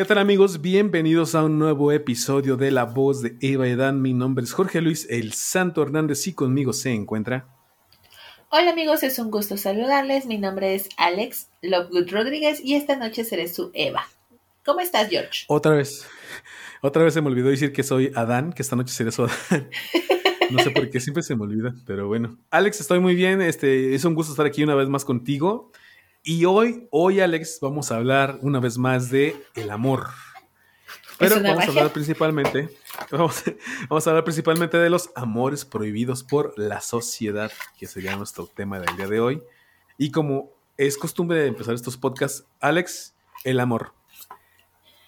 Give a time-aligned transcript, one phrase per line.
[0.00, 0.62] ¿Qué tal amigos?
[0.62, 4.00] Bienvenidos a un nuevo episodio de La Voz de Eva y Dan.
[4.00, 7.46] Mi nombre es Jorge Luis El Santo Hernández y conmigo se encuentra...
[8.48, 10.24] Hola amigos, es un gusto saludarles.
[10.24, 14.06] Mi nombre es Alex Lovegood Rodríguez y esta noche seré su Eva.
[14.64, 15.44] ¿Cómo estás, George?
[15.48, 16.08] Otra vez.
[16.80, 19.68] Otra vez se me olvidó decir que soy Adán, que esta noche seré su Adán.
[20.50, 22.38] No sé por qué siempre se me olvida, pero bueno.
[22.50, 23.42] Alex, estoy muy bien.
[23.42, 25.70] Este, es un gusto estar aquí una vez más contigo.
[26.22, 30.08] Y hoy, hoy, Alex, vamos a hablar una vez más de el amor.
[31.18, 32.68] Pero vamos a hablar principalmente,
[33.10, 33.42] vamos,
[33.88, 38.80] vamos, a hablar principalmente de los amores prohibidos por la sociedad, que sería nuestro tema
[38.80, 39.42] del día de hoy.
[39.96, 43.14] Y como es costumbre de empezar estos podcasts, Alex,
[43.44, 43.92] el amor.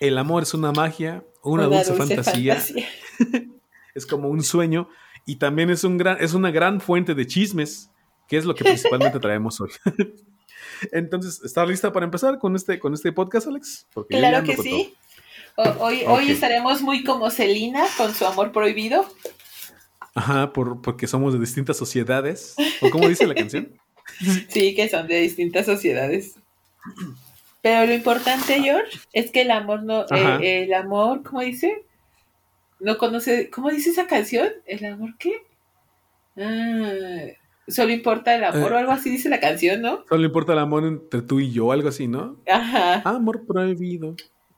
[0.01, 2.57] El amor es una magia, una, dulce, fantasía.
[2.57, 2.89] fantasía.
[3.95, 4.89] es como un sueño
[5.27, 7.91] y también es, un gran, es una gran fuente de chismes,
[8.29, 9.71] que es lo que principalmente traemos hoy.
[10.91, 13.87] Entonces, ¿estás lista para empezar con este, con este podcast, Alex?
[14.09, 14.95] claro que sí.
[15.79, 19.07] hoy, hoy estaremos muy como Celina con su amor prohibido.
[20.15, 22.57] Ajá, por, porque somos de distintas sociedades.
[22.81, 23.79] ¿O cómo dice la canción?
[24.49, 26.35] sí, que son de distintas sociedades.
[27.63, 31.85] Pero lo importante, George, es que el amor no, eh, el amor, ¿cómo dice?
[32.81, 34.49] No conoce, ¿cómo dice esa canción?
[34.67, 35.43] ¿El amor qué?
[36.37, 36.93] Ah,
[37.73, 40.05] Solo importa el amor o eh, algo así dice la canción, ¿no?
[40.09, 42.37] Solo importa el amor entre tú y yo, algo así, ¿no?
[42.51, 43.03] Ajá.
[43.05, 44.15] Amor prohibido.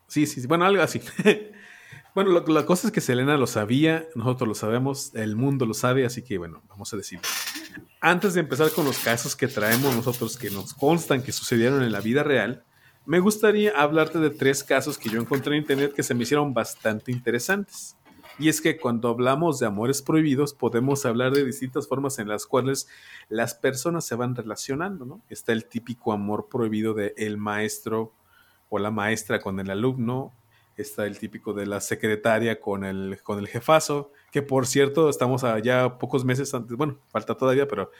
[0.06, 0.46] Sí, sí, sí.
[0.46, 1.00] Bueno, algo así.
[2.14, 6.04] bueno, la cosa es que Selena lo sabía, nosotros lo sabemos, el mundo lo sabe,
[6.04, 7.20] así que bueno, vamos a decir.
[8.00, 11.92] Antes de empezar con los casos que traemos nosotros, que nos constan que sucedieron en
[11.92, 12.64] la vida real,
[13.06, 16.54] me gustaría hablarte de tres casos que yo encontré en internet que se me hicieron
[16.54, 17.93] bastante interesantes.
[18.38, 22.46] Y es que cuando hablamos de amores prohibidos podemos hablar de distintas formas en las
[22.46, 22.88] cuales
[23.28, 25.20] las personas se van relacionando, ¿no?
[25.28, 28.12] Está el típico amor prohibido de el maestro
[28.70, 30.32] o la maestra con el alumno,
[30.76, 35.44] está el típico de la secretaria con el, con el jefazo, que por cierto estamos
[35.44, 37.92] allá pocos meses antes, bueno, falta todavía, pero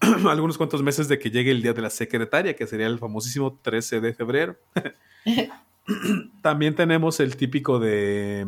[0.28, 3.58] algunos cuantos meses de que llegue el día de la secretaria, que sería el famosísimo
[3.62, 4.56] 13 de febrero.
[6.42, 8.46] También tenemos el típico de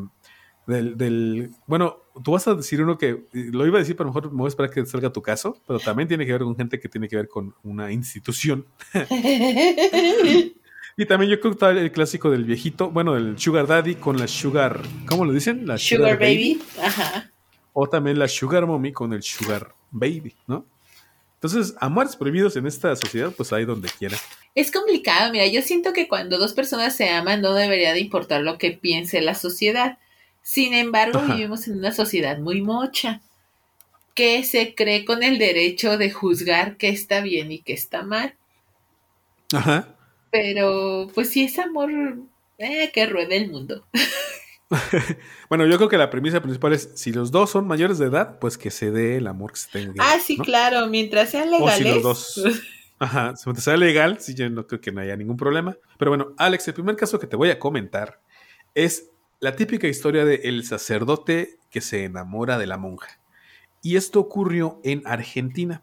[0.68, 4.38] del, bueno, tú vas a decir uno que lo iba a decir, pero mejor me
[4.38, 6.88] voy a esperar que salga tu caso, pero también tiene que ver con gente que
[6.88, 8.66] tiene que ver con una institución.
[10.96, 14.18] y también yo creo que está el clásico del viejito, bueno, del Sugar Daddy con
[14.18, 15.66] la Sugar, ¿cómo lo dicen?
[15.66, 16.60] La Sugar, Baby.
[16.82, 17.30] Ajá.
[17.72, 20.66] O también la Sugar Mommy con el Sugar Baby, ¿no?
[21.40, 24.18] Entonces, amores prohibidos en esta sociedad, pues hay donde quiera.
[24.54, 28.42] Es complicado, mira, yo siento que cuando dos personas se aman no debería de importar
[28.42, 29.98] lo que piense la sociedad
[30.48, 33.20] sin embargo, vivimos en una sociedad muy mocha
[34.14, 38.34] que se cree con el derecho de juzgar qué está bien y qué está mal.
[39.52, 39.94] Ajá.
[40.30, 41.90] Pero, pues si es amor,
[42.56, 43.84] eh, que ruede el mundo.
[45.50, 48.38] bueno, yo creo que la premisa principal es, si los dos son mayores de edad,
[48.38, 50.02] pues que se dé el amor que se tenga.
[50.02, 51.74] Ah, sí, claro, mientras sean legales.
[51.74, 52.62] O si los dos...
[52.98, 55.76] Ajá, si sea legal, sí, yo no creo que no haya ningún problema.
[55.98, 58.18] Pero bueno, Alex, el primer caso que te voy a comentar
[58.74, 59.10] es
[59.40, 63.20] la típica historia de el sacerdote que se enamora de la monja.
[63.82, 65.82] Y esto ocurrió en Argentina.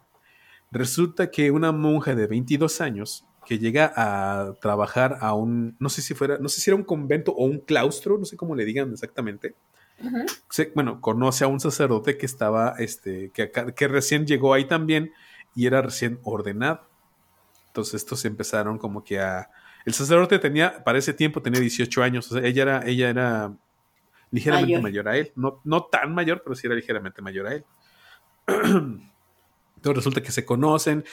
[0.72, 6.02] Resulta que una monja de 22 años que llega a trabajar a un, no sé
[6.02, 8.66] si fuera, no sé si era un convento o un claustro, no sé cómo le
[8.66, 9.56] digan exactamente.
[10.74, 15.14] bueno, conoce a un sacerdote que estaba, este, que, que recién llegó ahí también
[15.56, 16.82] y era recién ordenado.
[17.68, 19.50] Entonces estos empezaron como que a,
[19.86, 23.56] el sacerdote tenía, para ese tiempo tenía 18 años, o sea, ella era, ella era
[24.32, 25.08] ligeramente mayor.
[25.08, 27.66] a él, no, no tan mayor, pero sí era ligeramente mayor a él.
[28.48, 31.06] Entonces resulta que se conocen.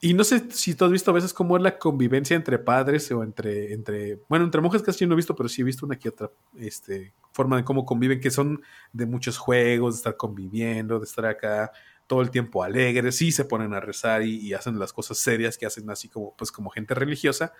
[0.00, 3.10] Y no sé si tú has visto a veces cómo es la convivencia entre padres
[3.12, 5.98] o entre, entre bueno, entre monjas casi no he visto, pero sí he visto una
[5.98, 8.62] que otra este, forma de cómo conviven, que son
[8.92, 11.72] de muchos juegos, de estar conviviendo, de estar acá
[12.06, 15.58] todo el tiempo alegres, sí se ponen a rezar y, y, hacen las cosas serias
[15.58, 17.52] que hacen así como, pues, como gente religiosa,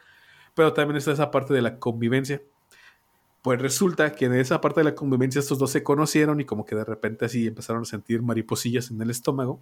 [0.56, 2.42] pero también está esa parte de la convivencia.
[3.42, 6.64] Pues resulta que en esa parte de la convivencia estos dos se conocieron y como
[6.64, 9.60] que de repente así empezaron a sentir mariposillas en el estómago,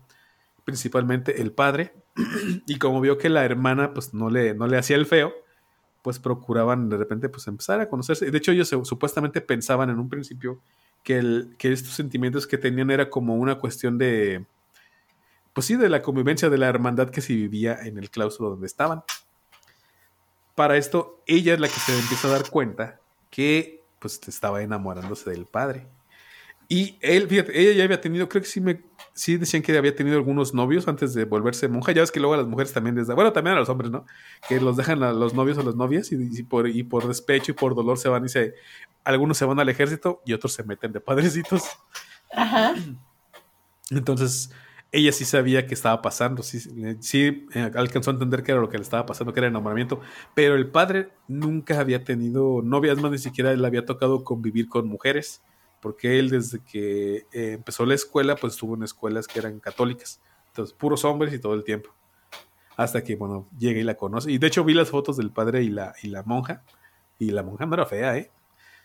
[0.64, 1.92] principalmente el padre,
[2.66, 5.34] y como vio que la hermana pues no le, no le hacía el feo,
[6.00, 8.30] pues procuraban de repente pues empezar a conocerse.
[8.30, 10.60] De hecho, ellos supuestamente pensaban en un principio
[11.02, 14.46] que, el, que estos sentimientos que tenían era como una cuestión de,
[15.52, 18.66] pues sí, de la convivencia, de la hermandad que se vivía en el claustro donde
[18.66, 19.02] estaban.
[20.54, 25.30] Para esto, ella es la que se empieza a dar cuenta que pues estaba enamorándose
[25.30, 25.86] del padre.
[26.68, 29.94] Y él, fíjate, ella ya había tenido, creo que sí me, sí decían que había
[29.94, 31.92] tenido algunos novios antes de volverse monja.
[31.92, 33.90] Ya ves que luego a las mujeres también les da, bueno, también a los hombres,
[33.90, 34.06] ¿no?
[34.48, 37.54] Que los dejan a los novios o las novias y, por, y por despecho y
[37.54, 38.54] por dolor se van y se,
[39.04, 41.64] algunos se van al ejército y otros se meten de padrecitos.
[42.32, 42.74] Ajá.
[43.90, 44.50] Entonces,
[44.94, 46.60] ella sí sabía que estaba pasando, sí,
[47.00, 50.00] sí eh, alcanzó a entender que era lo que le estaba pasando, que era enamoramiento,
[50.34, 54.86] pero el padre nunca había tenido novias, más ni siquiera le había tocado convivir con
[54.86, 55.42] mujeres
[55.80, 60.20] porque él desde que eh, empezó la escuela, pues estuvo en escuelas que eran católicas,
[60.46, 61.90] entonces puros hombres y todo el tiempo,
[62.76, 65.62] hasta que, bueno, llega y la conoce, y de hecho vi las fotos del padre
[65.62, 66.62] y la, y la monja,
[67.18, 68.30] y la monja no era fea, ¿eh?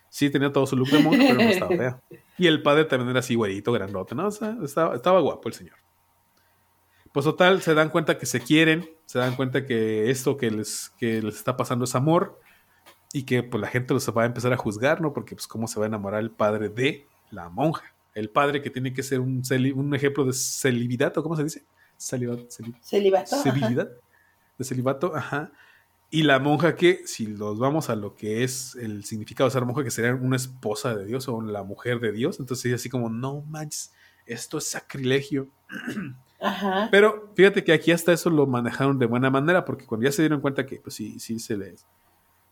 [0.08, 2.02] Sí tenía todo su look de monja, pero no estaba fea.
[2.36, 4.28] Y el padre también era así, güerito, grandote, ¿no?
[4.28, 5.76] estaba, estaba guapo el señor.
[7.12, 10.92] Pues total, se dan cuenta que se quieren, se dan cuenta que esto que les,
[10.98, 12.38] que les está pasando es amor,
[13.12, 15.12] y que pues la gente los va a empezar a juzgar, ¿no?
[15.12, 17.94] Porque pues cómo se va a enamorar el padre de la monja.
[18.14, 19.42] El padre que tiene que ser un,
[19.74, 21.64] un ejemplo de celibidad, ¿o cómo se dice?
[22.48, 23.36] celibato.
[23.42, 23.90] Celibato.
[24.58, 25.52] De celibato, ajá.
[26.10, 29.64] Y la monja que, si los vamos a lo que es el significado de ser
[29.64, 33.10] monja, que sería una esposa de Dios o la mujer de Dios, entonces así como,
[33.10, 33.92] no manches,
[34.26, 35.48] esto es sacrilegio.
[36.40, 36.88] Ajá.
[36.90, 40.22] Pero fíjate que aquí hasta eso lo manejaron de buena manera, porque cuando ya se
[40.22, 41.86] dieron cuenta que, pues sí, sí se les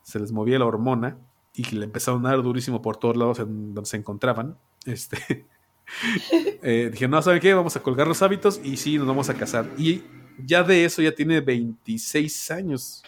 [0.08, 1.18] se les movía la hormona
[1.54, 4.56] y que le empezaron a dar durísimo por todos lados en donde se encontraban,
[4.86, 5.46] este,
[6.62, 7.52] eh, dije, no, ¿saben qué?
[7.52, 9.68] Vamos a colgar los hábitos y sí, nos vamos a casar.
[9.76, 10.02] Y
[10.46, 13.02] ya de eso ya tiene 26 años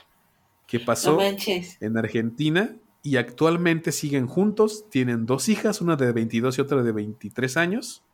[0.66, 6.60] que pasó en Argentina y actualmente siguen juntos, tienen dos hijas, una de 22 y
[6.60, 8.04] otra de 23 años.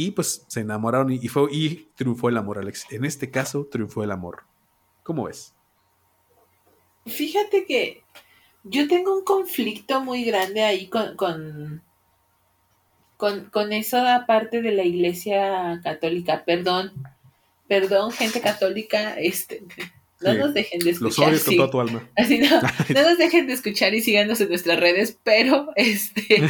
[0.00, 2.86] Y pues se enamoraron y, fue, y triunfó el amor, Alex.
[2.90, 4.44] En este caso, triunfó el amor.
[5.02, 5.54] ¿Cómo ves?
[7.04, 8.02] Fíjate que
[8.64, 11.82] yo tengo un conflicto muy grande ahí con, con,
[13.50, 16.46] con, eso aparte de la iglesia católica.
[16.46, 16.94] Perdón,
[17.68, 19.62] perdón, gente católica, este,
[20.20, 21.32] no nos dejen de escuchar.
[21.32, 22.08] Los con toda tu alma.
[22.16, 22.60] Así no,
[22.94, 26.42] no nos dejen de escuchar y síganos en nuestras redes, pero este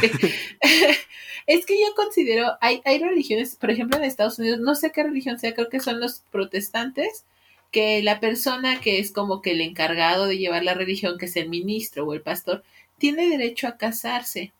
[1.47, 5.03] es que yo considero, hay, hay religiones, por ejemplo en Estados Unidos, no sé qué
[5.03, 7.25] religión sea, creo que son los protestantes,
[7.71, 11.35] que la persona que es como que el encargado de llevar la religión, que es
[11.37, 12.63] el ministro o el pastor,
[12.97, 14.51] tiene derecho a casarse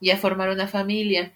[0.00, 1.32] y a formar una familia.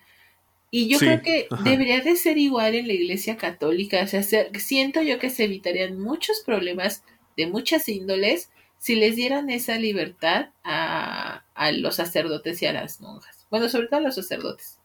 [0.70, 4.02] Y yo creo que debería de ser igual en la iglesia católica.
[4.02, 7.02] O sea, siento yo que se evitarían muchos problemas
[7.37, 13.00] de muchas índoles si les dieran esa libertad a, a los sacerdotes y a las
[13.00, 13.46] monjas.
[13.50, 14.81] Bueno, sobre todo a los sacerdotes.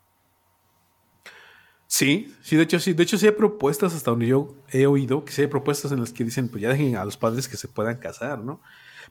[1.87, 5.23] Sí, sí, de hecho sí, de hecho sí hay propuestas hasta donde yo he oído
[5.23, 7.57] que sí hay propuestas en las que dicen, pues ya dejen a los padres que
[7.57, 8.59] se puedan casar, ¿no?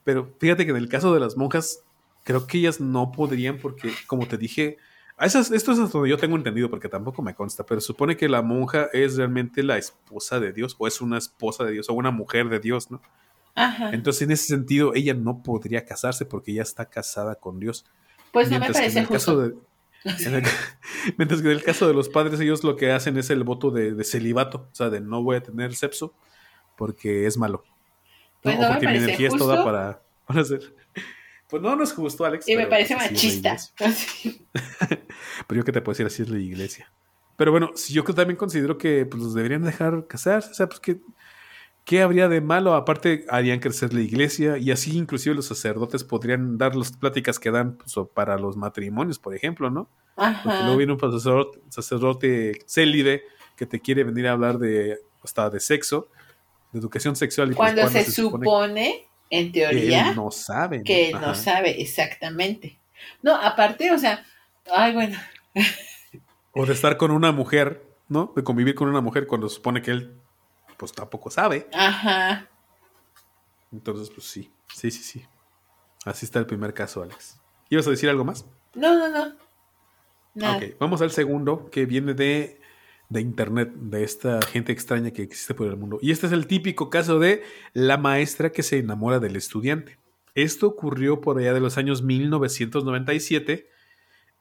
[0.02, 1.82] Pero fíjate que en el caso de las monjas,
[2.24, 4.76] creo que ellas no podrían porque, como te dije,
[5.18, 8.42] esto es hasta donde yo tengo entendido porque tampoco me consta, pero supone que la
[8.42, 12.10] monja es realmente la esposa de Dios o es una esposa de Dios o una
[12.10, 13.00] mujer de Dios, ¿no?
[13.54, 13.90] Ajá.
[13.90, 17.86] Entonces, en ese sentido, ella no podría casarse porque ella está casada con Dios.
[18.32, 19.52] Pues no me parece justo.
[21.16, 23.70] mientras que en el caso de los padres, ellos lo que hacen es el voto
[23.70, 26.12] de, celibato, o sea, de no voy a tener sexo
[26.76, 27.64] porque es malo.
[28.42, 30.74] Pues o porque mi energía es toda para, hacer.
[31.54, 32.48] Pues no, no es justo, Alex.
[32.48, 33.56] Y me parece machista.
[35.46, 36.90] pero yo que te puedo decir, así es la iglesia.
[37.36, 40.98] Pero bueno, yo también considero que pues, los deberían dejar casarse, o sea, pues que
[41.84, 42.74] ¿Qué habría de malo?
[42.74, 47.52] Aparte, harían crecer la iglesia y así inclusive los sacerdotes podrían dar las pláticas que
[47.52, 49.88] dan pues, para los matrimonios, por ejemplo, ¿no?
[50.16, 50.42] Ajá.
[50.42, 53.22] Porque luego viene un sacerdote, sacerdote célibe
[53.54, 56.08] que te quiere venir a hablar de hasta de sexo,
[56.72, 57.52] de educación sexual.
[57.52, 60.82] Y pues, cuando, se, supone, en teoría, que él no sabe.
[60.82, 62.78] Que él no sabe, exactamente.
[63.22, 64.24] No, aparte, o sea,
[64.72, 65.18] ay, bueno.
[66.52, 68.32] o de estar con una mujer, ¿no?
[68.34, 70.20] De convivir con una mujer cuando supone que él
[70.76, 71.68] pues tampoco sabe.
[71.72, 72.48] Ajá.
[73.72, 75.26] Entonces, pues sí, sí, sí, sí.
[76.04, 77.40] Así está el primer caso, Alex.
[77.70, 78.46] ¿Ibas a decir algo más?
[78.74, 80.56] No, no, no.
[80.56, 82.60] Ok, vamos al segundo, que viene de,
[83.08, 85.98] de internet, de esta gente extraña que existe por el mundo.
[86.00, 87.42] Y este es el típico caso de
[87.72, 89.98] la maestra que se enamora del estudiante.
[90.34, 93.68] Esto ocurrió por allá de los años 1997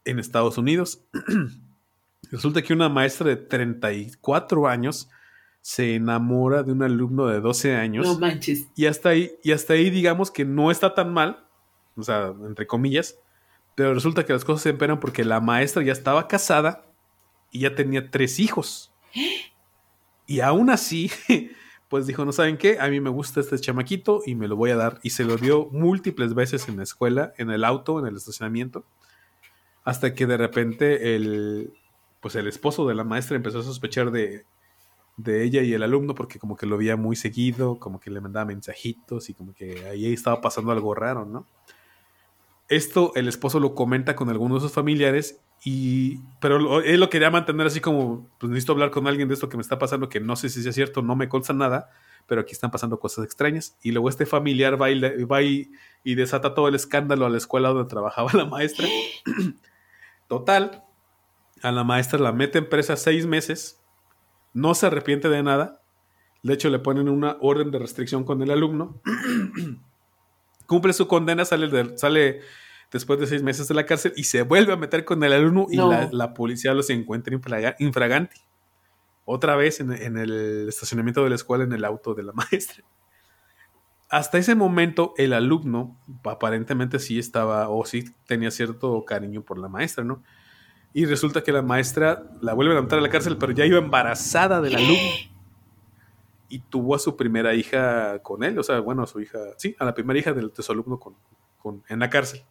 [0.06, 1.04] en Estados Unidos.
[2.32, 5.10] Resulta que una maestra de 34 años
[5.62, 8.06] se enamora de un alumno de 12 años.
[8.06, 8.68] No manches.
[8.76, 11.46] Y hasta ahí, y hasta ahí digamos que no está tan mal,
[11.96, 13.20] o sea, entre comillas,
[13.76, 16.86] pero resulta que las cosas se empeoran porque la maestra ya estaba casada
[17.54, 18.92] y ya tenía tres hijos.
[20.26, 21.12] Y aún así,
[21.90, 24.72] pues dijo, no saben qué, a mí me gusta este chamaquito y me lo voy
[24.72, 25.00] a dar.
[25.04, 28.86] Y se lo dio múltiples veces en la escuela, en el auto, en el estacionamiento,
[29.84, 31.74] hasta que de repente el,
[32.22, 34.46] pues el esposo de la maestra empezó a sospechar de,
[35.18, 38.22] de ella y el alumno porque como que lo veía muy seguido, como que le
[38.22, 41.46] mandaba mensajitos y como que ahí estaba pasando algo raro, ¿no?
[42.70, 47.32] Esto el esposo lo comenta con algunos de sus familiares y pero él lo quería
[47.32, 50.20] mantener así como pues necesito hablar con alguien de esto que me está pasando que
[50.20, 51.90] no sé si es cierto, no me consta nada,
[52.28, 55.70] pero aquí están pasando cosas extrañas y luego este familiar va y, va y,
[56.04, 58.88] desata todo el escándalo a la escuela donde trabajaba la maestra.
[60.28, 60.84] Total,
[61.62, 63.80] a la maestra la mete en presa seis meses
[64.54, 65.82] no se arrepiente de nada.
[66.44, 69.02] De hecho, le ponen una orden de restricción con el alumno.
[70.66, 72.42] Cumple su condena, sale, sale
[72.92, 75.68] después de seis meses de la cárcel y se vuelve a meter con el alumno
[75.70, 77.36] y la, policía los encuentra
[77.80, 78.42] infraganti.
[79.26, 82.84] Otra vez en, en, el estacionamiento de la escuela, en el auto de la maestra.
[84.10, 89.70] Hasta ese momento, el alumno aparentemente sí estaba o sí tenía cierto cariño por la
[89.70, 90.22] maestra, ¿no?
[90.94, 93.80] Y resulta que la maestra la vuelve a levantar a la cárcel, pero ya iba
[93.80, 95.33] embarazada del alumno.
[96.54, 99.76] Y tuvo a su primera hija con él, o sea, bueno, a su hija, sí,
[99.80, 102.44] a la primera hija del, de su alumno con, en la cárcel.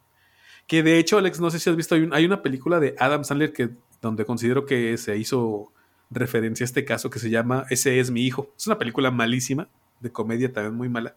[0.67, 3.53] Que de hecho, Alex, no sé si has visto, hay, una película de Adam Sandler
[3.53, 3.69] que,
[4.01, 5.71] donde considero que se hizo
[6.09, 8.51] referencia a este caso que se llama Ese es mi hijo.
[8.57, 9.69] Es una película malísima,
[9.99, 11.15] de comedia también muy mala,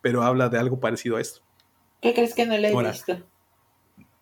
[0.00, 1.40] pero habla de algo parecido a esto.
[2.00, 3.18] ¿Qué crees que no le he visto?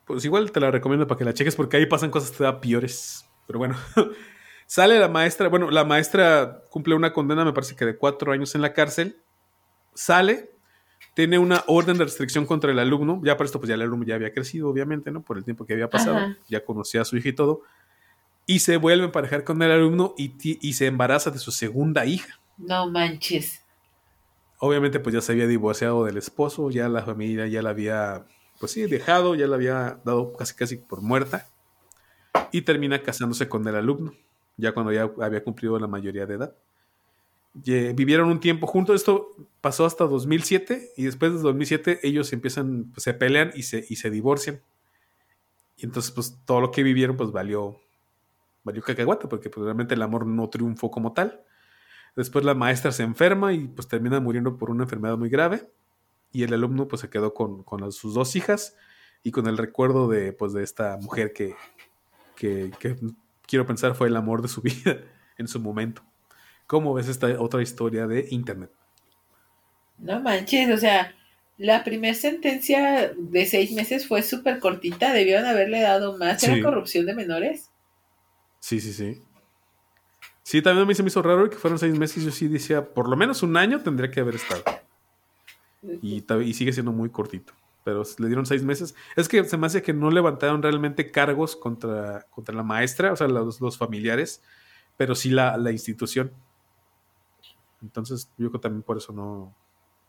[0.08, 3.28] pues igual te la recomiendo para que la cheques porque ahí pasan cosas todavía peores.
[3.46, 3.76] Pero bueno,
[4.68, 8.54] sale la maestra, bueno, la maestra cumple una condena, me parece que de cuatro años
[8.54, 9.16] en la cárcel,
[9.94, 10.50] sale,
[11.14, 14.04] tiene una orden de restricción contra el alumno, ya por esto pues ya el alumno
[14.04, 15.22] ya había crecido, obviamente, ¿no?
[15.22, 17.62] Por el tiempo que había pasado, ya conocía a su hija y todo,
[18.44, 22.04] y se vuelve a emparejar con el alumno y, y se embaraza de su segunda
[22.04, 22.38] hija.
[22.58, 23.64] No manches.
[24.58, 28.26] Obviamente pues ya se había divorciado del esposo, ya la familia ya la había
[28.60, 31.48] pues sí, dejado, ya la había dado casi casi por muerta,
[32.52, 34.12] y termina casándose con el alumno,
[34.58, 36.54] ya cuando ya había cumplido la mayoría de edad.
[37.54, 39.30] vivieron un tiempo juntos, esto
[39.62, 43.96] pasó hasta 2007, y después de 2007 ellos empiezan, pues, se pelean y se, y
[43.96, 44.60] se divorcian.
[45.78, 47.80] Y entonces, pues todo lo que vivieron, pues valió,
[48.64, 51.40] valió cacahuata, porque pues, realmente el amor no triunfó como tal.
[52.16, 55.68] Después la maestra se enferma y pues termina muriendo por una enfermedad muy grave
[56.32, 58.76] y el alumno pues se quedó con, sus dos hijas
[59.22, 61.54] y con el recuerdo de, pues, de esta mujer que,
[62.36, 62.96] que,
[63.48, 64.98] quiero pensar fue el amor de su vida
[65.36, 66.02] en su momento.
[66.68, 68.70] ¿Cómo ves esta otra historia de Internet?
[69.98, 71.16] No manches, o sea,
[71.56, 76.42] la primera sentencia de seis meses fue súper cortita, debieron haberle dado más.
[76.44, 77.70] ¿Era corrupción de menores?
[78.60, 79.22] Sí, sí, sí.
[80.44, 82.24] Sí, también a mí se me hizo raro que fueron seis meses.
[82.24, 84.62] Yo sí decía, por lo menos un año tendría que haber estado.
[86.00, 86.22] Y,
[86.54, 87.52] sigue siendo muy cortito.
[87.88, 88.94] Pero le dieron seis meses.
[89.16, 93.16] Es que se me hace que no levantaron realmente cargos contra, contra la maestra, o
[93.16, 94.42] sea, los, los familiares,
[94.98, 96.30] pero sí la, la, institución.
[97.80, 99.54] Entonces, yo creo que también por eso no,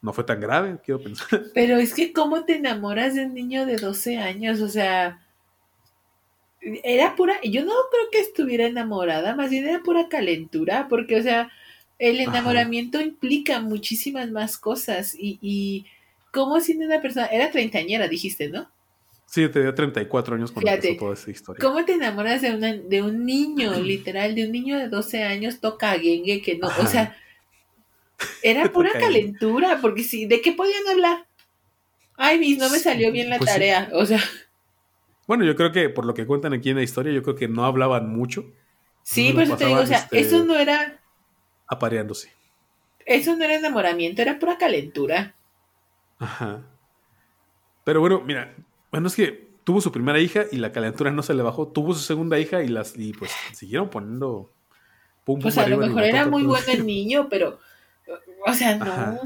[0.01, 1.41] no fue tan grave, quiero pensar.
[1.53, 4.59] Pero es que, ¿cómo te enamoras de un niño de 12 años?
[4.59, 5.25] O sea,
[6.59, 7.39] era pura.
[7.43, 11.49] Yo no creo que estuviera enamorada, más bien era pura calentura, porque, o sea,
[11.97, 15.85] el enamoramiento implica muchísimas más cosas y, y
[16.31, 18.69] cómo siendo una persona, era treintañera, dijiste, ¿no?
[19.25, 21.61] Sí, tenía 34 años cuando empezó toda esa historia.
[21.61, 25.59] ¿Cómo te enamoras de, una, de un niño, literal, de un niño de 12 años
[25.59, 27.15] toca gengue que no, o sea,
[28.41, 31.27] era pura calentura, porque sí, ¿de qué podían hablar?
[32.17, 34.19] Ay, mis, no me salió bien la pues tarea, o sea.
[35.27, 37.47] Bueno, yo creo que por lo que cuentan aquí en la historia, yo creo que
[37.47, 38.51] no hablaban mucho.
[39.03, 40.99] Sí, pues te digo, o sea, este, eso no era
[41.67, 42.33] apareándose.
[43.05, 45.35] Eso no era enamoramiento, era pura calentura.
[46.19, 46.61] Ajá.
[47.83, 48.55] Pero bueno, mira,
[48.91, 51.67] bueno, es que tuvo su primera hija y la calentura no se le bajó.
[51.67, 54.51] Tuvo su segunda hija y las y pues siguieron poniendo.
[55.23, 57.59] Pum, pues a lo mejor era muy bueno el niño, pero.
[58.45, 59.19] O sea, no.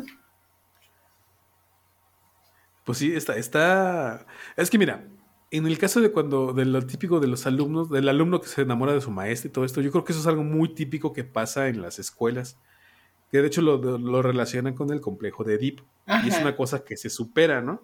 [2.84, 4.26] Pues sí, está, está.
[4.58, 5.08] Es que mira,
[5.52, 8.64] en el caso de cuando, de lo típico de los alumnos, del alumno que se
[8.64, 11.14] enamora de su maestra y todo esto, yo creo que eso es algo muy típico
[11.14, 12.58] que pasa en las escuelas,
[13.34, 15.84] que de hecho lo, lo relacionan con el complejo de Edipo.
[16.24, 17.82] Y es una cosa que se supera, ¿no?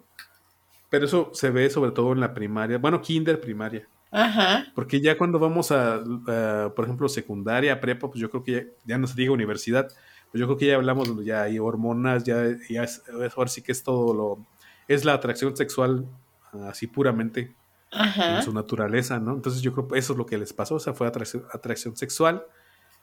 [0.88, 3.88] Pero eso se ve sobre todo en la primaria, bueno, kinder primaria.
[4.12, 4.66] Ajá.
[4.76, 6.04] Porque ya cuando vamos a,
[6.76, 9.88] por ejemplo, secundaria, prepa, pues yo creo que ya, ya no se diga universidad,
[10.30, 13.02] pues yo creo que ya hablamos, ya hay hormonas, ya, ya es,
[13.36, 14.46] ahora sí que es todo lo,
[14.86, 16.06] es la atracción sexual
[16.68, 17.56] así puramente
[17.90, 19.34] en su naturaleza, ¿no?
[19.34, 21.96] Entonces yo creo que eso es lo que les pasó, o sea, fue atracción, atracción
[21.96, 22.46] sexual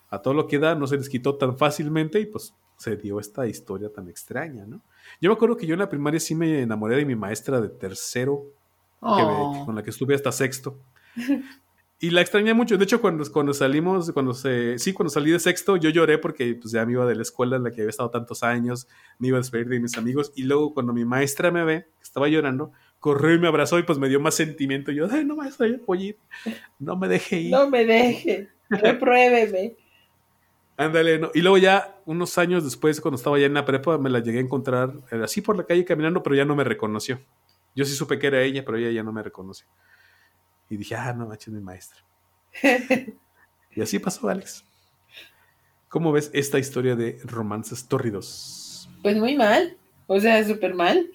[0.09, 3.19] a todo lo que da, no se les quitó tan fácilmente y pues se dio
[3.19, 4.81] esta historia tan extraña, ¿no?
[5.19, 7.69] Yo me acuerdo que yo en la primaria sí me enamoré de mi maestra de
[7.69, 8.45] tercero,
[8.99, 9.63] oh.
[9.65, 10.77] con la que estuve hasta sexto.
[11.99, 12.77] Y la extrañé mucho.
[12.77, 14.77] De hecho, cuando, cuando salimos, cuando se.
[14.77, 17.55] Sí, cuando salí de sexto, yo lloré porque pues, ya me iba de la escuela
[17.55, 18.87] en la que había estado tantos años,
[19.17, 20.31] me iba a despedir de mis amigos.
[20.35, 23.83] Y luego, cuando mi maestra me ve, que estaba llorando, corrió y me abrazó y
[23.83, 24.91] pues me dio más sentimiento.
[24.91, 26.17] yo, ay, no, maestra, yo voy ir.
[26.77, 27.51] No me deje ir.
[27.51, 28.49] No me deje.
[28.69, 29.75] Repruébeme.
[30.77, 31.31] Ándale, no.
[31.33, 34.37] Y luego ya, unos años después, cuando estaba ya en la prepa, me la llegué
[34.37, 37.19] a encontrar eh, así por la calle caminando, pero ya no me reconoció.
[37.75, 39.67] Yo sí supe que era ella, pero ella ya no me reconoció.
[40.69, 41.99] Y dije, ah, no manches, mi maestra.
[43.71, 44.63] y así pasó, Alex.
[45.89, 48.87] ¿Cómo ves esta historia de romances tórridos?
[49.01, 49.77] Pues muy mal.
[50.05, 51.09] O sea, súper mal.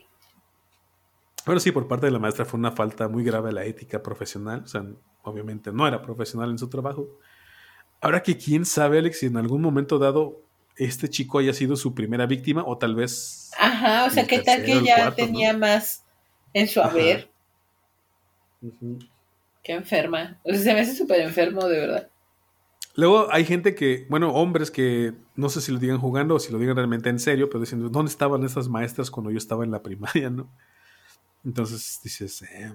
[1.47, 4.03] Bueno, sí, por parte de la maestra fue una falta muy grave a la ética
[4.03, 4.63] profesional.
[4.65, 4.85] O sea,
[5.23, 7.19] obviamente no era profesional en su trabajo.
[8.03, 10.43] Ahora que quién sabe, Alex, si en algún momento dado
[10.77, 13.53] este chico haya sido su primera víctima o tal vez...
[13.59, 16.05] Ajá, o sea, ¿qué tal que ya tenía más
[16.53, 17.31] en su haber?
[19.63, 20.41] Qué enferma.
[20.43, 22.09] O sea, se me hace súper enfermo, de verdad.
[22.95, 26.53] Luego hay gente que, bueno, hombres que no sé si lo digan jugando o si
[26.53, 29.71] lo digan realmente en serio, pero diciendo, ¿dónde estaban esas maestras cuando yo estaba en
[29.71, 30.51] la primaria, no?
[31.45, 32.73] Entonces dices, eh,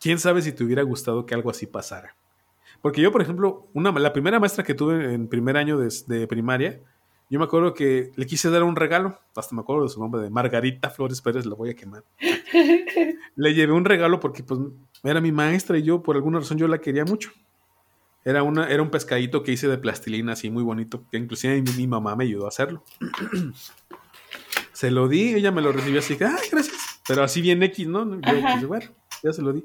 [0.00, 2.14] ¿quién sabe si te hubiera gustado que algo así pasara?
[2.82, 6.26] Porque yo, por ejemplo, una, la primera maestra que tuve en primer año de, de
[6.26, 6.80] primaria,
[7.32, 10.20] yo me acuerdo que le quise dar un regalo, hasta me acuerdo de su nombre,
[10.20, 12.04] de Margarita Flores Pérez, la voy a quemar.
[13.36, 14.60] le llevé un regalo porque pues
[15.02, 17.30] era mi maestra y yo por alguna razón yo la quería mucho.
[18.24, 21.86] Era, una, era un pescadito que hice de plastilina así muy bonito, que inclusive mi,
[21.86, 22.84] mamá me ayudó a hacerlo.
[24.74, 27.00] se lo di, ella me lo recibió así, ay, gracias.
[27.08, 28.14] Pero así bien X, ¿no?
[28.14, 28.90] Yo, pues, bueno,
[29.22, 29.64] ya se lo di.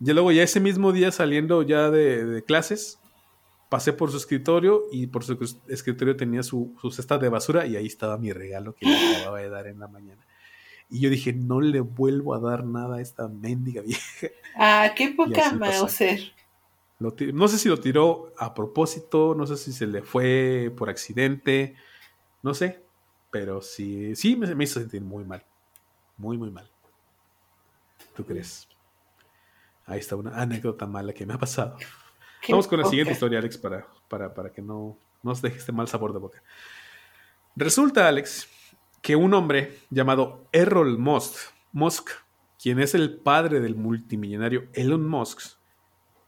[0.00, 3.00] Y luego ya ese mismo día saliendo ya de, de clases,
[3.70, 7.86] pasé por su escritorio y por su escritorio tenía su, cesta de basura y ahí
[7.86, 10.20] estaba mi regalo que le acababa de dar en la mañana.
[10.90, 14.26] Y yo dije, no le vuelvo a dar nada a esta mendiga vieja.
[14.56, 16.20] Ah, qué poca ser.
[16.98, 21.76] No sé si lo tiró a propósito, no sé si se le fue por accidente,
[22.42, 22.82] no sé,
[23.30, 25.44] pero sí, sí me, me hizo sentir muy mal,
[26.18, 26.68] muy, muy mal.
[28.16, 28.68] ¿Tú crees?
[29.90, 31.76] Ahí está una anécdota mala que me ha pasado.
[32.48, 36.12] Vamos con la siguiente historia, Alex, para, para, que no nos deje este mal sabor
[36.12, 36.40] de boca.
[37.56, 38.48] Resulta, Alex,
[39.02, 41.34] que un hombre llamado Errol Musk,
[41.72, 42.10] Musk,
[42.62, 45.58] quien es el padre del multimillonario Elon Musk,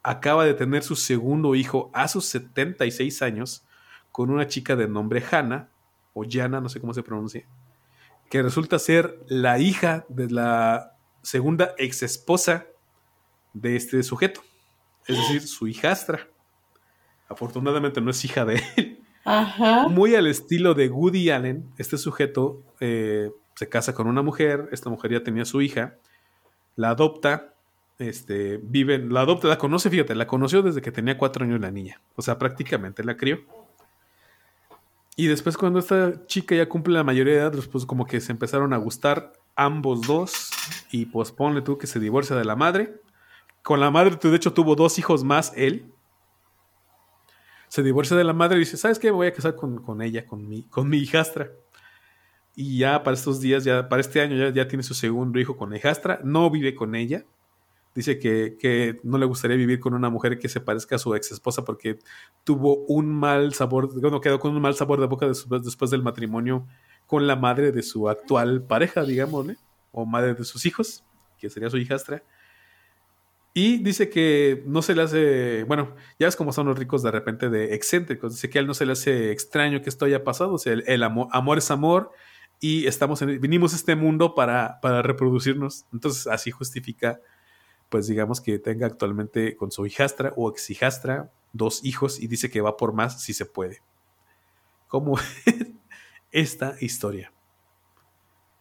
[0.03, 3.65] acaba de tener su segundo hijo a sus 76 años
[4.11, 5.69] con una chica de nombre Hannah,
[6.13, 7.45] o Jana, no sé cómo se pronuncia,
[8.29, 12.67] que resulta ser la hija de la segunda ex esposa
[13.53, 14.41] de este sujeto
[15.07, 16.27] es decir, su hijastra.
[17.27, 18.99] Afortunadamente no es hija de él.
[19.25, 19.87] Ajá.
[19.87, 24.89] Muy al estilo de Woody Allen, este sujeto eh, se casa con una mujer, esta
[24.89, 25.95] mujer ya tenía su hija,
[26.75, 27.53] la adopta,
[27.99, 31.71] este, vive, la adopta, la conoce, fíjate, la conoció desde que tenía cuatro años la
[31.71, 33.39] niña, o sea, prácticamente la crió.
[35.15, 38.31] Y después cuando esta chica ya cumple la mayoría de edad, pues como que se
[38.31, 40.49] empezaron a gustar ambos dos
[40.91, 42.99] y pues ponle tú que se divorcia de la madre
[43.63, 45.91] con la madre, de hecho, tuvo dos hijos más él.
[47.69, 49.09] Se divorcia de la madre y dice, ¿sabes qué?
[49.09, 51.49] voy a casar con, ella, con mi, con mi hijastra.
[52.55, 55.73] Y ya para estos días, ya para este año, ya, tiene su segundo hijo con
[55.75, 56.19] hijastra.
[56.23, 57.25] No vive con ella.
[57.95, 61.31] Dice que, no le gustaría vivir con una mujer que se parezca a su ex
[61.31, 61.99] esposa porque
[62.43, 66.67] tuvo un mal sabor, bueno, quedó con un mal sabor de boca después del matrimonio
[67.05, 69.45] con la madre de su actual pareja, digamos,
[69.91, 71.03] o madre de sus hijos,
[71.37, 72.23] que sería su hijastra.
[73.55, 77.11] Y dice que no se le hace, bueno, ya ves como son los ricos de
[77.11, 80.23] repente de excéntricos, dice que a él no se le hace extraño que esto haya
[80.23, 82.11] pasado, o sea, el, amor, amor, es amor
[82.59, 87.19] y estamos en, vinimos a este mundo para, para reproducirnos, entonces así justifica,
[87.89, 92.49] pues digamos que tenga actualmente con su hijastra o ex hijastra dos hijos y dice
[92.49, 93.83] que va por más si se puede.
[94.87, 95.67] ¿Cómo es
[96.31, 97.31] esta historia?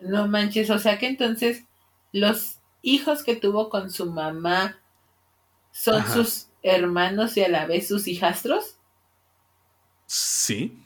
[0.01, 1.65] No manches, o sea que entonces
[2.13, 4.82] los hijos que tuvo con su mamá
[5.73, 8.77] ¿Son sus hermanos y a la vez sus hijastros?
[10.07, 10.79] Sí.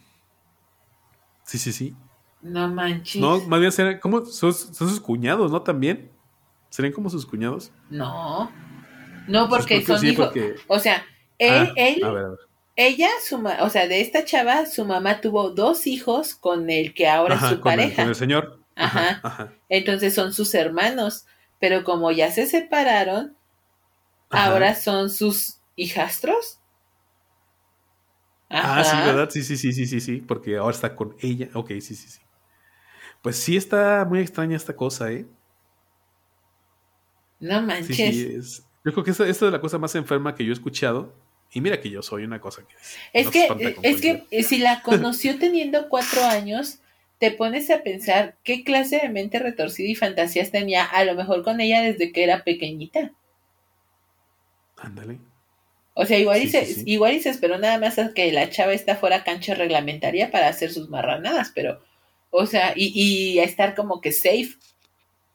[1.44, 1.96] Sí, sí, sí.
[2.40, 3.20] No manches.
[3.20, 5.62] No, más bien serán como son, sus cuñados, ¿no?
[5.62, 6.10] También.
[6.70, 7.72] ¿Serían como sus cuñados?
[7.90, 8.50] No.
[9.26, 10.32] No, porque son hijos.
[10.68, 11.04] O sea,
[11.38, 12.00] él, ah, él
[12.76, 17.08] ella, su o sea, de esta chava, su mamá tuvo dos hijos con el que
[17.08, 18.02] ahora es su pareja.
[18.02, 18.60] con el señor.
[18.76, 19.52] Ajá.
[19.68, 21.26] Entonces son sus hermanos.
[21.58, 23.35] Pero como ya se separaron,
[24.30, 26.58] ahora son sus hijastros.
[28.48, 29.28] Ah, sí, ¿verdad?
[29.30, 31.48] Sí, sí, sí, sí, sí, sí, porque ahora está con ella.
[31.54, 32.20] Ok, sí, sí, sí.
[33.22, 35.26] Pues sí está muy extraña esta cosa, ¿eh?
[37.40, 37.96] No manches.
[37.96, 41.12] Sí, Yo creo que esta, esta, es la cosa más enferma que yo he escuchado.
[41.52, 42.74] Y mira que yo soy una cosa que...
[43.12, 46.80] Es que, es que si la conoció teniendo cuatro años,
[47.18, 51.44] te pones a pensar qué clase de mente retorcida y fantasías tenía a lo mejor
[51.44, 53.12] con ella desde que era pequeñita.
[54.76, 55.18] Ándale.
[55.94, 58.74] O sea, igual, y se, igual y se esperó nada más a que la chava
[58.74, 61.80] está fuera cancha reglamentaria para hacer sus marranadas, pero,
[62.30, 64.56] o sea, y, y estar como que safe,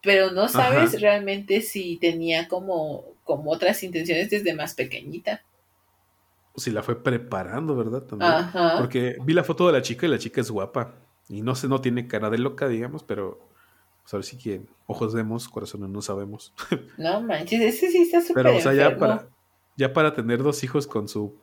[0.01, 5.43] pero no sabes realmente si tenía como, como otras intenciones desde más pequeñita.
[6.56, 8.04] Si la fue preparando, ¿verdad?
[8.04, 8.32] También.
[8.32, 8.75] Ajá.
[8.77, 10.95] Porque vi la foto de la chica y la chica es guapa.
[11.30, 13.51] Y no sé, no tiene cara de loca, digamos, pero
[14.04, 16.54] pues ver si que ojos vemos, corazones no sabemos.
[16.98, 19.28] No manches, ese sí está súper Pero, o sea, ya para,
[19.78, 21.36] ya para tener dos hijos con su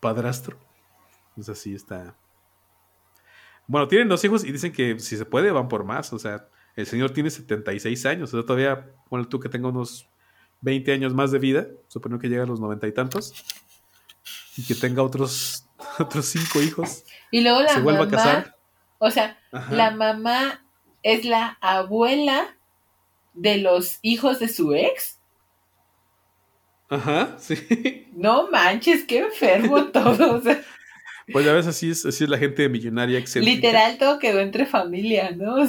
[0.00, 0.58] padrastro.
[1.34, 2.16] Pues así está.
[3.66, 6.12] Bueno, tienen dos hijos y dicen que si se puede van por más.
[6.12, 8.34] O sea, el señor tiene 76 años.
[8.34, 10.08] O sea, todavía, bueno, tú que tenga unos
[10.62, 13.32] 20 años más de vida, supongo que llega a los noventa y tantos.
[14.56, 17.04] Y que tenga otros, otros cinco hijos.
[17.30, 18.56] Y luego la se vuelva a casar.
[18.98, 19.38] O sea,
[19.70, 20.64] la mamá
[21.02, 22.56] es la abuela
[23.34, 25.18] de los hijos de su ex.
[26.88, 28.08] Ajá, sí.
[28.14, 30.42] No manches, qué enfermo todo.
[31.32, 33.56] Pues ya ves, así es, así es la gente millonaria excelente.
[33.56, 35.66] Literal, todo quedó entre familia, ¿no?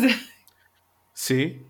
[1.14, 1.62] Sí.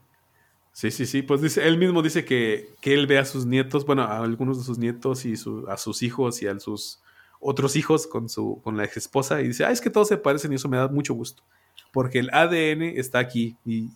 [0.71, 1.21] Sí, sí, sí.
[1.21, 4.57] Pues dice, él mismo dice que, que él ve a sus nietos, bueno, a algunos
[4.57, 5.33] de sus nietos y
[5.67, 7.01] a sus hijos y a sus
[7.41, 10.17] otros hijos con su, con la ex esposa, y dice, ah, es que todos se
[10.17, 11.43] parecen y eso me da mucho gusto.
[11.91, 13.57] Porque el ADN está aquí.
[13.65, 13.89] Y,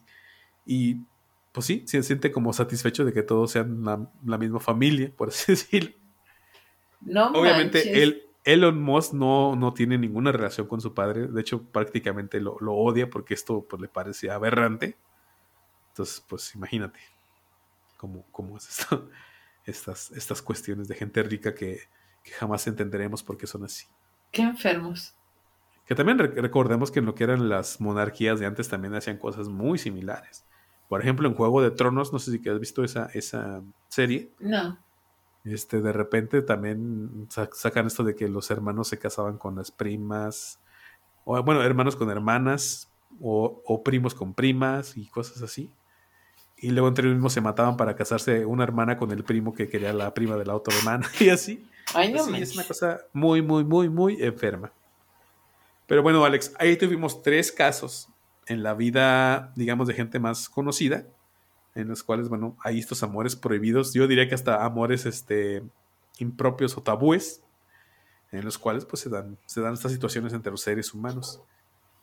[0.65, 0.97] y
[1.51, 3.83] pues sí, se siente como satisfecho de que todos sean
[4.23, 5.91] la, misma familia, por así decirlo.
[7.01, 11.27] No Obviamente, él, Elon Musk no, no tiene ninguna relación con su padre.
[11.27, 14.97] De hecho, prácticamente lo, odia porque esto pues, le parece aberrante.
[15.89, 16.99] Entonces, pues imagínate
[17.97, 19.09] cómo, cómo es esto.
[19.65, 21.79] Estas, estas cuestiones de gente rica que,
[22.23, 23.87] que jamás entenderemos por qué son así.
[24.29, 25.14] Qué enfermos.
[25.85, 29.49] Que también recordemos que en lo que eran las monarquías de antes también hacían cosas
[29.49, 30.45] muy similares.
[30.87, 34.31] Por ejemplo, en Juego de Tronos, no sé si has visto esa, esa serie.
[34.39, 34.77] No.
[35.43, 40.59] Este, de repente también sacan esto de que los hermanos se casaban con las primas,
[41.23, 45.71] o bueno, hermanos con hermanas, o, primos con primas y cosas así.
[46.57, 49.67] Y luego entre ellos mismos se mataban para casarse una hermana con el primo que
[49.67, 51.67] quería la prima de la otra hermana y así.
[51.93, 54.71] Ay, no es una cosa muy, muy, muy, muy enferma.
[55.87, 58.09] Pero bueno, Alex, ahí tuvimos tres casos
[58.47, 61.05] en la vida, digamos, de gente más conocida,
[61.75, 65.63] en los cuales, bueno, hay estos amores prohibidos, yo diría que hasta amores este,
[66.19, 67.43] impropios o tabúes,
[68.31, 71.41] en los cuales pues se dan, se dan estas situaciones entre los seres humanos.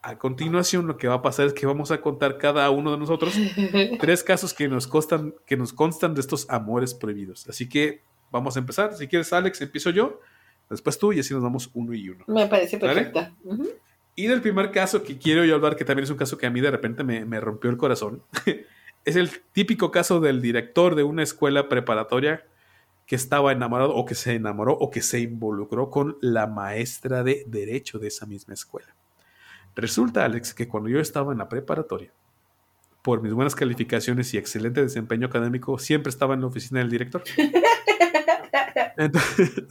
[0.02, 2.98] A continuación, lo que va a pasar es que vamos a contar cada uno de
[2.98, 3.34] nosotros
[4.00, 7.48] tres casos que nos, costan, que nos constan de estos amores prohibidos.
[7.48, 8.94] Así que vamos a empezar.
[8.94, 10.20] Si quieres, Alex, empiezo yo,
[10.72, 12.24] después tú y así nos damos uno y uno.
[12.26, 13.32] Me parece perfecta.
[14.14, 16.50] Y del primer caso que quiero yo hablar, que también es un caso que a
[16.50, 18.22] mí de repente me, rompió el corazón,
[19.04, 22.44] es el típico caso del director de una escuela preparatoria
[23.06, 27.44] que estaba enamorado o que se enamoró o que se involucró con la maestra de
[27.46, 28.94] derecho de esa misma escuela.
[29.74, 32.12] Resulta, Alex, que cuando yo estaba en la preparatoria,
[33.02, 37.24] por mis buenas calificaciones y excelente desempeño académico, siempre estaba en la oficina del director.
[38.96, 39.64] Entonces,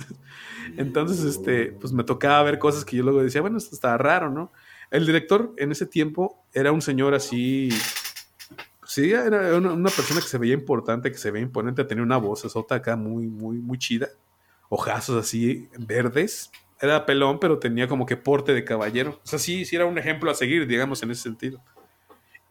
[0.77, 4.29] entonces, este, pues me tocaba ver cosas que yo luego decía, bueno, esto está raro,
[4.29, 4.51] ¿no?
[4.89, 7.69] El director en ese tiempo era un señor así,
[8.85, 12.43] sí, era una, persona que se veía importante, que se veía imponente, tenía una voz
[12.43, 14.09] esota acá muy, muy, muy chida,
[14.69, 19.19] ojazos así verdes, era pelón, pero tenía como que porte de caballero.
[19.23, 21.61] O sea, sí, sí era un ejemplo a seguir, digamos, en ese sentido.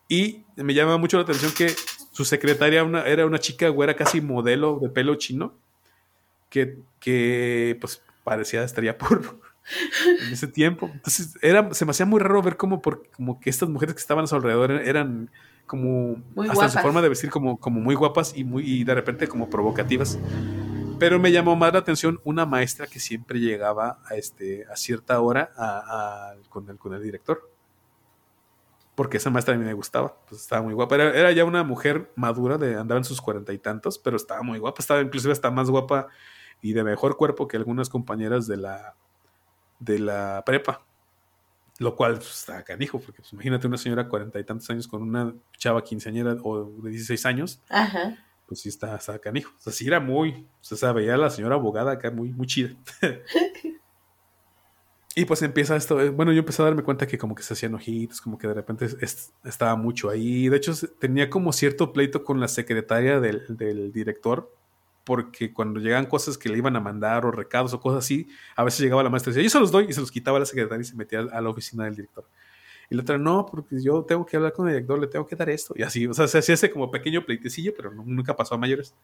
[0.08, 1.74] Y me llama mucho la atención que
[2.12, 5.54] su secretaria era una chica güera casi modelo de pelo chino
[6.50, 9.22] que, pues parecía estaría por
[10.26, 10.90] en ese tiempo.
[10.92, 14.00] Entonces era, se me hacía muy raro ver cómo, por, como que estas mujeres que
[14.00, 15.30] estaban a su alrededor eran
[15.66, 16.16] como
[16.50, 19.48] hasta su forma de vestir como, como muy guapas y muy y de repente como
[19.48, 20.18] provocativas.
[20.98, 25.18] Pero me llamó más la atención una maestra que siempre llegaba a, este, a cierta
[25.20, 25.50] hora
[26.48, 27.48] con, el, con el director.
[28.96, 30.96] porque esa maestra a mí me gustaba, pues estaba muy guapa.
[30.96, 34.58] Era, ya una mujer madura, de andaba en sus cuarenta y tantos, pero estaba muy
[34.58, 36.08] guapa, estaba inclusive hasta más guapa
[36.62, 38.94] y de mejor cuerpo que algunas compañeras de la,
[39.78, 40.84] de la prepa.
[41.78, 45.02] Lo cual pues, está canijo, porque pues, imagínate una señora cuarenta y tantos años con
[45.02, 47.62] una chava quinceañera o de 16 años.
[47.70, 48.18] Ajá.
[48.46, 49.54] Pues sí está, está canijo.
[49.58, 52.46] O sea, sí era muy, o sea, veía a la señora abogada acá muy, muy
[52.46, 52.76] chida.
[55.16, 57.54] Y pues empieza esto, eh, bueno, yo empecé a darme cuenta que como que se
[57.54, 58.86] hacían ojitos, como que de repente
[59.44, 60.48] estaba mucho ahí.
[60.48, 64.54] De hecho, tenía como cierto pleito con la secretaria del, director,
[65.10, 68.62] porque cuando llegaban cosas que le iban a mandar o recados o cosas así, a
[68.62, 70.38] veces llegaba la maestra y decía, yo se los doy, y se los quitaba a
[70.38, 72.28] la secretaria y se metía a la oficina del director.
[72.88, 75.34] Y la otra, no, porque yo tengo que hablar con el director, le tengo que
[75.34, 75.74] dar esto.
[75.76, 78.94] Y así, o sea, se hacía ese como pequeño pleitecillo, pero nunca pasó a mayores.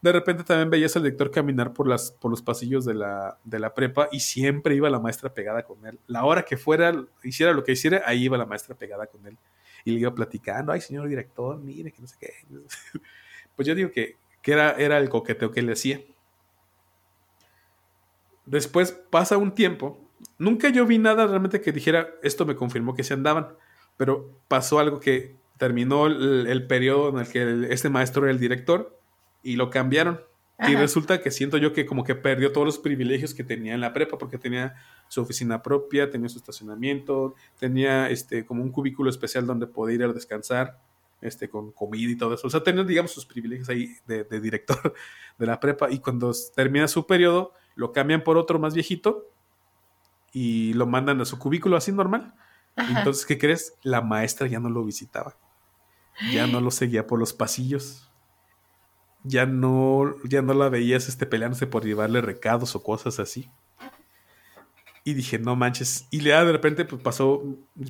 [0.00, 3.58] De repente también veías al lector caminar por, las, por los pasillos de la, de
[3.58, 5.98] la prepa y siempre iba la maestra pegada con él.
[6.06, 9.36] La hora que fuera, hiciera lo que hiciera, ahí iba la maestra pegada con él.
[9.84, 12.34] Y le iba platicando, ay, señor director, mire, que no sé qué.
[13.56, 16.00] Pues yo digo que, que era, era el coqueteo que le hacía.
[18.46, 20.08] Después pasa un tiempo.
[20.38, 23.48] Nunca yo vi nada realmente que dijera, esto me confirmó que se andaban.
[23.96, 28.40] Pero pasó algo que terminó el, el periodo en el que este maestro era el
[28.40, 28.98] director
[29.42, 30.20] y lo cambiaron.
[30.68, 33.80] Y resulta que siento yo que como que perdió todos los privilegios que tenía en
[33.80, 34.74] la prepa, porque tenía
[35.08, 40.02] su oficina propia, tenía su estacionamiento, tenía este como un cubículo especial donde podía ir
[40.04, 40.78] a descansar,
[41.20, 42.46] este, con comida y todo eso.
[42.46, 44.94] O sea, tenía, digamos, sus privilegios ahí de, director
[45.38, 45.90] de la prepa.
[45.90, 49.28] Y cuando termina su periodo, lo cambian por otro más viejito
[50.32, 52.34] y lo mandan a su cubículo así normal.
[52.76, 53.74] Entonces, ¿qué crees?
[53.82, 55.36] La maestra ya no lo visitaba.
[56.32, 58.10] Ya no lo seguía por los pasillos
[59.22, 63.50] ya no, ya no la veías este, peleándose por llevarle recados o cosas así.
[65.04, 66.06] Y dije, no manches.
[66.10, 67.42] Y ya de repente pues, pasó,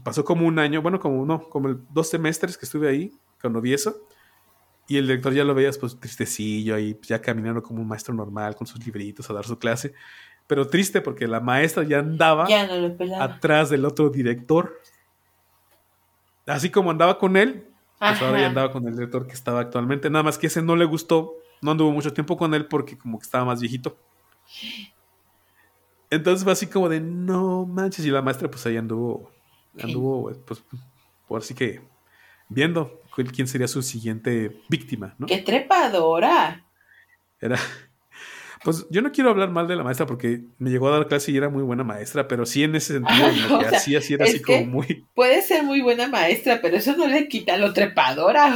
[0.03, 3.75] pasó como un año, bueno, como uno, como dos semestres que estuve ahí, cuando vi
[3.75, 4.07] eso.
[4.87, 8.57] Y el director ya lo veías pues tristecillo ahí, ya caminando como un maestro normal
[8.57, 9.94] con sus libritos a dar su clase.
[10.46, 12.49] Pero triste porque la maestra ya andaba
[13.20, 14.81] atrás del otro director.
[16.44, 17.68] Así como andaba con él,
[18.01, 20.11] pues ahora ya andaba con el director que estaba actualmente.
[20.11, 21.35] Nada más que ese no le gustó.
[21.62, 23.96] No anduvo mucho tiempo con él porque como que estaba más viejito.
[26.11, 28.05] Entonces fue así como de no manches.
[28.05, 29.31] Y la maestra pues ahí anduvo.
[29.81, 30.62] Anduvo pues
[31.29, 31.81] por así que
[32.49, 35.27] viendo quién sería su siguiente víctima, ¿no?
[35.27, 36.64] ¡Qué trepadora!
[37.40, 37.59] Era,
[38.64, 41.33] pues yo no quiero hablar mal de la maestra porque me llegó a dar clase
[41.33, 44.25] y era muy buena maestra, pero sí en ese sentido lo que hacía sí era
[44.25, 45.07] así como muy.
[45.14, 48.53] Puede ser muy buena maestra, pero eso no le quita lo trepadora.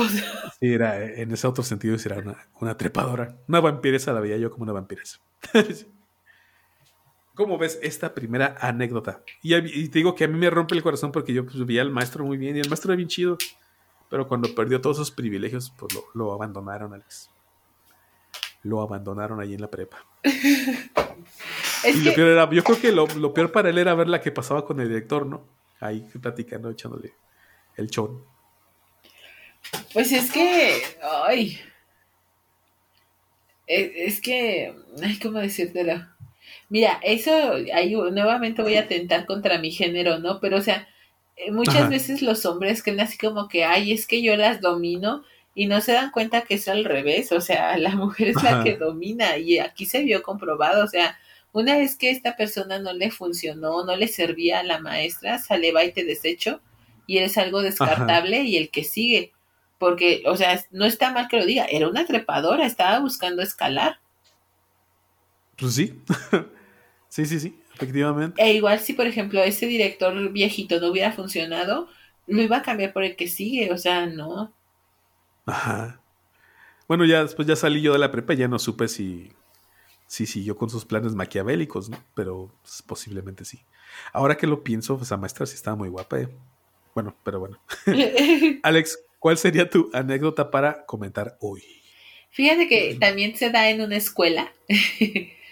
[0.61, 2.23] Sí, era, en ese otro sentido sí era
[2.61, 3.37] una, trepadora.
[3.49, 5.19] Una vampiresa la veía yo como una vampiresa.
[7.35, 9.23] ¿Cómo ves esta primera anécdota?
[9.43, 11.91] Y, te digo que a mí me rompe el corazón porque yo pues, veía al
[11.91, 13.37] maestro muy bien y el maestro era bien chido.
[14.09, 17.31] Pero cuando perdió todos sus privilegios, pues lo, lo abandonaron, Alex
[18.65, 20.05] lo abandonaron ahí en la prepa.
[20.25, 24.33] y lo peor era, yo creo que lo, peor para él era ver la que
[24.33, 25.47] pasaba con el director, ¿no?
[25.81, 27.15] Ahí platicando, echándole
[27.77, 28.25] el chon.
[29.93, 30.83] Pues es que,
[31.23, 31.61] ay,
[33.67, 36.07] es, que, ay, ¿cómo decírtelo?
[36.69, 37.31] Mira, eso,
[37.75, 40.41] ahí nuevamente voy a tentar contra mi género, ¿no?
[40.41, 40.89] Pero, o sea,
[41.37, 45.25] eh, muchas veces los hombres creen así como que, ay, es que yo las domino
[45.55, 48.63] y no se dan cuenta que es al revés, o sea, la mujer es la
[48.65, 51.19] que domina y aquí se vio comprobado, o sea,
[51.53, 55.71] una vez que esta persona no le funcionó, no le servía a la maestra, sale,
[55.71, 56.61] va y te desecho
[57.07, 59.33] y eres algo descartable y el que sigue,
[59.79, 63.99] porque, o sea, no está mal que lo diga, era una trepadora, estaba buscando escalar.
[65.59, 66.01] Pues sí,
[67.09, 68.43] sí, sí, sí, efectivamente.
[68.43, 71.89] E igual si, por ejemplo, ese director viejito no hubiera funcionado,
[72.27, 74.53] lo iba a cambiar por el que sigue, o sea, no.
[75.47, 76.01] Ajá.
[76.89, 79.33] Bueno, ya después ya salí yo de la prepa, ya no supe si,
[80.07, 82.03] si siguió con sus planes maquiavélicos, ¿no?
[82.15, 83.61] Pero pues, posiblemente sí.
[84.13, 86.29] Ahora que lo pienso, esa maestra sí estaba muy guapa, ¿eh?
[86.95, 87.59] Bueno, pero bueno.
[88.63, 91.63] Alex, ¿cuál sería tu anécdota para comentar hoy?
[92.31, 94.53] Fíjate que también se da en una escuela.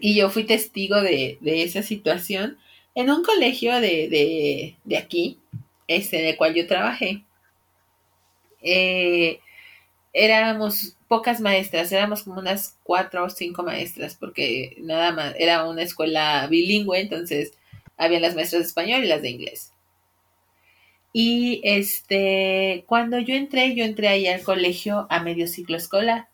[0.00, 2.58] Y yo fui testigo de, esa situación
[2.94, 5.38] en un colegio de, de, de aquí,
[5.86, 7.24] este, en el cual yo trabajé
[8.62, 9.40] eh,
[10.12, 15.82] éramos pocas maestras, éramos como unas cuatro o cinco maestras, porque nada más, era una
[15.82, 17.52] escuela bilingüe, entonces
[17.96, 19.72] había las maestras de español y las de inglés.
[21.12, 26.28] Y este, cuando yo entré, yo entré ahí al colegio a medio ciclo escolar.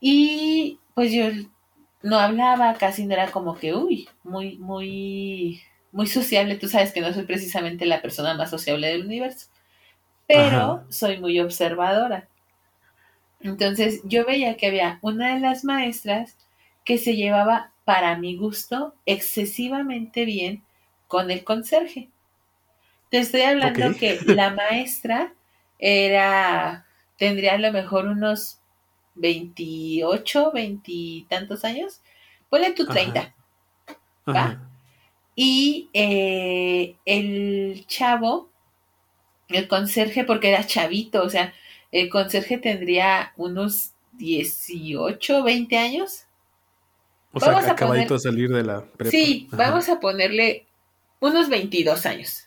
[0.00, 1.26] Y pues yo
[2.04, 6.56] no hablaba, casi no era como que, uy, muy, muy, muy sociable.
[6.56, 9.48] Tú sabes que no soy precisamente la persona más sociable del universo,
[10.28, 12.28] pero soy muy observadora.
[13.40, 16.36] Entonces yo veía que había una de las maestras
[16.84, 20.62] que se llevaba, para mi gusto, excesivamente bien
[21.06, 22.10] con el conserje.
[23.10, 25.32] Te estoy hablando que la maestra
[25.78, 26.86] era,
[27.18, 28.60] tendría a lo mejor unos
[29.14, 32.00] 28, 20 y tantos años.
[32.48, 33.34] Ponle tu 30.
[34.28, 34.60] ¿Va?
[35.36, 38.48] Y eh, el chavo,
[39.48, 41.52] el conserje, porque era chavito, o sea,
[41.90, 46.24] el conserje tendría unos 18, 20 años.
[47.32, 49.10] O sea, acabadito de salir de la prepa.
[49.10, 50.66] Sí, vamos a ponerle
[51.20, 52.46] unos 22 años,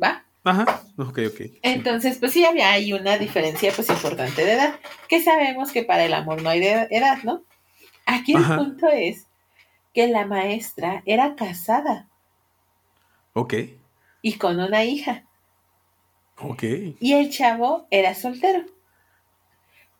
[0.00, 0.24] ¿va?
[0.48, 1.40] Ajá, ok, ok.
[1.62, 4.74] Entonces, pues sí había ahí una diferencia pues importante de edad,
[5.08, 7.42] que sabemos que para el amor no hay de edad, ¿no?
[8.06, 9.26] Aquí el punto es
[9.92, 12.08] que la maestra era casada.
[13.34, 13.54] Ok.
[14.22, 15.24] Y con una hija.
[16.40, 16.62] Ok.
[17.00, 18.64] Y el chavo era soltero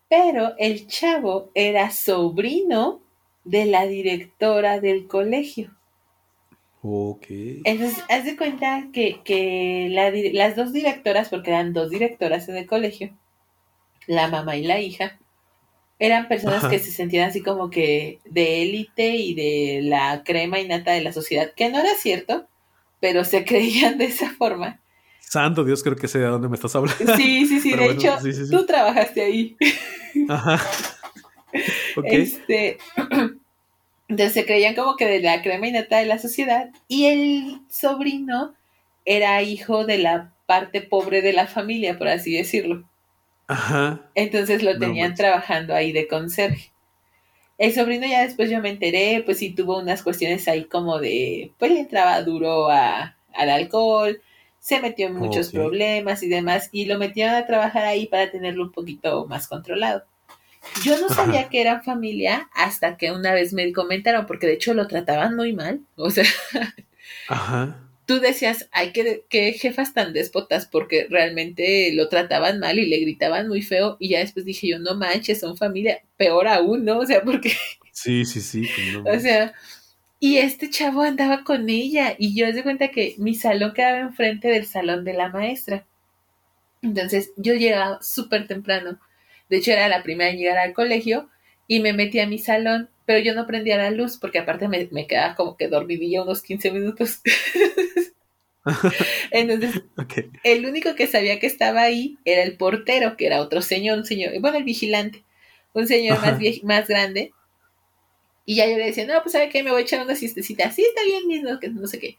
[0.09, 3.01] pero el chavo era sobrino
[3.45, 5.75] de la directora del colegio.
[6.83, 7.27] Ok.
[7.65, 13.11] Entonces, haz de cuenta que, las dos directoras, porque eran dos directoras en el colegio,
[14.07, 15.19] la mamá y la hija,
[15.99, 20.69] eran personas que se sentían así como que de élite y de la crema y
[20.69, 22.47] nata de la sociedad, que no era cierto,
[23.01, 24.81] pero se creían de esa forma.
[25.21, 27.17] Santo Dios, creo que sé de dónde me estás hablando.
[27.17, 28.17] Sí, sí, sí, de hecho,
[28.51, 29.57] tú trabajaste ahí.
[30.29, 30.61] Ajá.
[32.05, 32.77] Este,
[34.09, 37.61] entonces se creían como que de la crema y nata de la sociedad y el
[37.69, 38.55] sobrino
[39.05, 42.89] era hijo de la parte pobre de la familia, por así decirlo.
[43.47, 44.01] Ajá.
[44.15, 46.73] Entonces lo tenían trabajando ahí de conserje.
[47.59, 51.53] El sobrino ya después yo me enteré, pues sí tuvo unas cuestiones ahí como de,
[51.59, 54.21] pues le entraba duro a, al alcohol,
[54.59, 58.65] se metió en muchos problemas y demás, y lo metieron a trabajar ahí para tenerlo
[58.65, 60.05] un poquito más controlado.
[60.85, 64.75] Yo no sabía que eran familia hasta que una vez me comentaron, porque de hecho
[64.75, 65.81] lo trataban muy mal.
[65.97, 66.25] O sea,
[67.29, 67.81] Ajá.
[68.07, 72.99] tú decías, ay, qué, qué jefas tan déspotas, porque realmente lo trataban mal y le
[72.99, 73.97] gritaban muy feo.
[73.99, 76.99] Y ya después dije yo, no manches, son familia, peor aún, ¿no?
[76.99, 77.53] O sea, porque.
[77.93, 78.69] Sí, sí, sí.
[79.05, 79.53] o sea,
[80.21, 84.49] y este chavo andaba con ella y yo de cuenta que mi salón quedaba enfrente
[84.49, 85.87] del salón de la maestra.
[86.83, 88.99] Entonces yo llegaba súper temprano.
[89.49, 91.29] De hecho era la primera en llegar al colegio
[91.67, 95.07] y me metí a mi salón, pero yo no prendía la luz porque aparte me,
[95.07, 97.21] quedaba como que dormidilla unos 15 minutos.
[99.31, 99.83] Entonces,
[100.45, 104.05] el único que sabía que estaba ahí era el portero, que era otro señor, un
[104.05, 105.25] señor, bueno, el vigilante,
[105.73, 107.33] un señor más, más grande,
[108.49, 109.63] y ya yo le decía, no, pues ¿sabe qué?
[109.63, 110.71] Me voy a echar una siestecita.
[110.71, 112.17] Sí, está bien, mismo, que no sé qué.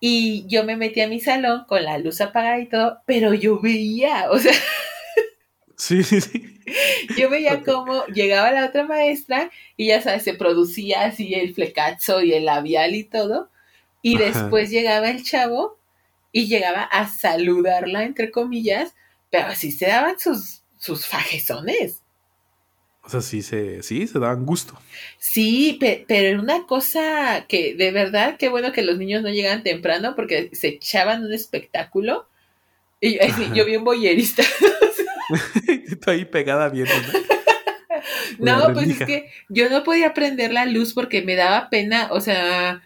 [0.00, 3.60] Y yo me metí a mi salón con la luz apagada y todo, pero yo
[3.60, 4.54] veía, o sea...
[5.80, 6.60] Sí, sí, sí.
[7.16, 12.20] Yo veía cómo llegaba la otra maestra y ya sabes, se producía así el flecazo
[12.20, 13.48] y el labial y todo.
[14.02, 15.78] Y después llegaba el chavo
[16.32, 18.94] y llegaba a saludarla, entre comillas,
[19.30, 22.02] pero así se daban sus, sus fajezones.
[23.02, 24.78] O sea, sí se, sí, se daban gusto.
[25.18, 29.62] Sí, pero era una cosa que de verdad, qué bueno que los niños no llegan
[29.62, 32.28] temprano porque se echaban un espectáculo.
[33.00, 33.18] Y
[33.54, 34.42] yo, bien boyerista.
[35.86, 36.92] Estoy ahí pegada viendo.
[38.38, 38.38] ¿no?
[38.58, 42.20] no, pues es que yo no podía prender la luz porque me daba pena, o
[42.20, 42.82] sea,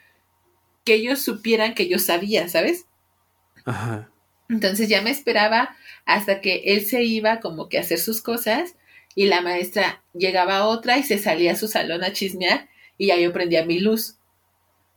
[0.85, 2.87] que ellos supieran que yo sabía, ¿sabes?
[3.65, 4.11] Ajá.
[4.49, 8.77] Entonces ya me esperaba hasta que él se iba como que a hacer sus cosas
[9.15, 13.07] y la maestra llegaba a otra y se salía a su salón a chismear y
[13.07, 14.17] ya yo prendía mi luz.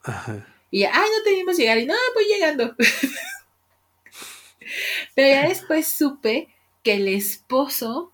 [0.03, 0.45] Ajá.
[0.69, 2.75] Y ya, ay, no teníamos llegar y no, voy llegando.
[5.15, 6.49] Pero ya después supe
[6.87, 8.13] que el esposo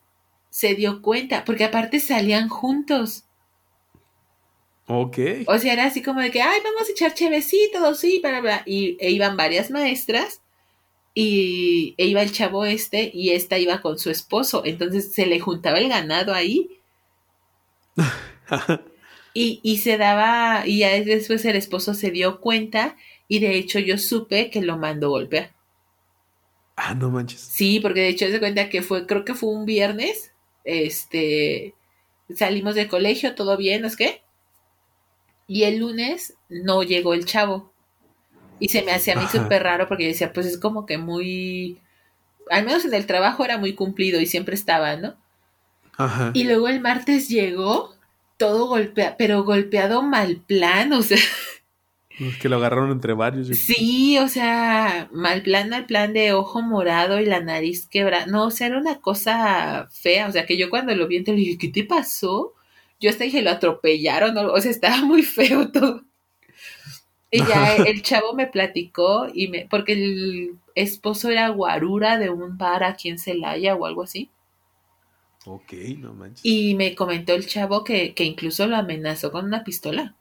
[0.49, 3.25] se dio cuenta, porque aparte salían juntos.
[4.87, 5.19] Ok.
[5.45, 8.63] O sea, era así como de que, ay, vamos a echar chevecito, sí, para, para.
[8.65, 10.41] Y e iban varias maestras
[11.13, 15.39] y e iba el chavo este y esta iba con su esposo, entonces se le
[15.39, 16.79] juntaba el ganado ahí.
[19.35, 23.77] y, y se daba, y ya después el esposo se dio cuenta y de hecho
[23.77, 25.53] yo supe que lo mandó golpear.
[26.85, 27.39] Ah, no manches.
[27.39, 30.33] Sí, porque de hecho se cuenta que fue, creo que fue un viernes,
[30.65, 31.75] este,
[32.35, 34.21] salimos del colegio, todo bien, ¿no es qué?
[35.47, 37.71] Y el lunes no llegó el chavo.
[38.59, 40.97] Y se me hacía a mí súper raro porque yo decía, pues es como que
[40.97, 41.79] muy,
[42.49, 45.15] al menos en el trabajo era muy cumplido y siempre estaba, ¿no?
[45.95, 46.31] Ajá.
[46.33, 47.95] Y luego el martes llegó
[48.35, 51.17] todo golpeado, pero golpeado mal plan, o sea.
[52.41, 53.47] Que lo agarraron entre varios.
[53.47, 58.25] Sí, o sea, mal plan, mal plan de ojo morado y la nariz quebrada.
[58.27, 60.27] No, o sea, era una cosa fea.
[60.27, 62.53] O sea, que yo cuando lo vi, le dije, ¿qué te pasó?
[62.99, 66.03] Yo hasta dije, lo atropellaron, o sea, estaba muy feo todo.
[67.31, 72.57] Y ya el chavo me platicó, y me, porque el esposo era guarura de un
[72.57, 74.29] bar aquí en Celaya o algo así.
[75.45, 76.45] Ok, no manches.
[76.45, 80.15] Y me comentó el chavo que, que incluso lo amenazó con una pistola.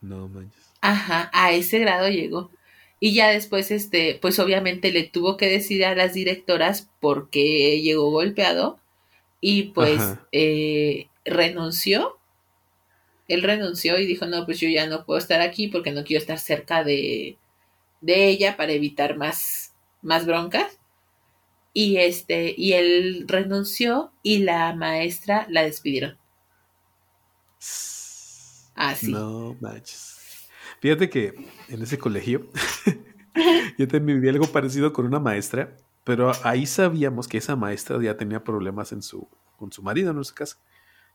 [0.00, 0.74] No manches.
[0.80, 2.50] Ajá, a ese grado llegó.
[3.00, 7.80] Y ya después, este, pues obviamente le tuvo que decir a las directoras por qué
[7.80, 8.78] llegó golpeado.
[9.40, 10.00] Y pues
[10.32, 12.18] eh, renunció.
[13.28, 16.20] Él renunció y dijo, no, pues yo ya no puedo estar aquí porque no quiero
[16.20, 17.36] estar cerca de,
[18.00, 20.78] de ella para evitar más, más broncas.
[21.72, 26.18] Y este, y él renunció y la maestra la despidieron.
[28.78, 29.10] Así.
[29.10, 30.48] No manches.
[30.80, 31.34] Fíjate que
[31.68, 32.48] en ese colegio
[33.78, 38.16] yo también viví algo parecido con una maestra, pero ahí sabíamos que esa maestra ya
[38.16, 40.58] tenía problemas en su, con su marido en su casa,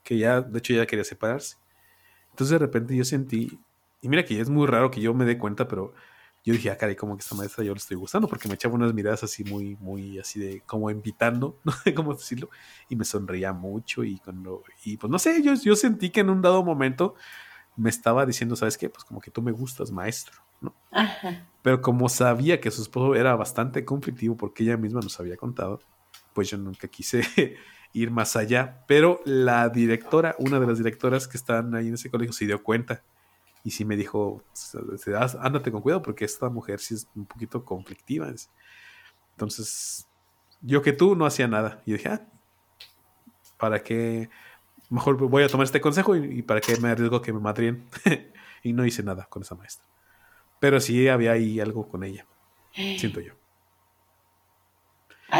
[0.03, 1.55] que ya, de hecho, ya quería separarse.
[2.32, 3.57] Entonces de repente yo sentí,
[4.01, 5.93] y mira que es muy raro que yo me dé cuenta, pero
[6.43, 8.76] yo dije, ah, caray, como que esta maestra yo le estoy gustando, porque me echaba
[8.76, 12.49] unas miradas así muy, muy, así de, como invitando, no sé cómo decirlo,
[12.89, 16.30] y me sonreía mucho, y cuando, y pues no sé, yo, yo sentí que en
[16.30, 17.16] un dado momento
[17.76, 18.89] me estaba diciendo, ¿sabes qué?
[18.89, 20.76] Pues como que tú me gustas, maestro, ¿no?
[20.91, 21.47] Ajá.
[21.61, 25.80] Pero como sabía que su esposo era bastante conflictivo porque ella misma nos había contado,
[26.34, 27.24] pues yo nunca quise
[27.93, 28.84] ir más allá.
[28.88, 32.61] Pero la directora, una de las directoras que están ahí en ese colegio, se dio
[32.61, 33.03] cuenta
[33.63, 34.43] y sí me dijo,
[35.39, 38.28] ándate con cuidado porque esta mujer sí es un poquito conflictiva.
[39.32, 40.07] Entonces,
[40.61, 41.82] yo que tú no hacía nada.
[41.86, 42.28] Y dije, ah,
[43.57, 44.30] ¿para qué?
[44.90, 47.86] Mejor voy a tomar este consejo y, para qué me arriesgo que me madrien.
[48.64, 49.86] y no hice nada con esa maestra.
[50.60, 52.26] Pero sí había ahí algo con ella,
[52.74, 53.34] siento yo.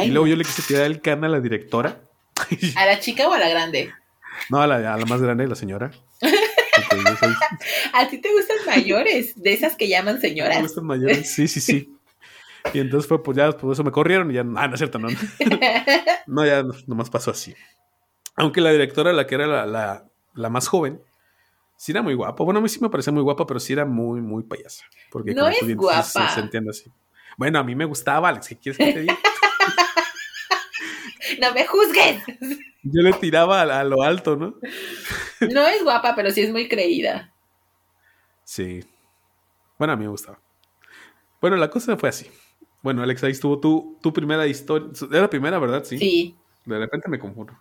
[0.04, 2.02] y luego yo le quise tirar el can a la directora.
[2.76, 3.94] ¿A la chica o a la grande?
[4.50, 5.91] No, a la, más grande, la señora.
[7.94, 9.41] ¿A ti te gustan mayores?
[9.41, 10.58] De esas que llaman señoras.
[10.58, 11.96] Me gustan mayores, sí, sí, sí.
[12.74, 15.00] Y entonces fue, pues ya, por eso me corrieron y ya, ah, no es cierto,
[15.00, 15.08] no.
[16.28, 17.54] no, ya nomás pasó así.
[18.36, 21.01] Aunque la directora, la que era la, la, más joven,
[21.77, 22.43] sí era muy guapa.
[22.43, 24.84] Bueno, a mí sí me parecía muy guapa, pero sí era muy, muy payasa.
[25.11, 26.29] Porque no es guapa.
[26.29, 26.91] Se, entiende así.
[27.38, 28.47] Bueno, a mí me gustaba, Alex.
[28.47, 29.17] ¿Qué quieres que te diga?
[31.41, 32.23] no me juzgues.
[32.84, 34.55] Yo le tiraba a, lo alto, ¿no?
[35.39, 37.31] no es guapa, pero sí es muy creída.
[38.43, 38.84] Sí.
[39.77, 40.39] Bueno, a mí me gustaba.
[41.39, 42.29] Bueno, la cosa fue así.
[42.81, 44.89] Bueno, Alex, ahí estuvo tu, tu primera historia.
[45.09, 45.84] Era la primera, ¿verdad?
[45.86, 45.97] Sí.
[45.97, 46.36] Sí.
[46.65, 47.53] De repente me confundo.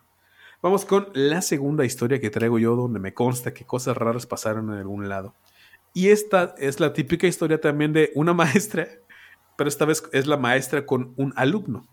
[0.63, 4.71] Vamos con la segunda historia que traigo yo, donde me consta que cosas raras pasaron
[4.71, 5.35] en algún lado.
[5.93, 8.87] Y esta es la típica historia también de una maestra,
[9.57, 11.85] pero esta vez es la maestra con un alumno.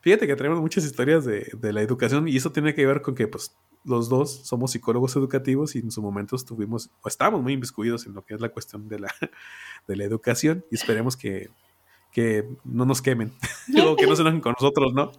[0.00, 3.28] Fíjate que traemos muchas historias de, la educación y eso tiene que ver con que
[3.28, 3.54] pues,
[3.84, 8.14] los dos somos psicólogos educativos y en su momento estuvimos o estamos muy inviscuidos en
[8.14, 9.14] lo que es la cuestión de la,
[9.86, 11.50] de la educación y esperemos que,
[12.12, 13.30] que no nos quemen
[13.86, 15.12] o que no se enojen con nosotros, ¿no?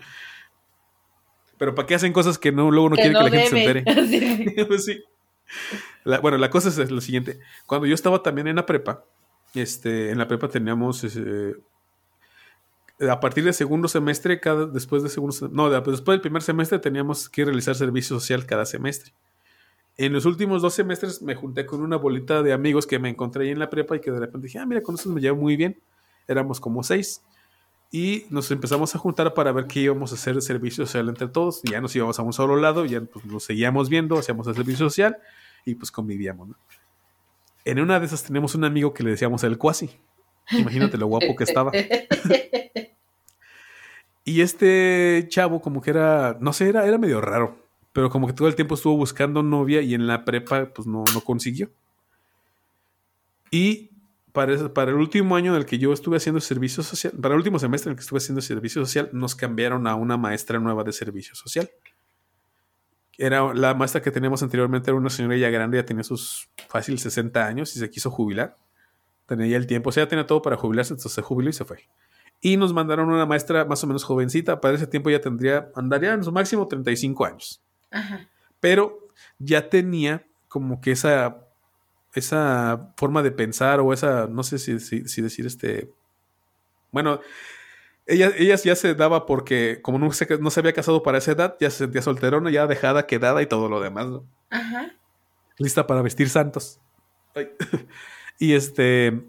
[1.61, 4.65] Pero ¿para qué hacen cosas que no, luego no quieren que la gente se entere?
[4.67, 5.03] pues sí.
[6.19, 7.39] bueno, la cosa es lo siguiente.
[7.67, 9.05] Cuando yo estaba también en la prepa,
[9.53, 11.53] este, en la prepa teníamos eh,
[13.07, 17.29] a partir del segundo semestre, cada, después de segundo no, después del primer semestre teníamos
[17.29, 19.13] que realizar servicio social cada semestre.
[19.97, 23.43] En los últimos dos semestres me junté con una bolita de amigos que me encontré
[23.43, 25.39] ahí en la prepa y que de repente dije, ah, mira, con eso me llevo
[25.39, 25.79] muy bien.
[26.27, 27.21] Éramos como seis
[27.91, 31.27] y nos empezamos a juntar para ver qué íbamos a hacer de servicio social entre
[31.27, 31.61] todos.
[31.63, 34.77] Ya nos íbamos a un solo lado, ya pues, nos seguíamos viendo, hacíamos el servicio
[34.77, 35.17] social
[35.65, 36.51] y pues convivíamos.
[37.65, 39.89] En una de esas tenemos un amigo que le decíamos el cuasi.
[40.51, 41.73] Imagínate lo guapo que estaba.
[44.23, 47.57] y este chavo como que era, no sé, era, era medio raro,
[47.91, 51.03] pero como que todo el tiempo estuvo buscando novia y en la prepa pues no,
[51.13, 51.69] no consiguió.
[53.51, 53.90] Y
[54.31, 57.59] para, el último año en el que yo estuve haciendo servicio social, para el último
[57.59, 60.93] semestre en el que estuve haciendo servicio social, nos cambiaron a una maestra nueva de
[60.93, 61.69] servicio social.
[63.17, 66.97] Era la maestra que teníamos anteriormente, era una señora ya grande, ya tenía sus fácil
[66.97, 68.57] 60 años y se quiso jubilar.
[69.25, 71.53] Tenía ya el tiempo, o sea, ya tenía todo para jubilarse, entonces se jubiló y
[71.53, 71.87] se fue.
[72.41, 76.13] Y nos mandaron una maestra más o menos jovencita, para ese tiempo ya tendría, andaría
[76.13, 77.61] en su máximo 35 años.
[78.59, 81.50] Pero ya tenía como que esa
[82.13, 85.89] esa forma de pensar o esa, no sé si, si, decir este,
[86.91, 87.21] bueno,
[88.05, 91.31] ella, ella, ya se daba porque como no se, no se había casado para esa
[91.31, 94.25] edad, ya se sentía solterona, ya dejada, quedada y todo lo demás, ¿no?
[94.49, 94.91] Ajá.
[95.57, 96.79] Lista para vestir santos.
[98.39, 99.21] y este.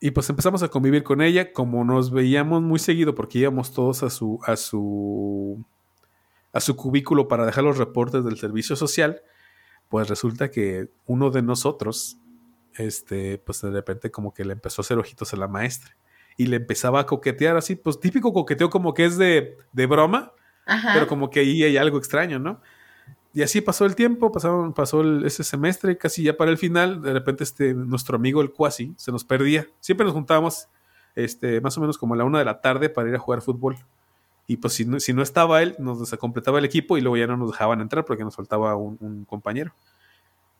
[0.00, 4.04] Y pues empezamos a convivir con ella, como nos veíamos muy seguido, porque íbamos todos
[4.04, 5.64] a su, a su,
[6.52, 9.22] a su cubículo para dejar los reportes del servicio social,
[9.88, 12.18] pues resulta que uno de nosotros,
[12.74, 15.96] este, pues de repente como que le empezó a hacer ojitos a la maestra
[16.36, 20.32] y le empezaba a coquetear así, pues típico coqueteo como que es de, de broma,
[20.92, 22.60] pero como que ahí hay algo extraño, ¿no?
[23.34, 27.12] Y así pasó el tiempo, pasaron, pasó ese semestre, casi ya para el final, de
[27.12, 29.66] repente este, nuestro amigo el Quasi se nos perdía.
[29.80, 30.68] Siempre nos juntábamos
[31.14, 33.42] este, más o menos como a la una de la tarde para ir a jugar
[33.42, 33.76] fútbol.
[34.48, 37.28] Y pues si no, si no estaba él, nos completaba el equipo y luego ya
[37.28, 39.72] no nos dejaban entrar porque nos faltaba un, compañero.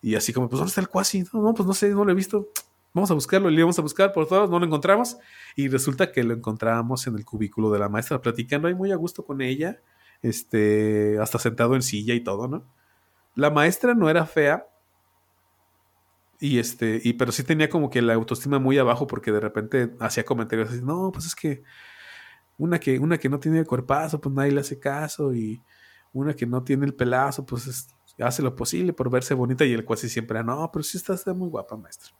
[0.01, 1.25] Y así como, pues ¿dónde está el Quasi?
[1.33, 2.47] No, no, pues no sé, no lo he visto
[2.93, 5.17] vamos a buscarlo, le íbamos a buscar por todos, no lo encontramos
[5.55, 8.95] y resulta que lo encontrábamos en el cubículo de la maestra platicando ahí muy a
[8.95, 9.79] gusto con ella,
[10.21, 12.65] este, hasta sentado en silla y todo, ¿no?
[13.35, 14.67] La maestra no era fea
[16.39, 19.95] y este, y pero sí tenía como que la autoestima muy abajo porque de repente
[19.99, 21.63] hacía comentarios así, no, pues es que
[22.59, 25.63] una que una que no tiene el cuerpazo, pues nadie le hace caso y
[26.13, 27.87] una que no tiene el pelazo, pues
[28.19, 31.33] hace lo posible por verse bonita y el cuasi siempre, no, pero sí está, está
[31.33, 32.11] muy guapa, maestra.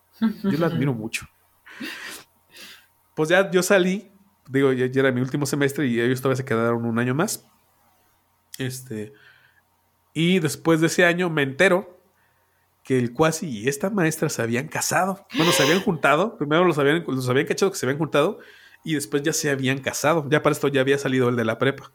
[0.43, 1.27] Yo la admiro mucho.
[3.15, 4.11] Pues ya yo salí,
[4.47, 7.45] digo, ya, era mi último semestre y ellos todavía se quedaron un año más.
[8.57, 9.11] Este,
[10.13, 12.01] y después de ese año me entero
[12.83, 15.27] que el cuasi y esta maestra se habían casado.
[15.35, 16.37] Bueno, se habían juntado.
[16.37, 18.39] Primero los habían, los habían cachado que se habían juntado
[18.83, 20.25] y después ya se habían casado.
[20.29, 21.91] Ya para esto ya había salido el de la prepa.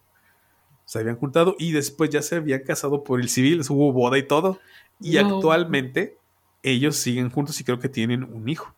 [0.85, 3.63] Se habían juntado y después ya se habían casado por el civil.
[3.69, 4.61] Hubo boda y todo.
[5.01, 6.19] Y actualmente
[6.63, 8.75] ellos siguen juntos y creo que tienen un hijo.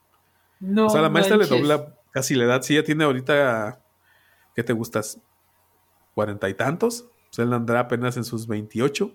[0.60, 2.62] No, o sea, la maestra le dobla casi la edad.
[2.62, 3.80] Si ella tiene ahorita,
[4.54, 5.20] ¿qué te gustas?
[6.14, 7.06] ¿Cuarenta y tantos?
[7.30, 9.12] Sea, él andará apenas en sus 28,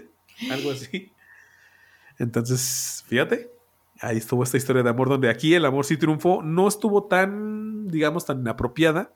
[0.52, 1.12] algo así.
[2.18, 3.50] Entonces, fíjate,
[4.00, 6.42] ahí estuvo esta historia de amor, donde aquí el amor sí triunfó.
[6.42, 9.12] No estuvo tan, digamos, tan inapropiada,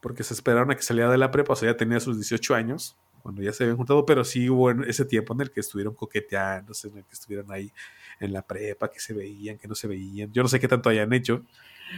[0.00, 2.54] porque se esperaron a que saliera de la prepa, o sea, ya tenía sus 18
[2.54, 5.94] años, cuando ya se habían juntado, pero sí hubo ese tiempo en el que estuvieron
[5.94, 7.72] coqueteándose, en el que estuvieron ahí
[8.20, 10.30] en la prepa, que se veían, que no se veían.
[10.32, 11.42] Yo no sé qué tanto hayan hecho,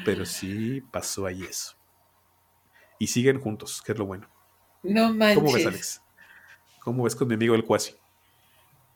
[0.05, 1.75] pero sí pasó ahí eso.
[3.01, 4.29] Y siguen juntos, que es lo bueno.
[4.85, 5.39] No manches.
[5.43, 6.03] ¿Cómo ves, Alex?
[6.79, 7.97] ¿Cómo ves con mi amigo el Cuasi?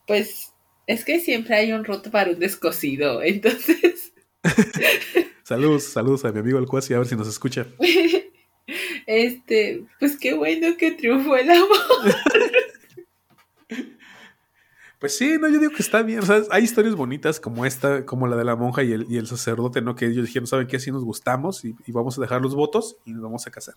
[0.07, 0.55] Pues
[0.87, 4.13] es que siempre hay un roto para un descosido, entonces.
[5.43, 7.67] saludos, saludos a mi amigo el Cuasi, a ver si nos escucha.
[9.07, 11.79] este, pues qué bueno que triunfó el amor.
[15.01, 16.19] Pues sí, no, yo digo que está bien.
[16.19, 19.17] O sea, hay historias bonitas como esta, como la de la monja y el, y
[19.17, 19.97] el sacerdote, ¿no?
[19.97, 20.77] Que ellos dijeron, ¿saben qué?
[20.77, 23.77] Así nos gustamos y, vamos a dejar los votos y nos vamos a casar.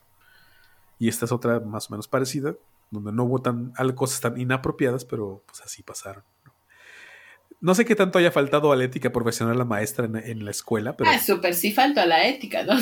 [0.99, 2.55] Y esta es otra más o menos parecida,
[2.91, 6.23] donde no hubo tan, cosas tan inapropiadas, pero pues así pasaron.
[7.63, 10.97] No sé qué tanto haya faltado a la ética profesional la maestra en, la escuela,
[10.97, 11.09] pero.
[11.09, 12.73] Ah, súper sí faltó a la ética, ¿no?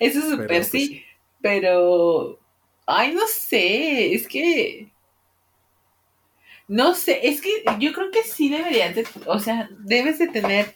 [0.00, 0.88] Eso súper sí.
[0.88, 1.02] Pues
[1.42, 2.38] pero.
[2.86, 4.14] Ay, no sé.
[4.14, 4.90] Es que.
[6.66, 10.74] No sé, es que yo creo que sí deberías de, o sea, debes de tener,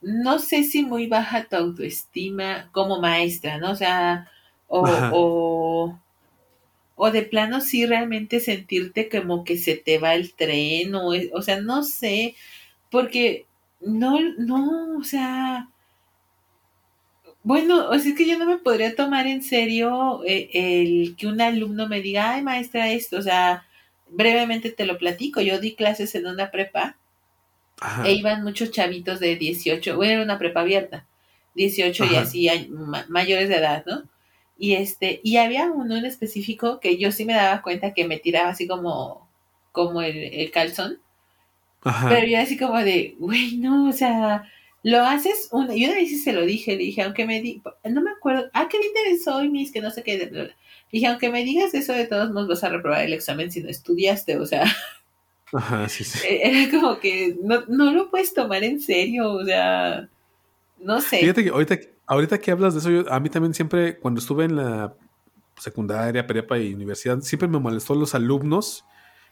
[0.00, 3.72] no sé si muy baja tu autoestima como maestra, ¿no?
[3.72, 4.30] O sea,
[4.68, 6.00] o, o,
[7.10, 11.60] de plano sí realmente sentirte como que se te va el tren, o, o sea,
[11.60, 12.34] no sé,
[12.90, 13.46] porque
[13.80, 15.68] no, no, o sea,
[17.42, 21.26] bueno, o sea, es que yo no me podría tomar en serio eh, el que
[21.28, 23.64] un alumno me diga, ay, maestra, esto, o sea,
[24.10, 26.96] brevemente te lo platico, yo di clases en una prepa
[28.04, 31.06] e iban muchos chavitos de 18, bueno, era una prepa abierta,
[31.54, 32.50] 18 y así
[33.08, 34.02] mayores de edad, ¿no?
[34.58, 38.18] Y este, y había uno en específico que yo sí me daba cuenta que me
[38.18, 39.28] tiraba así como,
[39.70, 40.98] como el, calzón.
[42.08, 44.50] Pero yo así como de, güey, no, o sea,
[44.82, 48.02] lo haces una, y una vez se lo dije, le dije, aunque me di, no
[48.02, 50.52] me acuerdo, ah, qué bien soy, mis, que no sé qué,
[50.90, 53.68] Dije, aunque me digas eso, de todos modos vas a reprobar el examen si no
[53.68, 54.64] estudiaste, o sea.
[55.52, 56.26] Ajá, sí, sí.
[56.26, 60.08] E-, era como que no, no lo puedes tomar en serio, o sea.
[60.78, 61.18] No sé.
[61.18, 61.78] Fíjate que ahorita,
[62.08, 64.94] ahorita que hablas de eso, a mí también siempre, cuando estuve en la
[65.56, 68.84] secundaria, prepa y universidad, siempre me molestó los alumnos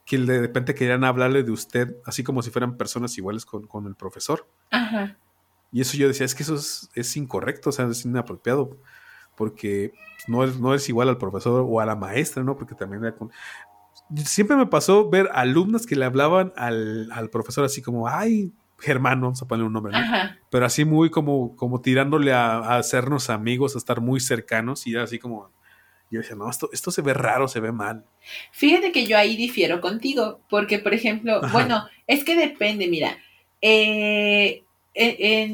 [0.05, 3.87] que de repente querían hablarle de usted, así como si fueran personas iguales con, con
[3.87, 4.49] el profesor.
[4.71, 5.17] Ajá.
[5.73, 8.79] Y eso yo decía, es que eso es, es incorrecto, o sea, es inapropiado
[9.37, 9.93] porque
[10.27, 12.57] no es, no es igual al profesor o a la maestra, ¿no?
[12.57, 13.31] Porque también era con...
[14.25, 19.41] Siempre me pasó ver alumnas que le hablaban al, profesor así como, ay, Germán, vamos
[19.43, 19.99] a ponerle un nombre, ¿no?
[20.51, 25.19] Pero así muy como, como tirándole a, hacernos amigos, a estar muy cercanos y así
[25.19, 25.51] como,
[26.11, 28.05] yo decía, no, esto, esto se ve raro, se ve mal.
[28.53, 33.17] Fíjate que yo ahí difiero contigo, porque, por ejemplo, bueno, es que depende, mira,
[33.63, 34.63] eh,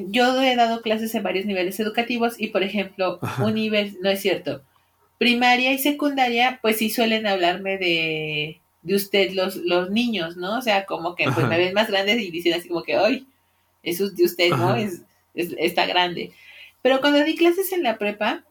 [0.09, 4.21] yo he dado clases en varios niveles educativos y, por ejemplo, un nivel, no es
[4.21, 4.63] cierto,
[5.19, 10.59] primaria y secundaria, pues sí suelen hablarme de, de usted los, los niños, ¿no?
[10.59, 13.27] O sea, como que pues me ven más grandes y dicen así como que, ay,
[13.83, 14.77] eso es de usted, ¿no?
[14.77, 15.03] Es,
[15.35, 16.33] está grande.
[16.83, 18.45] Pero cuando di clases en la prepa,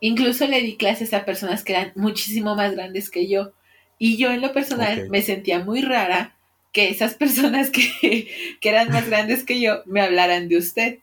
[0.00, 3.52] incluso le di clases a personas que eran muchísimo más grandes que yo.
[3.98, 6.36] Y yo en lo personal me sentía muy rara
[6.72, 8.28] que esas personas que,
[8.60, 10.98] que, eran más grandes que yo me hablaran de usted.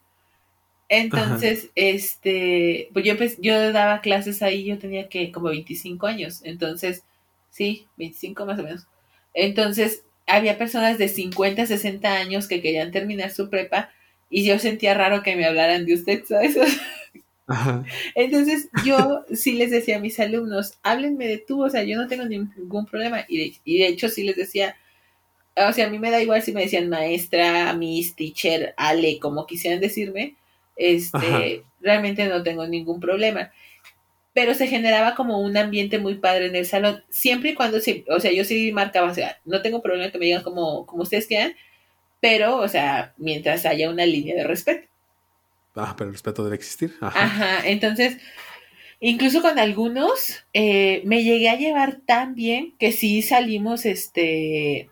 [0.90, 7.06] Entonces, este, pues yo, yo daba clases ahí, yo tenía que como 25 años, entonces,
[7.52, 8.88] sí, 25 más o menos.
[9.34, 13.92] Entonces, había personas de 50, 60 años que querían terminar su prepa
[14.30, 16.58] y yo sentía raro que me hablaran de usted, ¿sabes?
[18.16, 22.08] Entonces yo sí les decía a mis alumnos, háblenme de tú, o sea, yo no
[22.08, 23.26] tengo ningún problema.
[23.28, 24.78] Y de, y de hecho sí les decía,
[25.56, 29.46] o sea, a mí me da igual si me decían maestra, miss, teacher, ale, como
[29.46, 30.36] quisieran decirme,
[30.78, 33.52] este, realmente no tengo ningún problema.
[34.34, 38.20] Pero se generaba como un ambiente muy padre en el salón, siempre y cuando, o
[38.20, 41.28] sea, yo sí marcaba, o sea, no tengo problema que me digan como, como ustedes
[41.28, 41.54] quieran,
[42.22, 44.88] pero, o sea, mientras haya una línea de respeto.
[45.76, 46.94] Ah, pero el respeto debe existir.
[47.02, 48.18] Ajá, entonces,
[49.00, 54.90] incluso con algunos eh, me llegué a llevar tan bien que sí salimos este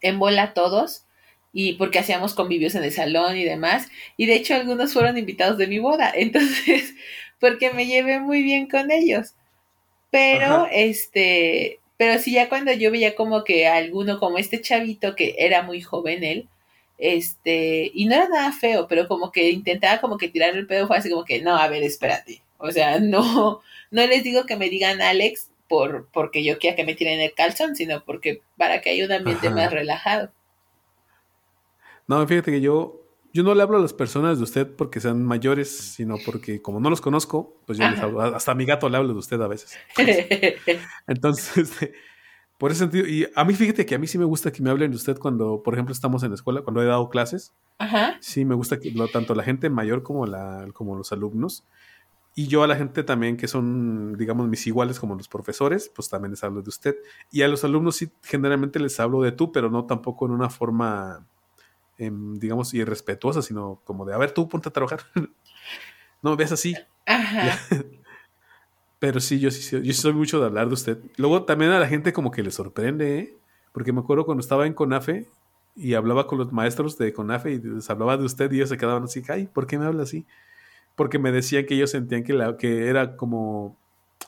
[0.00, 1.04] en bola todos
[1.52, 5.58] y porque hacíamos convivios en el salón y demás y de hecho algunos fueron invitados
[5.58, 6.94] de mi boda entonces
[7.40, 9.34] porque me llevé muy bien con ellos
[10.10, 15.34] pero este pero sí, ya cuando yo veía como que alguno, como este chavito, que
[15.36, 16.48] era muy joven él,
[16.96, 20.86] este, y no era nada feo, pero como que intentaba como que tirar el pedo,
[20.86, 22.40] fue así como que, no, a ver, espérate.
[22.56, 23.60] O sea, no,
[23.90, 27.34] no les digo que me digan Alex por, porque yo quiera que me tiren el
[27.34, 30.30] calzón, sino porque para que haya un ambiente más relajado.
[32.06, 32.99] No, fíjate que yo,
[33.32, 36.80] yo no le hablo a las personas de usted porque sean mayores, sino porque como
[36.80, 39.40] no los conozco, pues yo les hablo, hasta a mi gato le hablo de usted
[39.40, 39.76] a veces.
[41.06, 41.72] Entonces,
[42.58, 44.70] por ese sentido, y a mí fíjate que a mí sí me gusta que me
[44.70, 47.54] hablen de usted cuando, por ejemplo, estamos en la escuela, cuando he dado clases.
[47.78, 48.16] Ajá.
[48.20, 51.64] Sí, me gusta que lo, tanto la gente mayor como, la, como los alumnos.
[52.34, 56.08] Y yo a la gente también que son, digamos, mis iguales como los profesores, pues
[56.08, 56.96] también les hablo de usted.
[57.30, 60.48] Y a los alumnos sí, generalmente les hablo de tú, pero no tampoco en una
[60.48, 61.26] forma
[62.00, 65.00] Em, digamos, irrespetuosa, sino como de, a ver, tú ponte a trabajar.
[66.22, 66.74] no, ves así.
[67.04, 67.58] Ajá.
[68.98, 70.98] Pero sí, yo sí, yo soy mucho de hablar de usted.
[71.18, 73.36] Luego también a la gente como que le sorprende, ¿eh?
[73.72, 75.26] Porque me acuerdo cuando estaba en CONAFE
[75.76, 78.78] y hablaba con los maestros de CONAFE y les hablaba de usted y ellos se
[78.78, 80.24] quedaban así, ay, ¿por qué me habla así?
[80.96, 83.76] Porque me decían que ellos sentían que, la, que era como,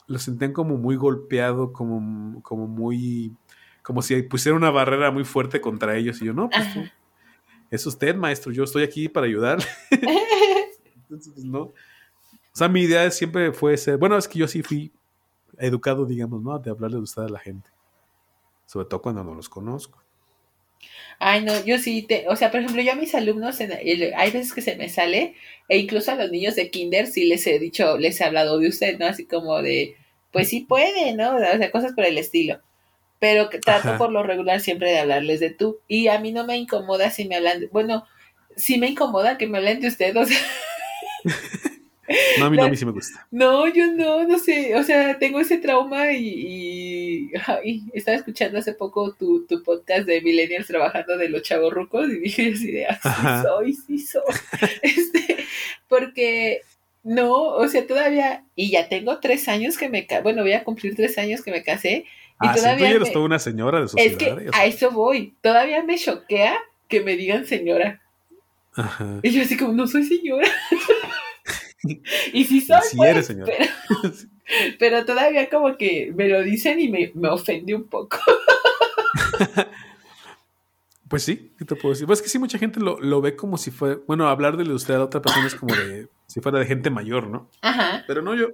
[0.08, 3.34] lo sentían como muy golpeado, como, como muy,
[3.82, 6.20] como si pusiera una barrera muy fuerte contra ellos.
[6.20, 6.92] Y yo, no, pues
[7.72, 9.64] es usted, maestro, yo estoy aquí para ayudarle.
[9.90, 11.62] Entonces, pues, no.
[11.62, 11.74] O
[12.52, 14.92] sea, mi idea siempre fue ser, bueno, es que yo sí fui
[15.56, 16.58] educado, digamos, ¿no?
[16.58, 17.70] De hablarle de usted a la gente.
[18.66, 20.02] Sobre todo cuando no los conozco.
[21.18, 24.52] Ay, no, yo sí, te, o sea, por ejemplo, yo a mis alumnos, hay veces
[24.52, 25.34] que se me sale,
[25.68, 28.68] e incluso a los niños de kinder sí les he dicho, les he hablado de
[28.68, 29.06] usted, ¿no?
[29.06, 29.96] Así como de,
[30.30, 31.36] pues sí puede, ¿no?
[31.36, 32.60] O sea, cosas por el estilo
[33.22, 35.78] pero trato por lo regular siempre de hablarles de tú.
[35.86, 38.04] Y a mí no me incomoda si me hablan, de, bueno,
[38.56, 40.40] sí me incomoda que me hablen de usted, o sea.
[42.40, 43.24] no, a mí no, a mí sí me gusta.
[43.30, 47.30] No, yo no, no sé, o sea, tengo ese trauma y,
[47.94, 52.18] estaba escuchando hace poco tu, tu, podcast de Millennials trabajando de los chavos rucos y
[52.18, 54.22] dije así de, ah, sí soy, sí soy.
[54.82, 55.36] este,
[55.86, 56.62] porque
[57.04, 60.96] no, o sea, todavía, y ya tengo tres años que me, bueno, voy a cumplir
[60.96, 62.06] tres años que me casé
[62.42, 64.12] y ah, todavía tú eres toda una señora de sociedad.
[64.12, 65.34] Es que a eso voy.
[65.40, 68.02] Todavía me choquea que me digan señora.
[68.74, 69.20] Ajá.
[69.22, 70.48] Y yo así como, no soy señora.
[72.32, 72.80] y sí soy.
[72.90, 73.52] Sí eres pues, señora.
[74.78, 78.18] Pero, todavía como que me lo dicen y me, me ofende un poco.
[81.08, 82.06] Pues sí, ¿qué te puedo decir?
[82.06, 83.98] Pues es que sí, mucha gente lo, lo, ve como si fuera.
[84.06, 86.08] Bueno, hablar de usted a otra persona es como de.
[86.26, 87.50] si fuera de gente mayor, ¿no?
[87.60, 88.02] Ajá.
[88.06, 88.46] Pero no, yo.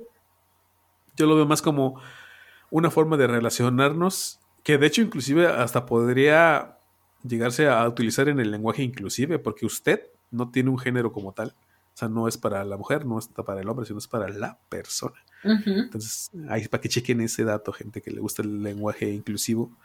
[1.16, 2.03] Yo lo veo más como
[2.70, 6.78] una forma de relacionarnos que de hecho inclusive hasta podría
[7.26, 11.54] llegarse a utilizar en el lenguaje inclusive, porque usted no tiene un género como tal.
[11.94, 14.28] O sea, no es para la mujer, no es para el hombre, sino es para
[14.28, 15.16] la persona.
[15.42, 19.76] Entonces, ahí para que chequen ese dato, gente que le gusta el lenguaje inclusivo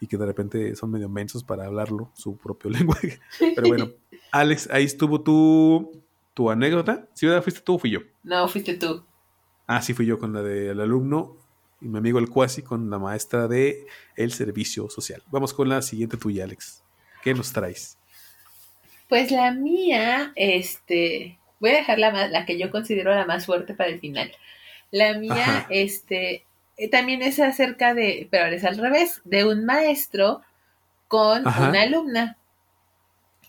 [0.00, 3.20] y que de repente son medio mensos para hablarlo, su propio lenguaje.
[3.38, 3.90] Pero bueno,
[4.32, 6.02] Alex, ahí estuvo tu,
[6.34, 7.08] tu anécdota.
[7.14, 8.00] ¿Sí, fuiste tú o fui yo?
[8.22, 9.04] No, fuiste tú.
[9.66, 11.36] Ah, sí, fui yo con la del alumno
[11.82, 15.22] y mi amigo el Cuasi con la maestra de el servicio social.
[15.30, 16.82] Vamos con la siguiente tuya, Alex.
[17.22, 17.98] ¿Qué nos traes?
[19.08, 23.74] Pues la mía, este, voy a dejar la, la que yo considero la más fuerte
[23.74, 24.32] para el final.
[24.90, 26.44] La mía, este,
[26.76, 30.42] eh, también es acerca de, pero es al revés, de un maestro
[31.08, 32.38] con una alumna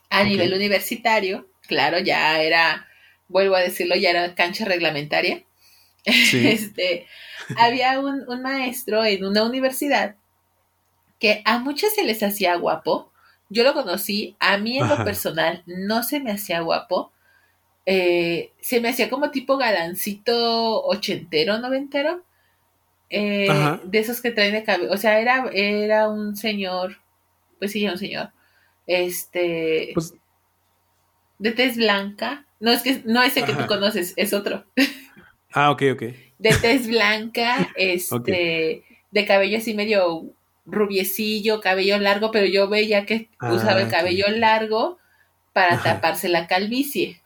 [0.09, 1.47] a nivel universitario.
[1.67, 2.87] Claro, ya era,
[3.27, 5.43] vuelvo a decirlo, ya era cancha reglamentaria.
[6.05, 7.07] este,
[7.57, 10.15] había un, maestro en una universidad
[11.19, 13.11] que a muchos se les hacía guapo.
[13.49, 17.11] Yo lo conocí, a mí en lo personal no se me hacía guapo.
[17.85, 22.23] Eh, se me hacía como tipo galancito ochentero, noventero.
[23.09, 23.47] Eh,
[23.83, 24.91] de esos que traen de cabello.
[24.91, 26.97] O sea, era, era un señor,
[27.59, 28.31] pues sí, un señor.
[28.87, 29.91] Este.
[29.93, 30.15] Pues
[31.37, 32.45] de tez blanca.
[32.59, 34.65] No es que no es el que tú conoces, es otro.
[35.53, 36.01] Ah, ok, ok.
[36.39, 40.25] De tez blanca, este, de cabello así medio
[40.65, 44.97] rubiecillo, cabello largo, pero yo veía que ah, usaba el cabello largo
[45.53, 47.21] para taparse la calvicie.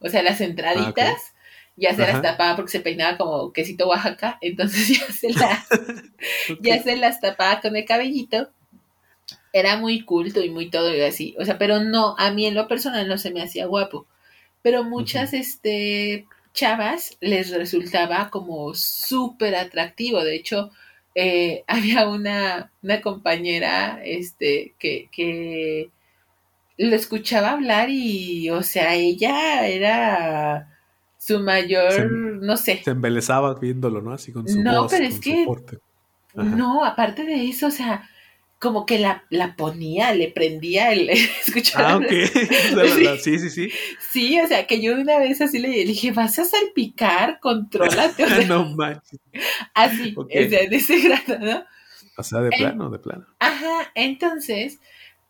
[0.00, 1.38] O sea, las entraditas ah,
[1.76, 5.64] ya se las tapaba porque se peinaba como quesito Oaxaca, entonces ya se, la,
[6.60, 8.50] ya se las tapaba con el cabellito.
[9.52, 11.34] Era muy culto y muy todo y así.
[11.38, 14.06] O sea, pero no, a mí en lo personal no se me hacía guapo.
[14.62, 20.22] Pero muchas, este, chavas les resultaba como súper atractivo.
[20.22, 20.70] De hecho,
[21.14, 25.90] eh, había una, una compañera este, que, que
[26.78, 30.78] lo escuchaba hablar y, o sea, ella era
[31.18, 32.80] su mayor, no sé.
[32.82, 34.12] Se embelezaba viéndolo, ¿no?
[34.12, 35.46] Así con su No, pero es que...
[36.34, 38.08] No, aparte de eso, o sea,
[38.60, 41.08] como que la, la ponía, le prendía el
[41.46, 41.82] escuchar.
[41.82, 42.04] Ah, ok.
[43.20, 43.70] sí, sí, sí.
[43.98, 48.44] Sí, o sea, que yo una vez así le dije, vas a salpicar, contrólate.
[48.46, 49.18] no manches.
[49.74, 51.64] Así, o sea, de ese grado, ¿no?
[52.18, 53.26] O sea, de plano, de plano.
[53.38, 54.78] Ajá, entonces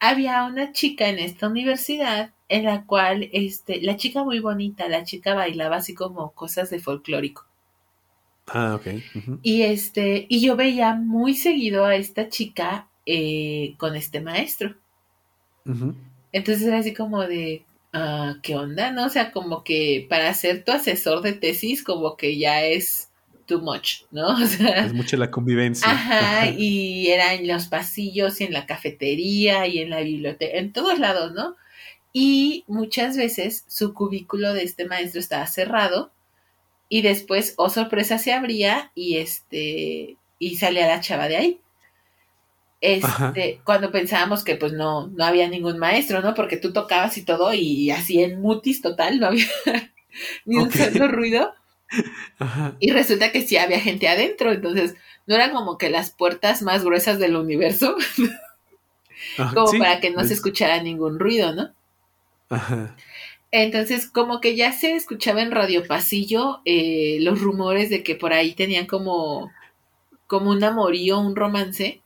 [0.01, 5.05] había una chica en esta universidad en la cual, este, la chica muy bonita, la
[5.05, 7.47] chica bailaba así como cosas de folclórico.
[8.49, 8.89] Ah, ok.
[9.43, 14.77] Y este, y yo veía muy seguido a esta chica eh, con este maestro.
[16.33, 18.91] Entonces era así como de, ah, ¿qué onda?
[18.91, 19.07] ¿No?
[19.07, 23.09] O sea, como que para ser tu asesor de tesis, como que ya es
[23.47, 24.29] too much, ¿no?
[24.43, 25.91] O sea, es mucha la convivencia.
[25.91, 30.73] Ajá, y era en los pasillos y en la cafetería y en la biblioteca, en
[30.73, 31.57] todos lados, ¿no?
[32.13, 36.11] Y muchas veces su cubículo de este maestro estaba cerrado
[36.89, 41.61] y después, oh sorpresa, se abría y este, y salía la chava de ahí
[42.81, 46.35] este, cuando pensábamos que pues no, no había ningún maestro, ¿no?
[46.35, 49.47] Porque tú tocabas y todo y así en mutis total, no había
[50.45, 51.55] ni un solo ruido.
[52.79, 54.95] Y resulta que sí había gente adentro, entonces
[55.27, 57.97] no eran como que las puertas más gruesas del universo,
[59.55, 61.75] como para que no se escuchara ningún ruido, ¿no?
[63.53, 68.33] Entonces, como que ya se escuchaba en Radio Pasillo eh, los rumores de que por
[68.33, 69.51] ahí tenían como,
[70.27, 72.01] como un amorío, un romance.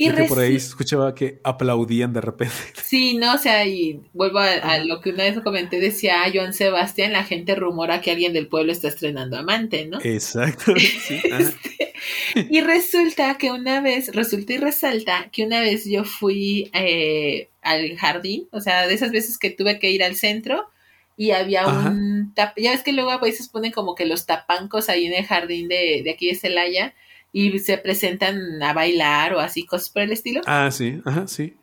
[0.00, 2.54] Y que por ahí escuchaba que aplaudían de repente.
[2.82, 6.54] Sí, no, o sea, y vuelvo a, lo que una vez comenté, decía a Joan
[6.54, 9.98] Sebastián, la gente rumora que alguien del pueblo está estrenando amante, ¿no?
[10.02, 10.72] Exacto.
[10.76, 11.92] Sí, este,
[12.48, 17.94] y resulta que una vez, resulta y resalta que una vez yo fui eh, al
[17.98, 20.70] jardín, o sea, de esas veces que tuve que ir al centro
[21.18, 24.88] y había un tap, ya ves que luego a veces ponen como que los tapancos
[24.88, 26.94] ahí en el jardín de, de aquí de Celaya
[27.32, 30.40] y se presentan a bailar o así, cosas por el estilo.
[30.46, 31.54] Ah, sí, ajá, sí.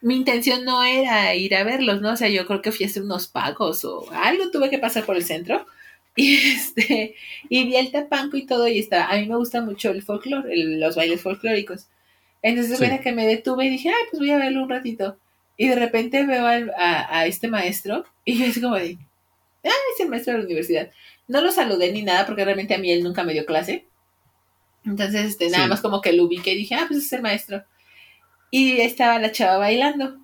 [0.00, 2.12] Mi intención no era ir a verlos, ¿no?
[2.12, 5.04] O sea, yo creo que fui a hacer unos pagos o algo, tuve que pasar
[5.04, 5.66] por el centro.
[6.18, 7.14] Y este,
[7.48, 10.48] y vi el tapanco y todo, y estaba, a mí me gusta mucho el folclore,
[10.56, 11.86] los bailes folclóricos.
[12.42, 12.98] Entonces, sí.
[13.04, 15.16] que me detuve y dije, ay, pues voy a verlo un ratito.
[15.56, 18.98] Y de repente veo a, este maestro, y yo así como de,
[19.64, 20.90] ah, es el maestro de la universidad.
[21.28, 23.86] No lo saludé ni nada, porque realmente a mí él nunca me dio clase.
[24.84, 27.64] Entonces, este, nada más como que lo ubiqué y dije, ah, pues es el maestro.
[28.50, 30.18] Y estaba la chava bailando.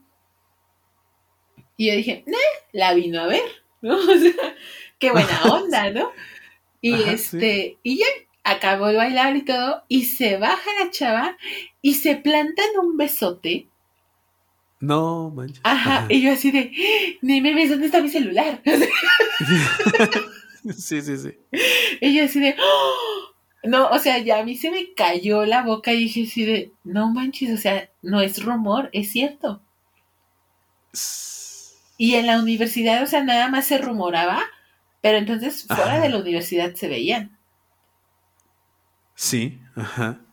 [1.76, 2.36] Y yo dije, nah,
[2.72, 3.42] la vino a ver,
[3.82, 3.96] ¿no?
[3.96, 4.54] O sea,
[4.98, 6.10] qué buena onda, ¿no?
[6.80, 8.06] Y este, y ya
[8.44, 11.36] acabó de bailar y todo, y se baja la chava
[11.80, 13.68] y se planta en un besote.
[14.80, 15.60] No, manches.
[15.62, 16.70] Ajá, y yo así de,
[17.22, 18.60] ni me ves, ¿dónde está mi celular?
[20.76, 21.38] sí, sí, sí.
[22.02, 23.03] Y yo así de, ¡Oh!
[23.64, 26.72] No, o sea, ya a mí se me cayó la boca y dije así de,
[26.84, 29.62] no manches, o sea, no es rumor, es cierto.
[31.96, 34.42] Y en la universidad, o sea, nada más se rumoraba,
[35.00, 37.38] pero entonces fuera de la universidad se veían.
[39.14, 40.23] Sí, ajá.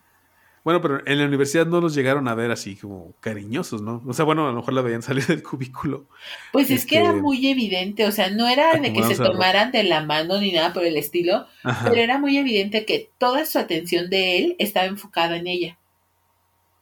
[0.63, 4.03] Bueno, pero en la universidad no los llegaron a ver así como cariñosos, ¿no?
[4.05, 6.07] O sea, bueno, a lo mejor la veían salir del cubículo.
[6.51, 9.71] Pues es que era este, muy evidente, o sea, no era de que se tomaran
[9.71, 11.47] de la mano ni nada por el estilo,
[11.83, 15.77] pero era muy evidente que toda su atención de él estaba enfocada en ella.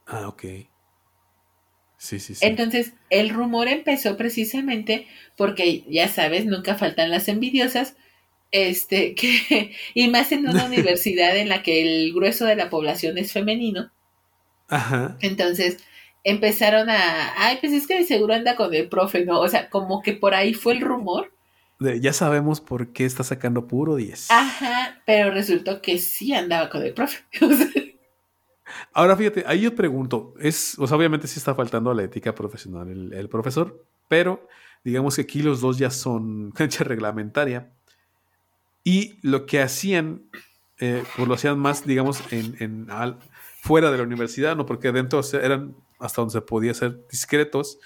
[0.06, 0.44] Ah, ok.
[1.98, 2.46] Sí, sí, sí.
[2.46, 5.08] Entonces, el rumor empezó precisamente
[5.38, 7.96] porque, ya sabes, nunca faltan las envidiosas,
[8.52, 13.18] este, que, y más en una universidad en la que el grueso de la población
[13.18, 13.92] es femenino.
[14.68, 15.18] Ajá.
[15.22, 15.78] Entonces,
[16.24, 19.40] empezaron a, ay, pues es que seguro anda con el profe, ¿no?
[19.40, 21.32] O sea, como que por ahí fue el rumor.
[21.80, 24.30] ya sabemos por qué está sacando puro 10.
[24.32, 27.24] Ajá, pero resultó que sí andaba con el profe.
[28.94, 32.36] Ahora fíjate, ahí yo pregunto, es, o sea, obviamente sí está faltando a la ética
[32.36, 34.48] profesional el, el profesor, pero
[34.84, 37.74] digamos que aquí los dos ya son cancha reglamentaria.
[38.84, 40.24] Y lo que hacían,
[40.80, 42.88] eh, pues lo hacían más, digamos, en,
[43.62, 44.66] fuera de la universidad, ¿no?
[44.66, 47.80] Porque dentro eran hasta donde se podía ser discretos.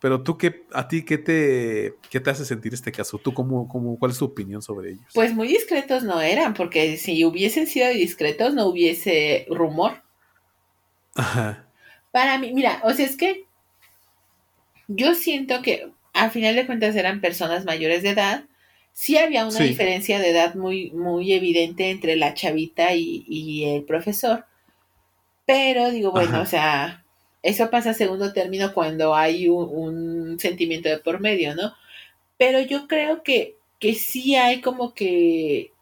[0.00, 3.18] Pero tú, qué, ¿a ti qué te, qué te hace sentir este caso?
[3.18, 5.06] ¿Tú cómo, cómo, cuál es tu opinión sobre ellos?
[5.14, 10.02] Pues muy discretos no eran, porque si hubiesen sido discretos no hubiese rumor.
[11.14, 11.68] Ajá.
[12.10, 13.44] Para mí, mira, o sea, es que
[14.88, 18.44] yo siento que al final de cuentas eran personas mayores de edad
[18.92, 24.44] sí había una diferencia de edad muy, muy evidente entre la chavita y, el profesor.
[25.46, 27.04] Pero digo, bueno, o sea,
[27.42, 31.74] eso pasa a segundo término cuando hay un, sentimiento de por medio, ¿no?
[32.38, 35.72] Pero yo creo que, que sí hay como que,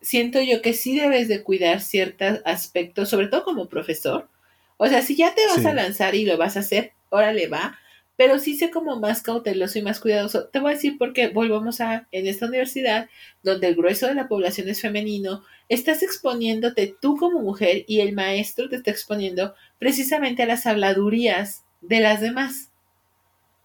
[0.00, 4.28] siento yo que sí debes de cuidar ciertos aspectos, sobre todo como profesor.
[4.76, 7.78] O sea, si ya te vas a lanzar y lo vas a hacer, órale va,
[8.16, 10.46] pero sí sé como más cauteloso y más cuidadoso.
[10.48, 13.08] Te voy a decir porque volvamos a, en esta universidad,
[13.42, 18.14] donde el grueso de la población es femenino, estás exponiéndote tú como mujer y el
[18.14, 22.70] maestro te está exponiendo precisamente a las habladurías de las demás.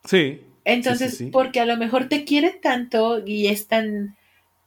[0.04, 0.42] Sí.
[0.66, 4.16] Entonces, porque a lo mejor te quiere tanto y es tan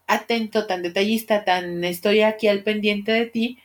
[0.06, 3.58] atento, tan detallista, tan estoy aquí al pendiente de ti,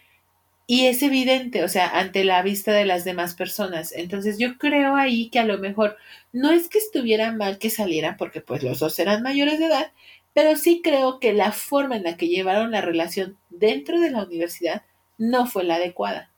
[0.71, 3.91] y es evidente, o sea, ante la vista de las demás personas.
[3.91, 5.97] Entonces yo creo ahí que a lo mejor
[6.31, 9.91] no es que estuviera mal que salieran, porque pues los dos eran mayores de edad,
[10.35, 14.23] pero sí creo que la forma en la que llevaron la relación dentro de la
[14.23, 14.83] universidad
[15.17, 16.29] no fue la adecuada.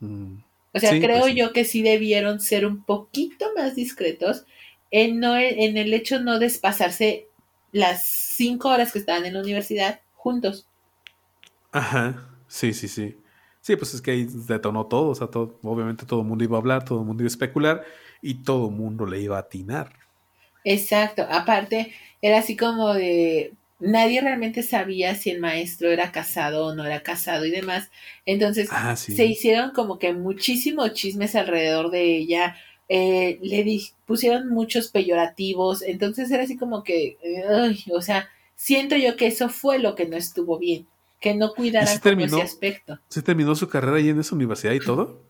[0.00, 0.40] Mm.
[0.74, 4.44] O sea, creo pues yo que sí debieron ser un poquito más discretos
[4.90, 7.26] en, no, en el hecho no despasarse
[7.72, 10.68] las cinco horas que estaban en la universidad juntos.
[11.72, 13.16] Ajá, sí, sí, sí.
[13.60, 16.56] Sí, pues es que ahí detonó todo, o sea, todo, obviamente todo el mundo iba
[16.56, 17.84] a hablar, todo el mundo iba a especular
[18.22, 19.92] y todo el mundo le iba a atinar.
[20.64, 21.92] Exacto, aparte
[22.22, 27.02] era así como de nadie realmente sabía si el maestro era casado o no era
[27.02, 27.90] casado y demás.
[28.26, 32.56] Entonces ah, se hicieron como que muchísimos chismes alrededor de ella.
[32.88, 35.82] Eh, le pusieron muchos peyorativos.
[35.82, 37.16] Entonces era así como que,
[37.92, 40.86] o sea, siento yo que eso fue lo que no estuvo bien
[41.20, 42.98] que no cuidara ese aspecto.
[43.08, 45.22] ¿Se terminó su carrera ahí en esa universidad y todo?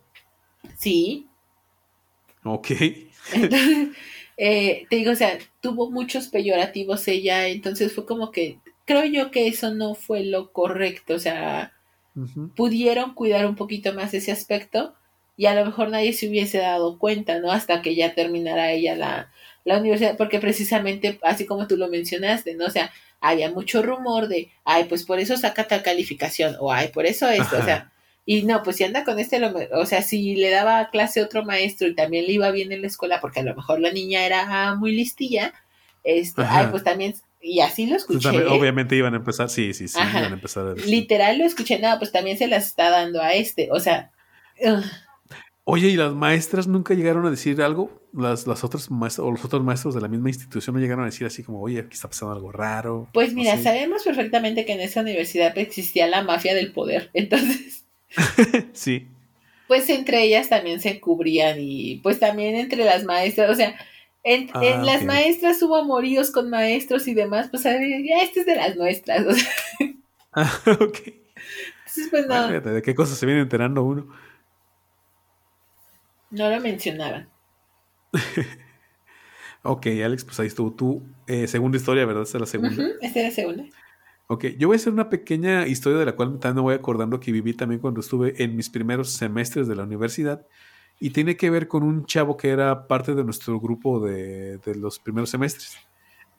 [0.78, 1.26] Sí.
[2.45, 2.70] Ok.
[3.32, 3.88] Entonces,
[4.36, 9.30] eh, te digo, o sea, tuvo muchos peyorativos ella, entonces fue como que, creo yo
[9.30, 11.72] que eso no fue lo correcto, o sea,
[12.55, 14.95] pudieron cuidar un poquito más ese aspecto
[15.36, 17.51] y a lo mejor nadie se hubiese dado cuenta, ¿no?
[17.51, 19.32] Hasta que ya terminara ella la,
[19.64, 22.66] la universidad, porque precisamente, así como tú lo mencionaste, ¿no?
[22.66, 26.88] O sea, había mucho rumor de, ay, pues por eso saca tal calificación, o ay,
[26.88, 27.92] por eso esto, o sea,
[28.24, 29.40] y no, pues si anda con este,
[29.72, 32.80] o sea, si le daba clase a otro maestro y también le iba bien en
[32.80, 35.52] la escuela, porque a lo mejor la niña era muy listilla,
[36.04, 38.28] este, ay, pues también, y así lo escuché.
[38.46, 41.98] obviamente iban a empezar, sí, sí, sí, iban a empezar a Literal lo escuché, no,
[41.98, 44.10] pues también se las está dando a este, o sea,
[45.72, 48.02] Oye, ¿y las maestras nunca llegaron a decir algo?
[48.12, 51.06] Las, las otras maestras o los otros maestros de la misma institución no llegaron a
[51.06, 53.08] decir así como, oye, aquí está pasando algo raro.
[53.12, 57.10] Pues mira, sabemos perfectamente que en esa universidad existía la mafia del poder.
[57.14, 57.84] Entonces.
[58.72, 59.06] sí.
[59.68, 63.76] Pues entre ellas también se cubrían y pues también entre las maestras, o sea,
[64.24, 67.76] en, ah, las maestras hubo amoríos con maestros y demás, pues ya
[68.22, 69.24] este es de las nuestras.
[69.24, 69.52] O sea.
[70.32, 70.98] ah, ok.
[71.06, 72.60] Entonces, pues no.
[72.60, 74.08] ¿De qué cosas se viene enterando uno?
[76.31, 77.28] No lo mencionaban.
[79.62, 82.22] ok, Alex, pues ahí estuvo tu eh, segunda historia, ¿verdad?
[82.22, 82.85] Esta es la segunda.
[83.01, 83.64] esta es la segunda.
[84.28, 87.18] Ok, yo voy a hacer una pequeña historia de la cual también me voy acordando
[87.18, 90.47] que viví también cuando estuve en mis primeros semestres de la universidad
[91.01, 94.74] y tiene que ver con un chavo que era parte de nuestro grupo de, de
[94.76, 95.76] los primeros semestres.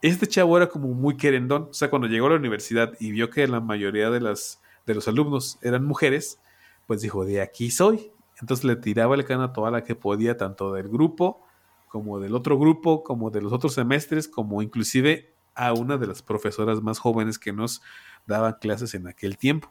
[0.02, 3.30] Este chavo era como muy querendón, o sea, cuando llegó a la universidad y vio
[3.30, 6.40] que la mayoría de las de los alumnos eran mujeres,
[6.88, 8.12] pues dijo, de aquí soy.
[8.42, 11.46] Entonces le tiraba el cano a toda la que podía, tanto del grupo
[11.92, 16.22] como del otro grupo, como de los otros semestres, como inclusive a una de las
[16.22, 17.82] profesoras más jóvenes que nos
[18.26, 19.70] daban clases en aquel tiempo.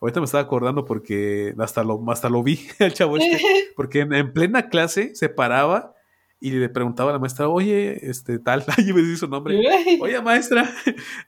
[0.00, 3.42] Ahorita me estaba acordando porque hasta lo, hasta lo vi el chavo este,
[3.76, 5.92] porque en, plena clase se paraba
[6.38, 9.60] y le preguntaba a la maestra, oye, este tal, ahí me dice su nombre,
[10.00, 10.72] oye maestra,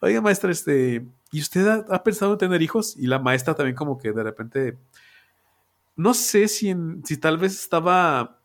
[0.00, 2.96] oye maestra, este, ¿y usted ha, pensado en tener hijos?
[2.96, 4.78] Y la maestra también como que de repente,
[5.96, 6.74] no sé si,
[7.04, 8.40] si tal vez estaba,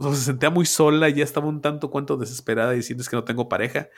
[0.00, 3.24] se sentía muy sola y ya estaba un tanto cuanto desesperada diciendo es que no
[3.24, 3.88] tengo pareja.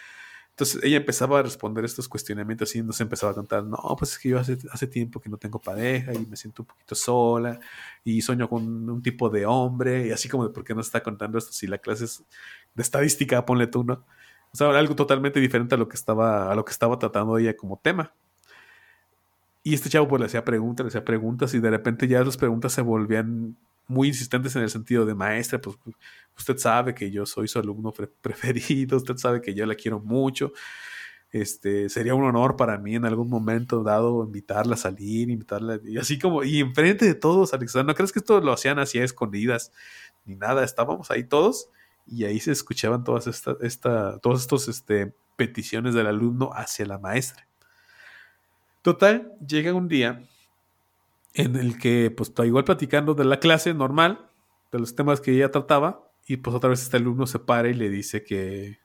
[0.51, 4.19] Entonces ella empezaba a responder estos cuestionamientos y nos empezaba a contar, no, pues es
[4.19, 7.59] que yo hace, hace tiempo que no tengo pareja y me siento un poquito sola
[8.05, 11.03] y sueño con un tipo de hombre y así como de por qué no está
[11.03, 12.25] contando esto si la clase es
[12.75, 14.05] de estadística, ponle tú, ¿no?
[14.53, 17.57] O sea, algo totalmente diferente a lo que estaba, a lo que estaba tratando ella
[17.57, 18.13] como tema.
[19.63, 22.37] Y este chavo pues le hacía preguntas, le hacía preguntas y de repente ya las
[22.37, 23.57] preguntas se volvían
[23.87, 25.77] muy insistentes en el sentido de maestra, pues
[26.37, 30.53] usted sabe que yo soy su alumno preferido, usted sabe que yo la quiero mucho.
[31.31, 35.97] Este, sería un honor para mí en algún momento dado invitarla a salir, invitarla, y
[35.97, 39.05] así como, y enfrente de todos, Alexandra, ¿no crees que esto lo hacían así a
[39.05, 39.73] escondidas?
[40.27, 41.71] Ni nada, estábamos ahí todos
[42.07, 46.99] y ahí se escuchaban todas estas, esta, todos estos este, peticiones del alumno hacia la
[46.99, 47.49] maestra.
[48.83, 50.23] Total, llega un día
[51.35, 54.29] en el que pues igual platicando de la clase normal,
[54.71, 57.75] de los temas que ella trataba, y pues otra vez este alumno se para y
[57.75, 58.79] le dice que,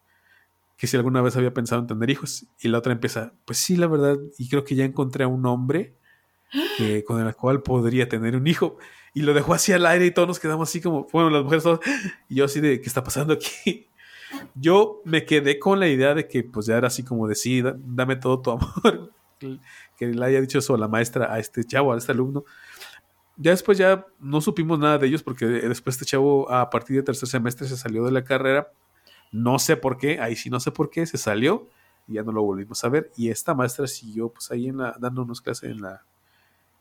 [0.78, 3.76] que si alguna vez había pensado en tener hijos, y la otra empieza, pues sí,
[3.76, 5.96] la verdad, y creo que ya encontré a un hombre
[7.06, 8.78] con el cual podría tener un hijo,
[9.14, 11.64] y lo dejó así al aire y todos nos quedamos así como, bueno, las mujeres
[11.64, 11.80] todas,
[12.30, 13.88] y yo así de, ¿qué está pasando aquí?
[14.56, 18.18] Yo me quedé con la idea de que pues ya era así como decir, dame
[18.18, 19.14] todo tu amor,
[19.98, 22.46] que le haya dicho eso a la maestra, a este chavo, a este alumno.
[23.36, 27.06] Ya después ya no supimos nada de ellos porque después este chavo a partir del
[27.06, 28.72] tercer semestre se salió de la carrera.
[29.32, 31.68] No sé por qué, ahí sí no sé por qué, se salió
[32.08, 33.12] y ya no lo volvimos a ver.
[33.18, 36.04] Y esta maestra siguió pues ahí en la, dándonos clases en la,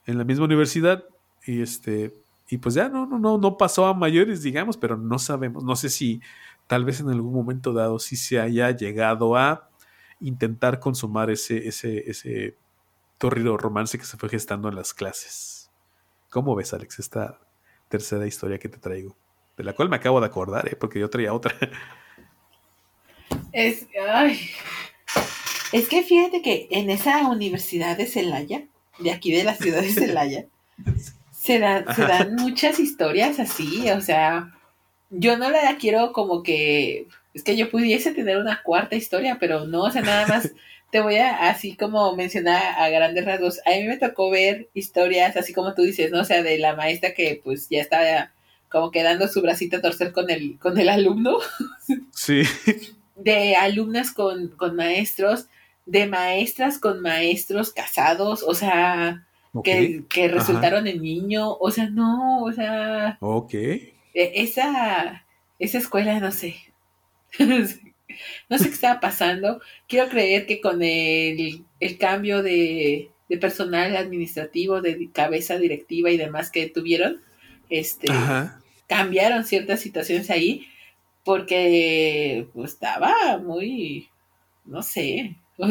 [0.07, 1.05] en la misma universidad
[1.45, 2.15] y este
[2.49, 5.75] y pues ya no, no, no, no pasó a mayores, digamos, pero no sabemos, no
[5.75, 6.21] sé si
[6.69, 9.69] tal vez en algún momento dado sí se haya llegado a
[10.21, 12.57] intentar consumar ese, ese, ese
[13.19, 15.71] torrido romance que se fue gestando en las clases.
[16.31, 17.39] ¿Cómo ves, Alex, esta
[17.89, 19.17] tercera historia que te traigo?
[19.57, 20.77] De la cual me acabo de acordar, ¿eh?
[20.77, 21.55] porque yo traía otra.
[23.53, 23.87] Es,
[25.73, 28.65] es que fíjate que en esa universidad de Celaya,
[28.99, 30.47] de aquí de la ciudad de Celaya,
[31.31, 34.53] se, se dan muchas historias así, o sea,
[35.11, 39.67] yo no la quiero como que, es que yo pudiese tener una cuarta historia, pero
[39.67, 40.53] no, o sea, nada más
[40.91, 45.37] te voy a, así como mencionar a grandes rasgos, a mí me tocó ver historias,
[45.37, 46.21] así como tú dices, ¿no?
[46.21, 48.33] O sea, de la maestra que pues ya estaba
[48.69, 51.39] como quedando su bracito a torcer con el, con el alumno.
[52.13, 52.43] Sí.
[53.15, 55.47] De alumnas con, con maestros,
[55.87, 59.27] de maestras con maestros casados, o sea,
[59.63, 63.17] que, que, resultaron en niño, o sea, no, o sea.
[63.21, 63.55] Ok.
[63.55, 65.25] E, esa,
[65.59, 66.57] esa escuela, no sé.
[68.49, 69.61] no sé qué estaba pasando.
[69.89, 71.65] Quiero creer que con el,
[71.99, 73.11] cambio de,
[73.41, 77.21] personal administrativo, de cabeza directiva y demás que tuvieron,
[77.69, 78.09] este,
[78.87, 80.69] cambiaron ciertas situaciones ahí
[81.25, 84.09] porque pues, estaba muy,
[84.65, 85.37] no sé,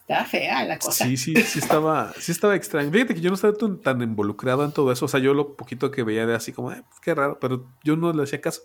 [0.00, 1.04] estaba fea la cosa.
[1.04, 2.90] Sí, sí, sí estaba, sí estaba extraño.
[2.90, 3.52] Fíjate que yo no estaba
[3.82, 5.04] tan, involucrado en todo eso.
[5.04, 7.96] O sea, yo lo poquito que veía de así como, pues, qué raro, pero yo
[7.96, 8.62] no le hacía caso.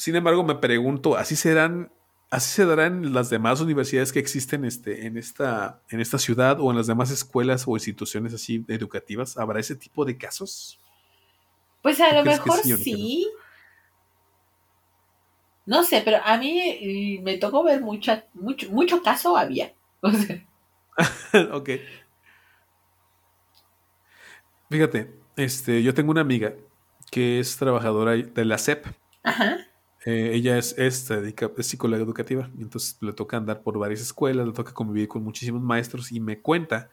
[0.00, 1.92] Sin embargo, me pregunto, ¿así serán,
[2.30, 6.70] así se darán las demás universidades que existen este, en, esta, en esta ciudad o
[6.70, 9.36] en las demás escuelas o instituciones así educativas?
[9.36, 10.80] ¿Habrá ese tipo de casos?
[11.82, 13.30] Pues a lo mejor sí.
[15.66, 15.84] no?
[15.84, 19.74] sé, pero a mí me tocó ver mucha, mucho, mucho caso había.
[21.52, 21.70] ok.
[24.70, 26.54] Fíjate, este, yo tengo una amiga
[27.10, 28.86] que es trabajadora de la SEP.
[29.24, 29.66] Ajá.
[30.04, 34.46] Eh, ella es, es, es psicóloga educativa, y entonces le toca andar por varias escuelas,
[34.46, 36.88] le toca convivir con muchísimos maestros y me cuenta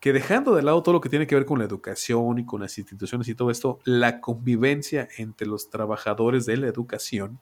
[0.00, 2.60] que dejando de lado todo lo que tiene que ver con la educación y con
[2.60, 7.40] las instituciones y todo esto, la convivencia entre los trabajadores de la educación,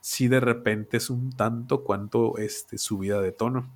[0.00, 3.70] sí de repente es un tanto cuanto este, subida de tono.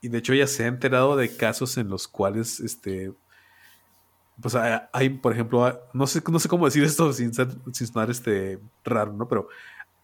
[0.00, 3.12] Y de hecho ella se ha enterado de casos en los cuales este,
[4.40, 8.58] pues hay, por ejemplo, no sé, no sé cómo decir esto sin, sin sonar este
[8.84, 9.28] raro, ¿no?
[9.28, 9.48] Pero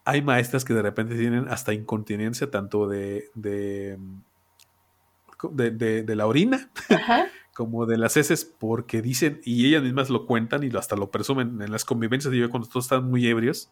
[0.05, 3.97] hay maestras que de repente tienen hasta incontinencia tanto de, de
[5.51, 6.69] de, de, la orina,
[7.53, 11.61] como de las heces, porque dicen, y ellas mismas lo cuentan y hasta lo presumen
[11.61, 13.69] en las convivencias, yo cuando todos están muy ebrios,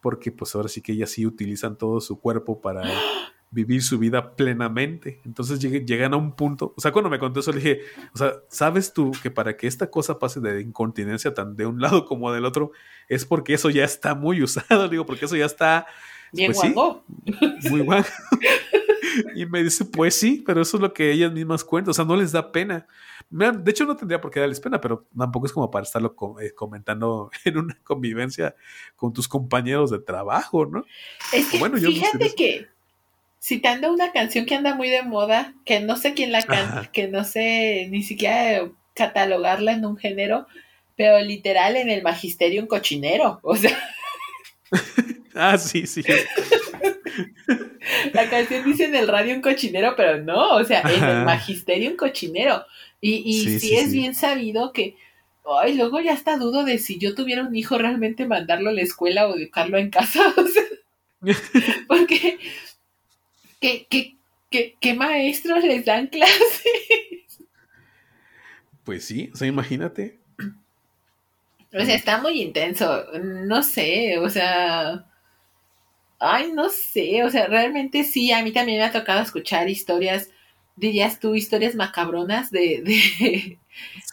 [0.00, 2.82] porque pues ahora sí que ellas sí utilizan todo su cuerpo para
[3.50, 5.20] vivir su vida plenamente.
[5.24, 7.80] Entonces llegan a un punto, o sea, cuando me contó eso le dije,
[8.14, 11.80] o sea, ¿sabes tú que para que esta cosa pase de incontinencia tan de un
[11.80, 12.72] lado como del otro,
[13.08, 15.86] es porque eso ya está muy usado, digo, porque eso ya está...
[16.32, 16.72] Bien pues,
[17.70, 18.08] muy guapo.
[19.34, 22.04] y me dice, pues sí, pero eso es lo que ellas mismas cuentan, o sea,
[22.04, 22.86] no les da pena.
[23.28, 26.52] De hecho, no tendría por qué darles pena, pero tampoco es como para estarlo eh,
[26.54, 28.54] comentando en una convivencia
[28.94, 30.84] con tus compañeros de trabajo, ¿no?
[31.32, 32.68] Es que, bueno, fíjate que
[33.40, 37.08] citando una canción que anda muy de moda, que no sé quién la canta, que
[37.08, 40.46] no sé ni siquiera catalogarla en un género,
[40.96, 43.76] pero literal en el magisterio un cochinero, o sea.
[45.34, 46.02] ah, sí, sí.
[48.12, 51.90] la canción dice en el radio un cochinero, pero no, o sea, en el magisterio
[51.90, 52.64] un cochinero.
[53.00, 54.96] Y, y sí, es bien sabido que,
[55.62, 58.82] ay, luego ya está dudo de si yo tuviera un hijo realmente mandarlo a la
[58.82, 60.64] escuela o dejarlo en casa, o sea,
[61.88, 62.38] porque
[63.60, 63.86] ¿Qué,
[64.80, 66.62] qué, maestros les dan clases?
[68.84, 70.18] Pues sí, o sea, imagínate.
[71.72, 73.04] O sea, está muy intenso.
[73.22, 75.06] No sé, o sea.
[76.18, 80.30] Ay, no sé, o sea, realmente sí, a mí también me ha tocado escuchar historias,
[80.76, 83.58] dirías tú, historias macabronas de,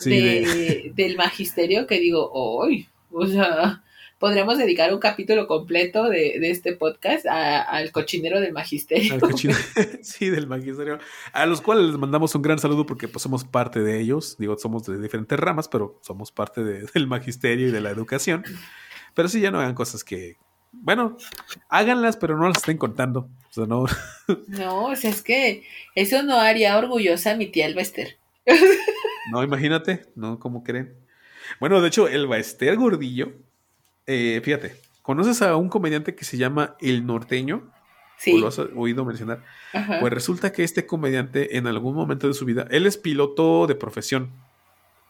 [0.06, 2.88] de, del magisterio que digo, ¡ay!
[3.12, 3.84] O sea,
[4.20, 9.20] podríamos dedicar un capítulo completo de, este podcast al cochinero del magisterio.
[10.02, 11.00] sí, del magisterio.
[11.34, 14.36] A los cuales les mandamos un gran saludo porque pues, somos parte de ellos.
[14.40, 18.44] Digo, somos de diferentes ramas, pero somos parte del magisterio y de la educación.
[19.14, 20.38] Pero sí, ya no hagan cosas que,
[20.72, 21.18] bueno,
[21.70, 23.30] háganlas, pero no las estén contando.
[23.50, 23.86] O sea, no.
[24.48, 25.64] no, o sea, es que
[25.96, 28.18] eso no haría orgullosa a mi tía Elbester.
[29.32, 30.40] no, imagínate, ¿no?
[30.40, 30.96] ¿Cómo creen?
[31.60, 33.34] Bueno, de hecho, el Baester Gordillo
[34.08, 37.70] eh, fíjate, ¿conoces a un comediante que se llama El Norteño?
[38.18, 38.34] Sí.
[38.34, 39.44] ¿O lo has oído mencionar?
[40.00, 43.76] Pues resulta que este comediante en algún momento de su vida, él es piloto de
[43.76, 44.32] profesión,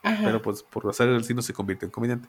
[0.02, 2.28] pero pues por pasar el destino se convierte en comediante.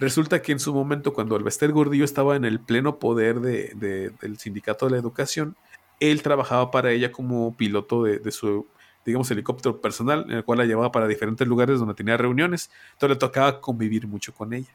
[0.00, 4.38] Resulta que en su momento, cuando Albester Gordillo estaba en el pleno poder de, del
[4.38, 5.56] sindicato de la educación,
[6.00, 8.66] él trabajaba para ella como piloto de, de, su,
[9.04, 12.70] digamos, helicóptero personal, en el cual la llevaba para diferentes lugares donde tenía reuniones.
[12.94, 14.74] Entonces le tocaba convivir mucho con ella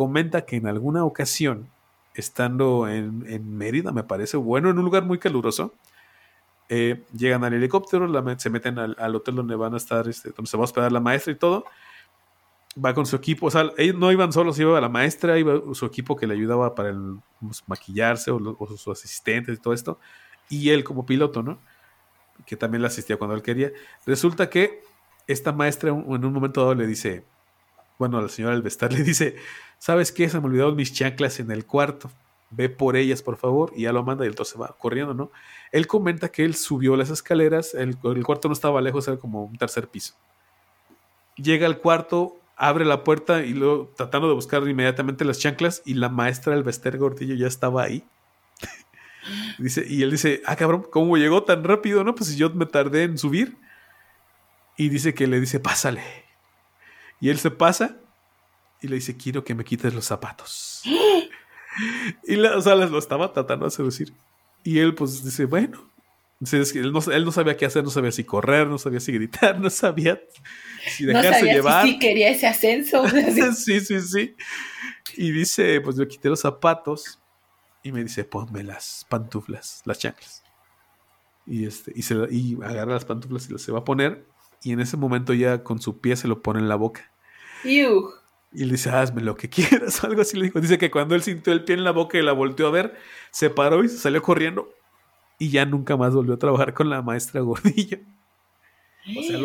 [0.00, 1.68] comenta que en alguna ocasión,
[2.14, 5.74] estando en, Mérida, me parece, bueno, en un lugar muy caluroso,
[6.70, 10.56] eh, llegan al helicóptero, se meten al, hotel donde van a estar, este, donde se
[10.56, 11.66] va a hospedar la maestra y todo.
[12.82, 15.84] Va con su equipo, o sea, ellos no iban solos, iba la maestra, iba su
[15.84, 16.96] equipo que le ayudaba para
[17.38, 19.98] pues, maquillarse o, sus asistentes y todo esto,
[20.48, 21.58] y él como piloto, ¿no?
[22.46, 23.70] Que también le asistía cuando él quería.
[24.06, 24.82] Resulta que
[25.26, 27.26] esta maestra en un momento dado le dice,
[28.00, 29.36] bueno, la señora Alvestar le dice,
[29.80, 30.28] ¿sabes qué?
[30.28, 32.12] Se me olvidaron mis chanclas en el cuarto.
[32.50, 33.72] Ve por ellas, por favor.
[33.74, 35.32] Y ya lo manda y entonces va corriendo, ¿no?
[35.72, 39.56] Él comenta que él subió las escaleras, el, cuarto no estaba lejos, era como un
[39.56, 40.14] tercer piso.
[41.36, 45.94] Llega al cuarto, abre la puerta y luego tratando de buscar inmediatamente las chanclas y
[45.94, 48.04] la maestra Alvester Gordillo ya estaba ahí.
[49.58, 52.04] dice, y él dice, ah, cabrón, ¿cómo llegó tan rápido?
[52.04, 53.56] No, pues yo me tardé en subir.
[54.76, 56.02] Y dice que le dice, pásale.
[57.20, 57.96] Y él se pasa
[58.80, 60.82] y le dice, quiero que me quites los zapatos.
[62.24, 64.12] y la, o sea, lo estaba tratando de seducir.
[64.64, 65.90] Y él pues dice, bueno.
[66.52, 69.58] él, no, él no sabía qué hacer, no sabía si correr, no sabía si gritar,
[69.60, 70.20] no sabía
[70.96, 71.86] si dejarse llevar.
[71.86, 73.04] Si quería ese ascenso.
[73.56, 74.34] sí, sí, sí.
[75.16, 77.20] Y dice, pues yo quité los zapatos
[77.82, 80.42] y me dice, ponme las pantuflas, las chanclas.
[81.46, 84.24] Y, este, y, se, y agarra las pantuflas y las se va a poner.
[84.62, 87.10] Y en ese momento ya con su pie se lo pone en la boca.
[88.52, 90.60] Y le dice, hazme lo que quieras, algo así le dijo.
[90.60, 92.96] Dice que cuando él sintió el pie en la boca y la volteó a ver,
[93.30, 94.72] se paró y se salió corriendo.
[95.38, 97.98] Y ya nunca más volvió a trabajar con la maestra Gordillo.
[99.16, 99.38] O sea,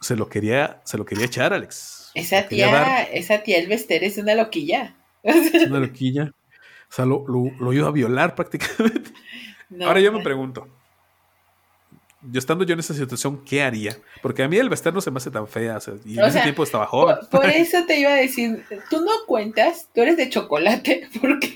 [0.00, 2.10] se lo quería, se lo quería echar, Alex.
[2.14, 4.94] Esa tía, esa tía Elvester es una loquilla.
[5.22, 6.32] Es una loquilla.
[6.88, 9.10] O sea, lo, lo, iba a violar prácticamente.
[9.84, 10.68] Ahora yo me pregunto,
[12.30, 13.96] yo estando yo en esa situación, ¿qué haría?
[14.22, 15.78] Porque a mí el vestir no se me hace tan fea.
[16.04, 17.16] y en ese tiempo estaba joven.
[17.30, 21.54] Por, eso te iba a decir, tú no cuentas, tú eres de chocolate, porque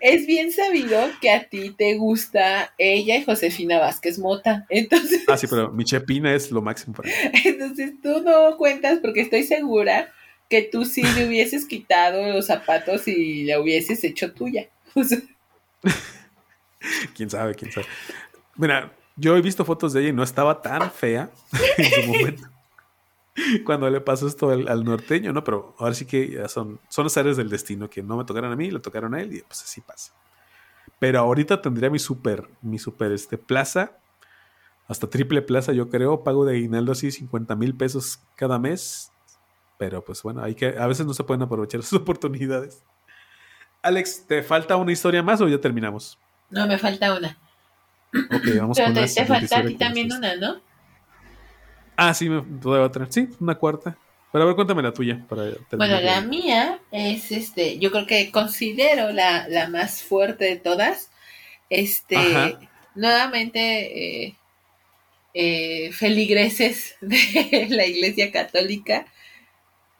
[0.00, 4.66] es bien sabido que a ti te gusta ella y Josefina Vázquez Mota.
[4.68, 5.24] Entonces.
[5.28, 7.14] Ah, sí, pero mi chepina es lo máximo para mí.
[7.44, 10.12] Entonces tú no cuentas porque estoy segura
[10.48, 14.68] que tú sí le hubieses quitado los zapatos y la hubieses hecho tuya.
[17.14, 17.86] quién sabe, quién sabe.
[18.56, 21.30] Mira, Yo he visto fotos de ella y no estaba tan fea
[21.76, 22.48] en su momento.
[23.64, 25.44] Cuando le pasó esto al, norteño, ¿no?
[25.44, 28.52] Pero ahora sí que ya son, son las áreas del destino que no me tocaron
[28.52, 30.12] a mí, le tocaron a él y pues así pasa.
[30.98, 33.98] Pero ahorita tendría mi super, mi super este, plaza,
[34.86, 39.12] hasta triple plaza yo creo, pago de aguinaldo así 50 mil pesos cada mes.
[39.78, 42.82] Pero pues bueno, hay que, a veces no se pueden aprovechar esas oportunidades.
[43.82, 46.18] Alex, ¿te falta una historia más o ya terminamos?
[46.50, 47.36] No, me falta una.
[48.12, 50.60] Ok, vamos Pero te, te falta a ti también una, ¿no?
[51.96, 53.12] Ah, sí, me a tener.
[53.12, 53.98] Sí, una cuarta.
[54.30, 55.24] Pero a ver, cuéntame la tuya.
[55.28, 60.56] Para bueno, la mía es, este, yo creo que considero la, la más fuerte de
[60.56, 61.10] todas.
[61.70, 62.56] Este,
[62.94, 64.36] nuevamente, eh,
[65.34, 69.06] eh, feligreses de la Iglesia Católica.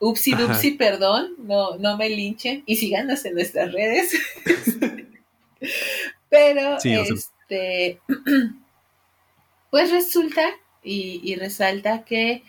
[0.00, 4.12] Upsi dupsi, perdón, no, no me linchen y síganos en nuestras redes.
[6.28, 7.14] Pero, este,
[9.70, 10.48] pues resulta
[10.82, 12.42] y, y, resalta que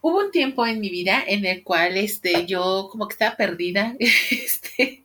[0.00, 3.96] hubo un tiempo en mi vida en el cual este, yo como que estaba perdida.
[4.30, 5.02] Este,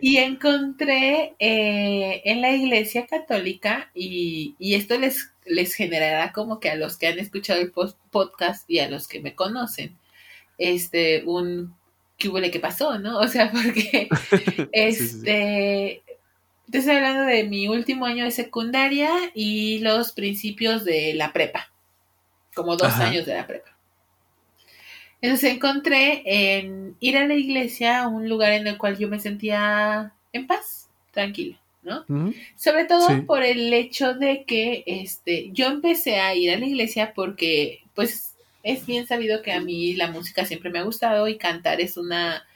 [0.00, 6.70] Y encontré eh, en la iglesia católica, y, y, esto les, les generará como que
[6.70, 7.72] a los que han escuchado el
[8.10, 9.96] podcast y a los que me conocen,
[10.58, 11.74] este, un
[12.20, 13.18] qué hubo que pasó, ¿no?
[13.18, 14.08] O sea, porque
[14.72, 16.02] este
[16.70, 21.70] te estoy hablando de mi último año de secundaria y los principios de la prepa,
[22.54, 23.76] como dos años de la prepa.
[25.20, 30.14] Entonces encontré en ir a la iglesia un lugar en el cual yo me sentía
[30.32, 32.04] en paz, tranquila, ¿no?
[32.56, 37.12] Sobre todo por el hecho de que este, yo empecé a ir a la iglesia
[37.14, 41.36] porque, pues, es bien sabido que a mí la música siempre me ha gustado y
[41.36, 42.46] cantar es una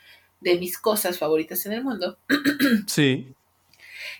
[0.41, 2.19] de mis cosas favoritas en el mundo.
[2.87, 3.35] Sí.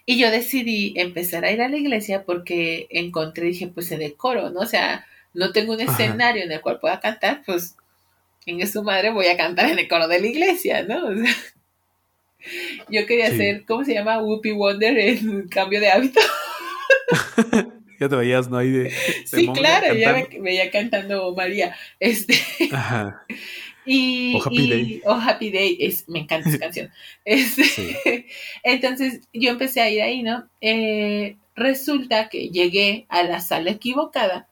[0.07, 4.17] Y yo decidí empezar a ir a la iglesia porque encontré, dije, pues en el
[4.17, 4.61] coro, ¿no?
[4.61, 7.77] O sea, no tengo un escenario en el cual pueda cantar, pues
[8.47, 11.07] en su madre voy a cantar en el coro de la iglesia, ¿no?
[11.07, 11.35] O sea,
[12.91, 14.23] yo quería hacer, ¿cómo se llama?
[14.23, 16.21] Whoopi Wonder en cambio de hábito.
[18.01, 18.59] ya te veías, ¿no?
[18.59, 18.91] Ahí de,
[19.25, 21.75] sí, claro, ya me veía cantando María.
[21.99, 22.35] Este.
[22.73, 23.25] Ajá.
[23.87, 25.03] Y, oh Happy Day.
[25.07, 26.91] Happy Day, es, me encanta esa canción.
[28.63, 30.49] Entonces yo empecé a ir ahí, ¿no?
[30.61, 34.49] Eh, resulta que llegué a la sala equivocada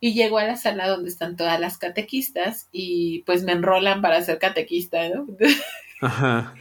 [0.00, 4.20] y llego a la sala donde están todas las catequistas y pues me enrolan para
[4.22, 5.26] ser catequista, ¿no?
[6.00, 6.54] Ajá.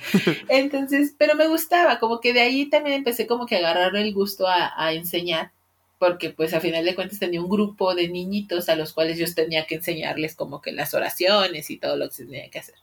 [0.50, 4.14] Entonces, pero me gustaba, como que de ahí también empecé como que a agarrar el
[4.14, 5.52] gusto a, a enseñar
[6.02, 9.32] porque pues a final de cuentas tenía un grupo de niñitos a los cuales yo
[9.36, 12.74] tenía que enseñarles como que las oraciones y todo lo que se tenía que hacer.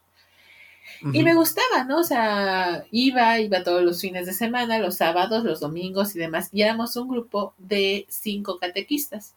[1.12, 1.99] Y me gustaba, ¿no?
[1.99, 6.51] O sea, iba, iba todos los fines de semana, los sábados, los domingos y demás.
[6.53, 9.35] Y éramos un grupo de cinco catequistas.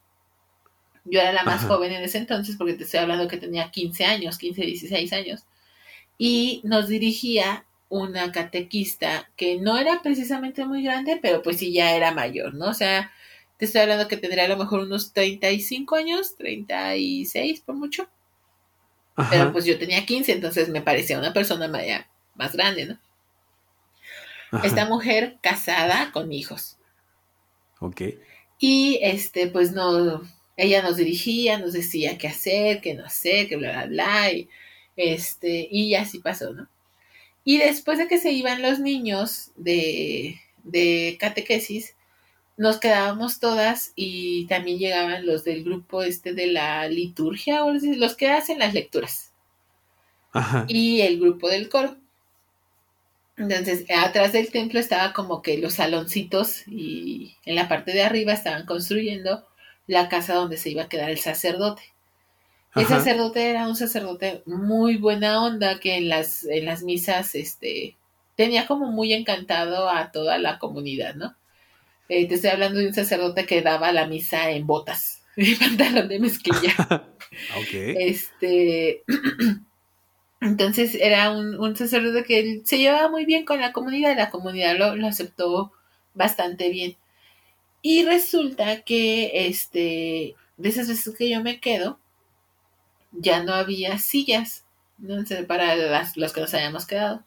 [1.04, 4.04] Yo era la más joven en ese entonces porque te estoy hablando que tenía 15
[4.04, 5.44] años, 15, 16 años.
[6.18, 11.96] Y nos dirigía una catequista que no era precisamente muy grande, pero pues sí ya
[11.96, 12.66] era mayor, ¿no?
[12.66, 13.10] O sea,
[13.62, 18.08] te estoy hablando que tendría a lo mejor unos 35 años, 36 por mucho.
[19.30, 21.68] Pero pues yo tenía 15, entonces me parecía una persona
[22.34, 24.58] más, grande, ¿no?
[24.64, 26.76] Esta mujer casada con hijos.
[27.78, 28.02] Ok.
[28.58, 30.22] Y este, pues no,
[30.56, 34.32] ella nos dirigía, nos decía qué hacer, qué no hacer, qué bla, bla, bla.
[34.32, 34.48] Y,
[34.96, 36.68] este, y así pasó, ¿no?
[37.44, 41.94] Y después de que se iban los niños de, de catequesis,
[42.56, 48.16] nos quedábamos todas y también llegaban los del grupo este de la liturgia, o los
[48.16, 49.32] que hacen las lecturas.
[50.32, 50.64] Ajá.
[50.68, 51.96] Y el grupo del coro.
[53.36, 58.32] Entonces, atrás del templo estaba como que los saloncitos y en la parte de arriba
[58.32, 59.46] estaban construyendo
[59.86, 61.82] la casa donde se iba a quedar el sacerdote.
[62.74, 67.96] El sacerdote era un sacerdote muy buena onda que en las, en las misas este,
[68.34, 71.36] tenía como muy encantado a toda la comunidad, ¿no?
[72.14, 76.08] Eh, te estoy hablando de un sacerdote que daba la misa en botas y pantalón
[76.08, 77.08] de mezclilla.
[77.72, 79.02] Este.
[80.42, 85.06] Entonces era un, sacerdote que se llevaba muy bien con la comunidad, la comunidad lo,
[85.06, 85.72] aceptó
[86.12, 86.96] bastante bien.
[87.80, 91.98] Y resulta que este, de esas veces que yo me quedo,
[93.12, 94.66] ya no había sillas
[94.98, 95.24] ¿no?
[95.46, 97.24] para las, los que nos habíamos quedado.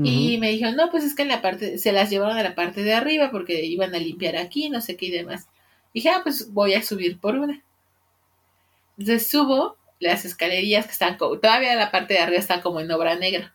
[0.00, 2.54] Y me dijeron, no, pues es que en la parte, se las llevaron a la
[2.54, 5.48] parte de arriba porque iban a limpiar aquí, no sé qué y demás.
[5.92, 7.64] dije, ah, pues voy a subir por una.
[8.96, 13.16] Entonces subo las escalerías que están, todavía la parte de arriba está como en obra
[13.16, 13.52] negra.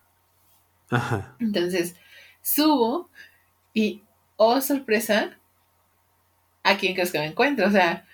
[0.90, 1.36] Ajá.
[1.40, 1.95] Entonces
[2.41, 3.10] subo
[3.74, 4.03] y,
[4.36, 5.38] oh sorpresa,
[6.64, 7.68] ¿a quién crees que me encuentro?
[7.68, 8.06] O sea,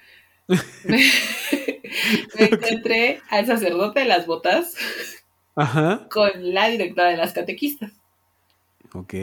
[0.84, 1.02] me,
[2.38, 4.76] encontré al sacerdote de las botas
[6.10, 7.99] con la directora de las catequistas.
[8.94, 9.14] Ok.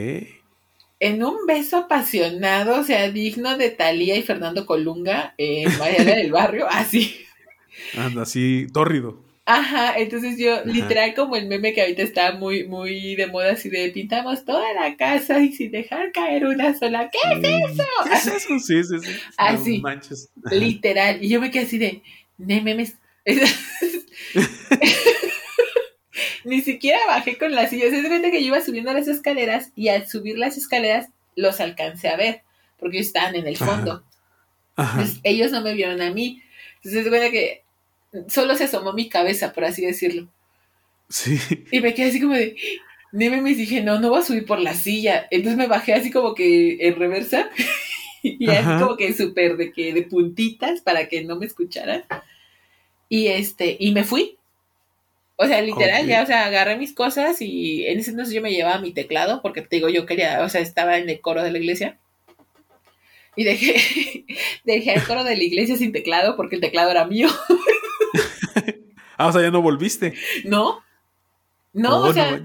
[0.99, 6.33] En un beso apasionado, o sea, digno de Talía y Fernando Colunga en Mariana del
[6.33, 7.17] Barrio, así.
[7.97, 9.27] Anda, así, tórrido.
[9.49, 13.69] Ajá, entonces yo, literal, como el meme que ahorita está muy, muy de moda, así
[13.69, 17.09] de pintamos toda la casa y sin dejar caer una sola.
[17.11, 17.85] ¿Qué es eso?
[18.05, 18.59] ¿Qué es eso?
[18.59, 19.13] Sí, sí, sí.
[19.37, 19.81] Así.
[19.81, 20.31] manches.
[20.51, 21.23] Literal.
[21.23, 22.03] Y yo me quedé así de,
[22.39, 22.97] ne memes.
[26.47, 27.93] Ni siquiera bajé con las sillas.
[27.93, 32.09] Es de que yo iba subiendo las escaleras y al subir las escaleras los alcancé
[32.09, 32.43] a ver,
[32.79, 34.05] porque ellos estaban en el fondo.
[34.77, 35.01] Ajá.
[35.01, 36.41] Entonces, ellos no me vieron a mí.
[36.77, 37.65] Entonces es de que
[38.29, 40.29] solo se asomó mi cabeza, por así decirlo.
[41.09, 41.37] Sí.
[41.73, 42.57] Y me quedé así como de,
[43.11, 45.27] Neme me dije, no, no voy a subir por la silla.
[45.33, 47.51] Entonces me bajé así como que en reversa.
[48.23, 52.05] y así como que súper de que de puntitas para que no me escucharan.
[53.09, 54.37] Y este, y me fui.
[55.37, 58.53] O sea, literal, ya, o sea, agarré mis cosas y en ese entonces yo me
[58.53, 61.51] llevaba mi teclado, porque te digo, yo quería, o sea, estaba en el coro de
[61.51, 61.99] la iglesia.
[63.37, 64.25] Y dejé,
[64.65, 67.29] dejé el coro de la iglesia sin teclado porque el teclado era mío.
[69.19, 70.15] ah, o sea, ya no volviste.
[70.45, 70.83] No.
[71.75, 72.41] No, oh, o sea,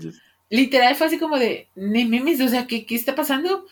[0.49, 3.65] literal fue así como de, memes, o sea, ¿qué, qué está pasando?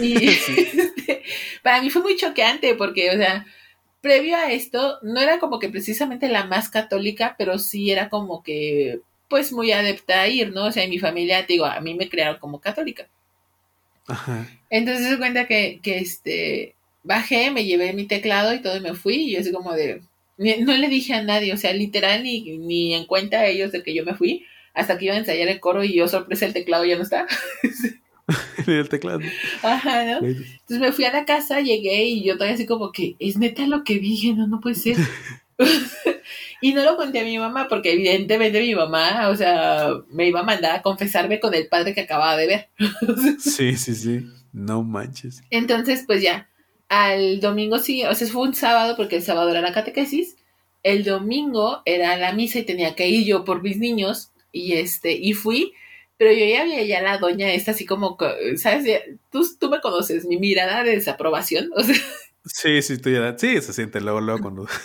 [0.00, 1.22] Y este,
[1.62, 3.46] para mí fue muy choqueante porque, o sea,
[4.06, 8.44] previo a esto, no era como que precisamente la más católica, pero sí era como
[8.44, 10.66] que, pues, muy adepta a ir, ¿no?
[10.66, 13.08] O sea, en mi familia, digo, a mí me crearon como católica.
[14.06, 14.46] Ajá.
[14.70, 18.94] Entonces se cuenta que, que, este, bajé, me llevé mi teclado y todo y me
[18.94, 20.02] fui y yo así como de,
[20.38, 23.82] no le dije a nadie, o sea, literal ni, ni en cuenta a ellos de
[23.82, 26.52] que yo me fui, hasta que iba a ensayar el coro y yo sorpresa el
[26.52, 27.26] teclado ya no está.
[28.66, 29.20] el teclado.
[29.62, 30.26] Ajá, ¿no?
[30.26, 33.66] Entonces me fui a la casa, llegué y yo todavía así como que, es neta
[33.66, 34.96] lo que dije, no, no puede ser.
[36.60, 40.40] y no lo conté a mi mamá porque evidentemente mi mamá, o sea, me iba
[40.40, 42.68] a mandar a confesarme con el padre que acababa de ver.
[43.38, 45.42] sí, sí, sí, no manches.
[45.50, 46.48] Entonces, pues ya,
[46.88, 50.36] al domingo sí, o sea, fue un sábado porque el sábado era la catequesis,
[50.82, 55.12] el domingo era la misa y tenía que ir yo por mis niños y este,
[55.12, 55.72] y fui,
[56.18, 58.16] pero yo ya había ya la doña esta así como,
[58.56, 59.02] ¿sabes?
[59.30, 61.96] Tú, tú me conoces, mi mirada de desaprobación, o sea.
[62.44, 64.66] Sí, sí, tú ya, sí, se siente luego, luego cuando...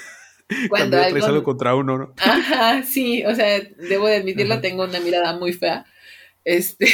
[0.68, 2.14] Cuando, traes algo contra uno, ¿no?
[2.18, 5.86] Ajá, sí, o sea, debo de admitirlo, tengo una mirada muy fea.
[6.44, 6.88] Este,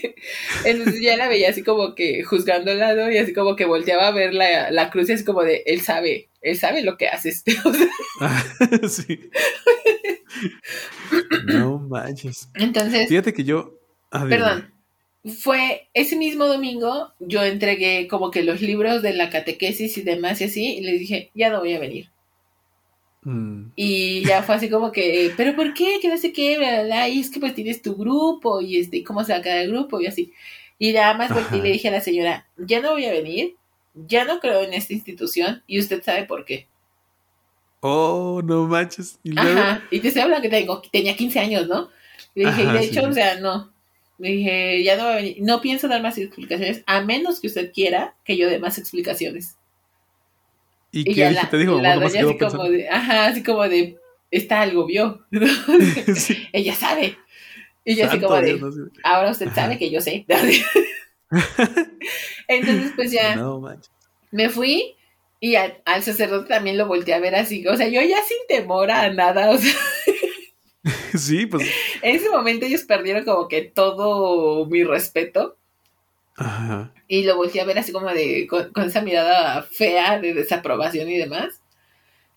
[0.64, 4.06] entonces ya la veía así como que juzgando al lado y así como que volteaba
[4.06, 7.08] a ver la, la cruz y así como de, él sabe, él sabe lo que
[7.08, 7.42] haces.
[8.88, 9.30] sí.
[11.46, 12.48] no manches.
[12.54, 13.08] Entonces.
[13.08, 13.78] Fíjate que yo.
[14.10, 14.72] perdón.
[15.40, 20.42] Fue ese mismo domingo, yo entregué como que los libros de la catequesis y demás
[20.42, 22.10] y así, y les dije, ya no voy a venir.
[23.22, 23.70] Mm.
[23.74, 25.98] Y ya fue así como que, ¿pero por qué?
[26.02, 26.58] Que no sé qué,
[27.10, 29.70] Y es que pues tienes tu grupo y este, ¿cómo se va a quedar el
[29.70, 29.98] grupo?
[29.98, 30.30] Y así.
[30.78, 33.54] Y nada más y le dije a la señora, ya no voy a venir,
[33.94, 36.66] ya no creo en esta institución y usted sabe por qué.
[37.80, 39.18] Oh, no manches.
[39.22, 41.90] ¿Y Ajá, y te estoy hablando que tengo, tenía 15 años, ¿no?
[42.34, 43.72] Le dije, y de hecho, o sea, no.
[44.18, 47.48] Le dije, ya no voy a venir, no pienso dar más explicaciones, a menos que
[47.48, 49.56] usted quiera que yo dé más explicaciones.
[50.92, 51.80] ¿Y, qué te dijo?
[51.80, 53.98] La doña así como de, ajá, así como de,
[54.30, 55.26] está algo vio.
[56.52, 57.18] Ella sabe.
[57.84, 58.60] Y yo así como de,
[59.02, 60.24] ahora usted sabe que yo sé.
[62.48, 63.36] Entonces, pues ya
[64.30, 64.96] me fui
[65.44, 67.66] y al, sacerdote también lo volteé a ver así.
[67.66, 69.74] O sea, yo ya sin temor a nada, o sea.
[71.18, 71.68] sí, pues.
[72.00, 75.56] En ese momento ellos perdieron como que todo mi respeto.
[76.36, 76.92] Ajá.
[77.08, 81.18] Y lo volteé a ver así como de, con, esa mirada fea de desaprobación y
[81.18, 81.60] demás.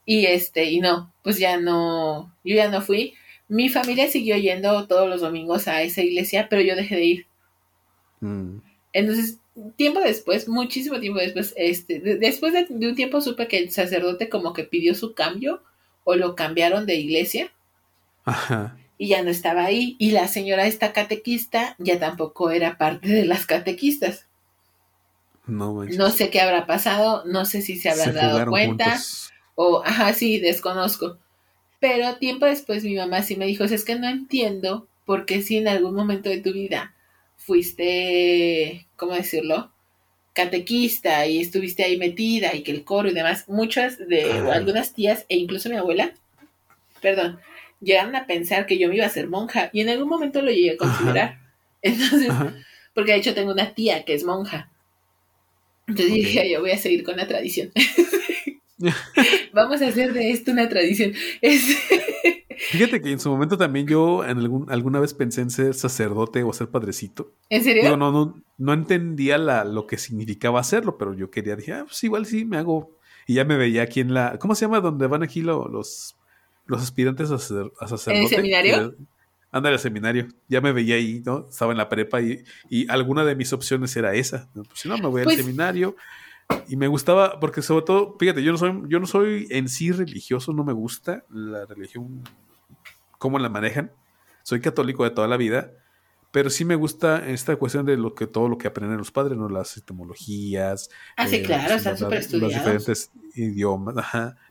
[0.05, 3.13] Y este, y no, pues ya no, yo ya no fui.
[3.47, 7.27] Mi familia siguió yendo todos los domingos a esa iglesia, pero yo dejé de ir.
[8.19, 8.57] Mm.
[8.97, 9.39] Entonces,
[9.75, 14.29] tiempo después, muchísimo tiempo después, este, después de, de, un tiempo supe que el sacerdote
[14.29, 15.61] como que pidió su cambio
[16.03, 17.51] o lo cambiaron de iglesia.
[18.25, 19.95] Ajá y ya no estaba ahí.
[19.99, 24.25] Y la señora esta catequista ya tampoco era parte de las catequistas.
[25.45, 28.99] No, no sé qué habrá pasado, no sé si se habrán dado cuenta
[29.55, 31.17] o, ajá, sí, desconozco.
[31.79, 35.57] Pero tiempo después mi mamá sí me dijo, es que no entiendo por qué si
[35.57, 36.93] en algún momento de tu vida
[37.47, 39.71] fuiste, ¿cómo decirlo?
[40.33, 45.25] catequista y estuviste ahí metida y que el coro y demás, muchas de algunas tías
[45.29, 46.13] e incluso mi abuela,
[47.01, 47.39] perdón,
[47.81, 50.51] llegaron a pensar que yo me iba a ser monja y en algún momento lo
[50.51, 51.39] llegué a considerar.
[51.81, 52.29] Entonces,
[52.93, 54.69] porque de hecho tengo una tía que es monja.
[55.87, 57.71] Entonces dije, yo voy a seguir con la tradición.
[59.53, 61.13] Vamos a hacer de esto una tradición.
[62.57, 66.43] Fíjate que en su momento también yo en algún, alguna vez pensé en ser sacerdote
[66.43, 67.33] o ser padrecito.
[67.49, 67.95] ¿En serio?
[67.95, 72.03] no, no, no entendía la, lo que significaba hacerlo, pero yo quería, dije, ah, pues
[72.03, 72.97] igual sí, me hago.
[73.27, 74.37] Y ya me veía aquí en la.
[74.39, 74.79] ¿Cómo se llama?
[74.79, 76.15] Donde van aquí los,
[76.65, 78.11] los aspirantes a, sacerdote.
[78.11, 78.95] ¿En el seminario?
[79.51, 80.27] Anda al seminario.
[80.47, 81.47] Ya me veía ahí, ¿no?
[81.49, 84.49] Estaba en la prepa y, y alguna de mis opciones era esa.
[84.53, 85.95] Pues si no, me voy al pues seminario
[86.67, 89.91] y me gustaba, porque sobre todo, fíjate, yo no soy, yo no soy en sí
[89.91, 92.23] religioso, no me gusta la religión,
[93.17, 93.91] cómo la manejan.
[94.43, 95.71] Soy católico de toda la vida,
[96.31, 99.37] pero sí me gusta esta cuestión de lo que todo lo que aprenden los padres,
[99.37, 99.49] ¿no?
[99.49, 100.89] Las etimologías.
[101.15, 102.53] Ah, sí, eh, claro, están súper estudiados.
[102.53, 103.95] Los diferentes idiomas,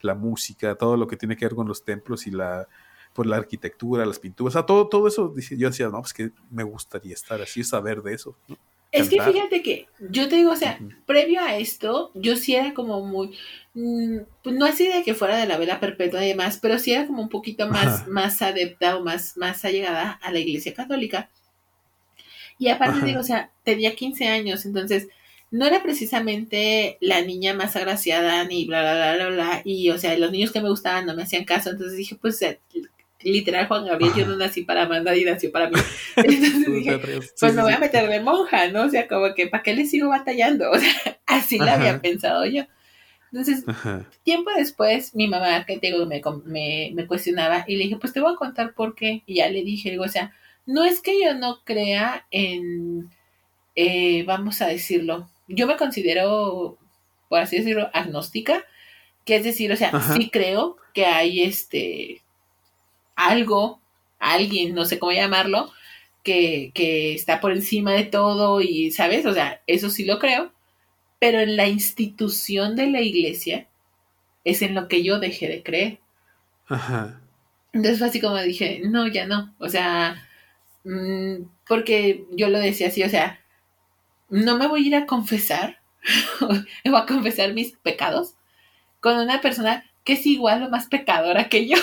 [0.01, 2.67] la música, todo lo que tiene que ver con los templos y la
[3.13, 6.29] pues la arquitectura, las pinturas, o sea, todo, todo eso, yo decía, no, pues que
[6.51, 8.55] me gustaría estar así, saber de eso, ¿no?
[8.91, 12.73] Es que fíjate que yo te digo, o sea, previo a esto, yo sí era
[12.73, 13.37] como muy,
[13.73, 16.93] mm, pues no así de que fuera de la vela perpetua y demás, pero sí
[16.93, 21.29] era como un poquito más, más adepta o más, más allegada a la iglesia católica.
[22.57, 25.07] Y aparte digo, o sea, tenía 15 años, entonces
[25.51, 29.61] no era precisamente la niña más agraciada ni bla, bla, bla, bla, bla.
[29.63, 32.39] Y, o sea, los niños que me gustaban no me hacían caso, entonces dije, pues
[33.21, 35.75] literal Juan Gabriel, yo no nací para mandar y nació para mí.
[36.15, 36.99] Entonces dije,
[37.39, 38.83] pues me voy a meter de monja, ¿no?
[38.83, 40.71] O sea, como que, ¿para qué le sigo batallando?
[40.77, 42.63] O sea, así la había pensado yo.
[43.31, 43.65] Entonces,
[44.23, 48.21] tiempo después, mi mamá, que tengo, me, me, me, cuestionaba y le dije, pues te
[48.21, 49.23] voy a contar por qué.
[49.25, 50.33] Y ya le dije, digo, o sea,
[50.65, 53.09] no es que yo no crea en,
[53.75, 56.77] eh, vamos a decirlo, yo me considero,
[57.29, 58.63] por así decirlo, agnóstica,
[59.25, 62.21] que es decir, o sea, sí creo que hay este
[63.17, 63.81] algo,
[64.19, 65.71] alguien, no sé cómo llamarlo,
[66.23, 69.25] que, que está por encima de todo y, ¿sabes?
[69.25, 70.53] O sea, eso sí lo creo,
[71.19, 73.67] pero en la institución de la iglesia
[74.45, 75.99] es en lo que yo dejé de creer.
[76.67, 77.19] Ajá.
[77.73, 79.53] Entonces fue así como dije, no, ya no.
[79.59, 80.23] O sea,
[80.83, 83.39] mm, porque yo lo decía así, o sea,
[84.29, 85.79] no me voy a ir a confesar,
[86.39, 88.35] voy a confesar mis pecados
[88.99, 91.77] con una persona que es igual o más pecadora que yo.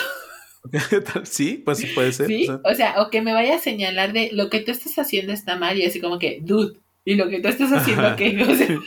[1.23, 2.27] sí, pues sí puede ser.
[2.27, 5.33] Sí, o sea, o que me vaya a señalar de lo que tú estás haciendo
[5.33, 8.55] está mal y así como que, dude, y lo que tú estás haciendo que, o
[8.55, 8.79] sea,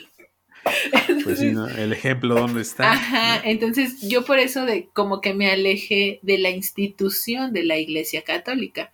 [1.25, 2.93] pues sí, el ejemplo dónde está.
[2.93, 7.79] Ajá, entonces yo por eso de como que me alejé de la institución de la
[7.79, 8.93] Iglesia Católica,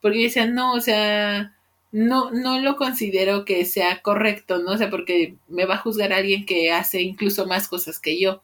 [0.00, 1.54] porque yo decía, no, o sea,
[1.90, 4.72] no, no lo considero que sea correcto, ¿no?
[4.72, 8.42] O sea, porque me va a juzgar alguien que hace incluso más cosas que yo.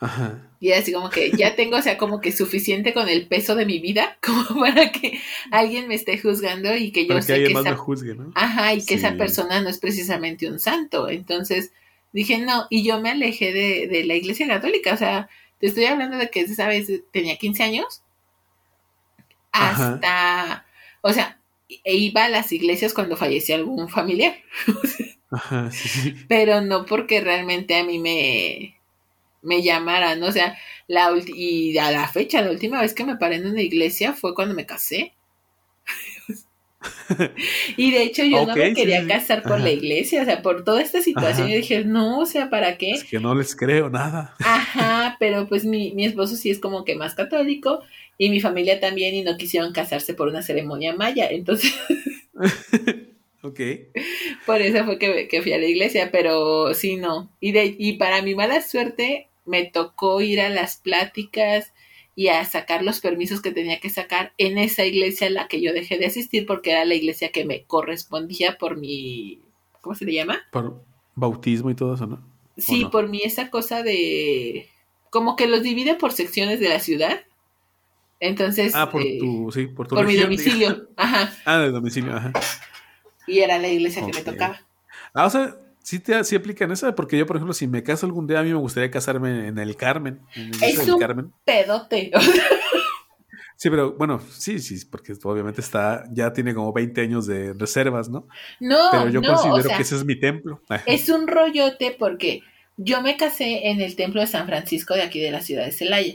[0.00, 0.46] Ajá.
[0.60, 3.66] Y así como que ya tengo, o sea, como que suficiente con el peso de
[3.66, 5.20] mi vida, como para que
[5.50, 7.62] alguien me esté juzgando y que yo para que, esa...
[7.62, 8.32] me juzgue, ¿no?
[8.34, 11.08] Ajá, y que esa persona no es precisamente un santo.
[11.08, 11.72] Entonces
[12.12, 15.28] dije, no, y yo me alejé de, de la iglesia católica, o sea,
[15.60, 16.90] te estoy hablando de que, ¿sabes?
[17.12, 18.02] Tenía 15 años.
[19.52, 20.64] Hasta,
[21.02, 24.36] o sea, e iba a las iglesias cuando fallecía algún familiar.
[25.30, 26.16] Ajá, sí.
[26.28, 28.79] Pero no porque realmente a mí me,
[29.42, 30.56] me llamaran, o sea,
[30.86, 34.34] la y a la fecha, la última vez que me paré en una iglesia fue
[34.34, 35.14] cuando me casé.
[37.76, 40.80] y de hecho yo no me quería casar por la iglesia, o sea, por toda
[40.80, 42.92] esta situación yo dije, no, o sea, ¿para qué?
[42.92, 44.34] Es que no les creo nada.
[44.38, 47.82] Ajá, pero pues mi, mi esposo sí es como que más católico
[48.18, 51.74] y mi familia también y no quisieron casarse por una ceremonia maya, entonces...
[53.42, 53.60] ok.
[54.46, 57.30] Por eso fue que, que, fui a la iglesia, pero sí, no.
[57.40, 61.72] Y, de, y para mi mala suerte, me tocó ir a las pláticas
[62.14, 65.60] y a sacar los permisos que tenía que sacar en esa iglesia a la que
[65.60, 69.40] yo dejé de asistir porque era la iglesia que me correspondía por mi,
[69.80, 70.40] ¿cómo se le llama?
[70.50, 70.82] Por
[71.14, 72.22] bautismo y todo eso, ¿no?
[72.58, 74.68] Sí, por mí esa cosa de,
[75.10, 77.20] como que los divide por secciones de la ciudad.
[78.20, 78.74] Entonces.
[78.74, 81.32] Ah, por eh, tu, sí, por tu Por mi domicilio, ajá.
[81.44, 82.32] Ah, de domicilio, ajá.
[83.26, 84.60] Y era la iglesia que me tocaba.
[85.14, 88.06] Ah, o sea, Sí, te, sí aplican esa, porque yo, por ejemplo, si me caso
[88.06, 90.20] algún día, a mí me gustaría casarme en el Carmen.
[90.62, 92.10] es un pedote.
[93.60, 98.08] Sí, pero bueno, sí, sí, porque obviamente está, ya tiene como 20 años de reservas,
[98.08, 98.26] ¿no?
[98.58, 100.62] No, pero yo considero que ese es mi templo.
[100.86, 102.40] Es un rollote porque
[102.78, 105.72] yo me casé en el templo de San Francisco de aquí de la ciudad de
[105.72, 106.14] Celaya,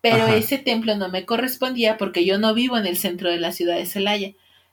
[0.00, 3.52] pero ese templo no me correspondía porque yo no vivo en el centro de la
[3.52, 4.32] ciudad de Celaya.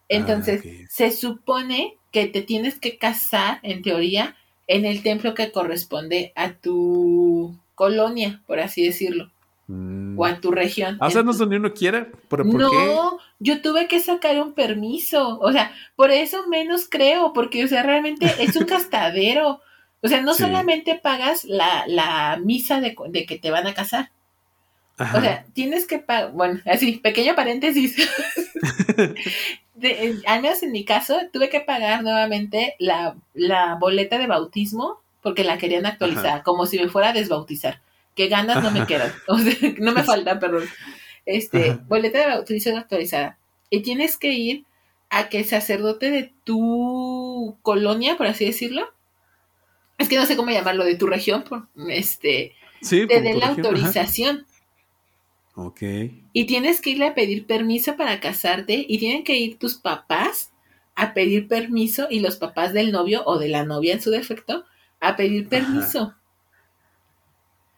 [0.09, 4.35] Entonces, ah, se supone que te tienes que casar, en teoría,
[4.65, 9.29] en el templo que corresponde a tu colonia, por así decirlo.
[9.69, 10.97] o a tu región.
[10.99, 14.53] O sea, no es donde uno quiera, pero ¿por no, yo tuve que sacar un
[14.53, 19.61] permiso, o sea, por eso menos creo, porque, o sea, realmente es un gastadero.
[20.01, 24.09] O sea, no solamente pagas la, la misa de, de, que te van a casar.
[24.99, 27.95] O sea, tienes que pagar, bueno, así, pequeño paréntesis.
[29.77, 34.99] de, al menos en mi caso, tuve que pagar nuevamente la, la boleta de bautismo
[35.21, 37.81] porque la querían actualizar, como si me fuera a desbautizar.
[38.15, 40.63] Que ganas no me quedan, o sea, no me falta, perdón.
[41.25, 43.37] Este, boleta de bautizo actualizada.
[43.69, 44.65] Y tienes que ir
[45.09, 48.89] a que el sacerdote de tu colonia, por así decirlo,
[49.97, 51.43] es que no sé cómo llamarlo, de tu región,
[51.89, 54.45] este, te dé la autorización.
[55.59, 55.81] Ok.
[56.33, 60.51] Y tienes que irle a pedir permiso para casarte y tienen que ir tus papás
[60.93, 64.65] a pedir permiso y los papás del novio o de la novia en su defecto
[64.99, 66.13] a pedir permiso.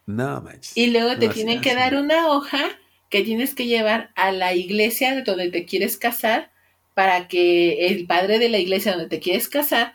[0.06, 0.44] No
[0.76, 2.68] Y luego te tienen que dar una hoja
[3.10, 6.52] que tienes que llevar a la iglesia donde te quieres casar
[6.94, 9.94] para que el padre de la iglesia donde te quieres casar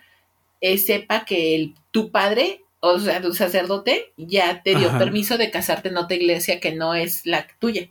[0.62, 5.51] eh, sepa que el, tu padre, o sea, tu sacerdote, ya te dio permiso de
[5.51, 7.89] casarte en otra iglesia que no es la tuya.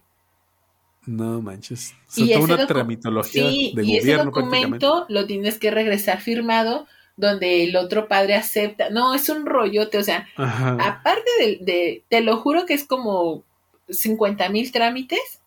[1.06, 1.96] No manches.
[2.16, 6.88] y ese una tramitología de y ese documento lo tienes que regresar firmado
[7.18, 8.92] donde el otro padre acepta.
[8.92, 13.44] No, es un rollote, o sea, aparte de, te lo juro que es como
[13.90, 15.42] 50 mil trámites.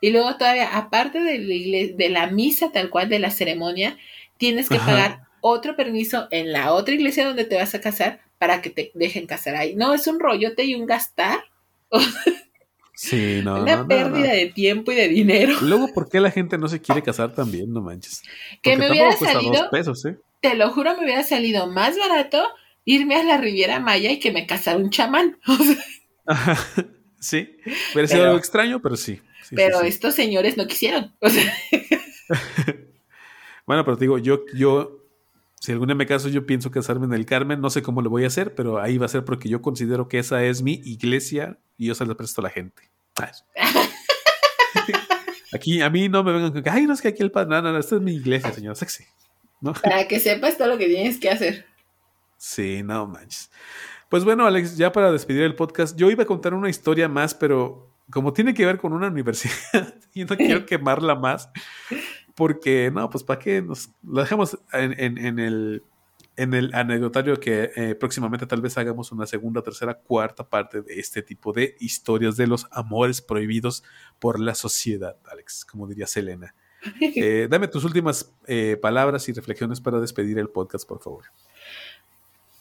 [0.00, 3.98] Y luego todavía, aparte de la, de la misa tal cual, de la ceremonia,
[4.38, 8.62] tienes que pagar otro permiso en la otra iglesia donde te vas a casar para
[8.62, 9.74] que te dejen casar ahí.
[9.74, 11.40] No, es un rollote y un gastar.
[12.94, 13.62] Sí, no.
[13.62, 15.54] Una pérdida de tiempo y de dinero.
[15.62, 17.72] Luego, ¿por qué la gente no se quiere casar también?
[17.72, 18.22] No manches.
[18.62, 19.68] que me hubiera salido.
[19.70, 20.18] Pesos, ¿eh?
[20.40, 22.46] Te lo juro, me hubiera salido más barato
[22.84, 25.38] irme a la Riviera Maya y que me casara un chamán.
[27.20, 27.56] sí,
[27.92, 29.20] hubiera sido algo extraño, pero sí.
[29.50, 31.12] pero estos señores no quisieron.
[33.66, 34.97] bueno, pero te digo, yo, yo
[35.68, 37.60] si alguna me caso, yo pienso casarme en el Carmen.
[37.60, 40.08] No sé cómo lo voy a hacer, pero ahí va a ser porque yo considero
[40.08, 42.90] que esa es mi iglesia y yo se la presto a la gente.
[45.52, 47.50] aquí, a mí no me vengan con ay, no es que aquí el padre.
[47.50, 49.04] No, no, no, esta es mi iglesia, señor sexy.
[49.82, 51.66] Para que sepas todo lo que tienes que hacer.
[52.38, 53.50] Sí, no manches.
[54.08, 57.34] Pues bueno, Alex, ya para despedir el podcast, yo iba a contar una historia más,
[57.34, 61.50] pero como tiene que ver con una universidad y no quiero quemarla más,
[62.38, 64.92] porque no, pues para qué nos lo dejamos en,
[65.40, 65.82] el,
[66.36, 71.00] en el anecdotario que eh, próximamente tal vez hagamos una segunda, tercera, cuarta parte de
[71.00, 73.82] este tipo de historias de los amores prohibidos
[74.20, 76.54] por la sociedad, Alex, como diría Selena.
[77.00, 81.24] Eh, dame tus últimas eh, palabras y reflexiones para despedir el podcast, por favor.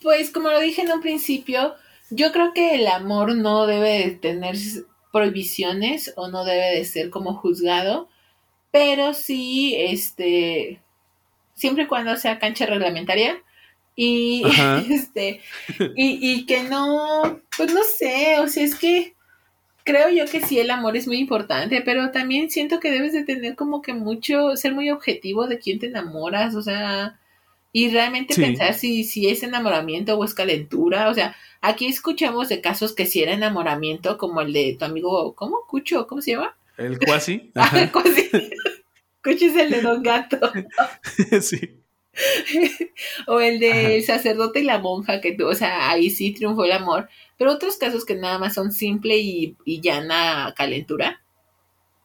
[0.02, 1.76] Pues como lo dije en un principio,
[2.10, 4.56] yo creo que el amor no debe tener
[5.12, 8.10] prohibiciones o no debe de ser como juzgado
[8.72, 10.82] pero sí, este,
[11.54, 13.42] siempre y cuando sea cancha reglamentaria
[13.96, 14.44] y
[14.90, 15.42] este,
[15.96, 19.16] y, y que no, pues no sé, o sea, es que
[19.88, 23.24] creo yo que sí el amor es muy importante, pero también siento que debes de
[23.24, 27.18] tener como que mucho, ser muy objetivo de quién te enamoras, o sea,
[27.72, 32.60] y realmente pensar si, si es enamoramiento o es calentura, o sea, aquí escuchamos de
[32.60, 35.62] casos que si era enamoramiento, como el de tu amigo, ¿cómo?
[35.68, 36.56] Cucho, ¿cómo se llama?
[36.78, 37.52] El cuasi.
[37.56, 38.30] Ah, el cuasi.
[39.24, 40.40] Cuchi es el de Don Gato.
[41.42, 41.82] sí.
[43.28, 46.72] o el de sacerdote y la monja, que tú, o sea, ahí sí triunfó el
[46.72, 47.10] amor.
[47.38, 51.22] Pero otros casos que nada más son simple y, y llana calentura.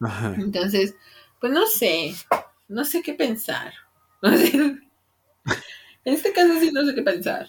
[0.01, 0.35] Ajá.
[0.39, 0.97] Entonces,
[1.41, 2.15] pues no sé,
[2.69, 3.73] no sé qué pensar.
[4.23, 4.81] en
[6.05, 7.49] este caso sí no sé qué pensar.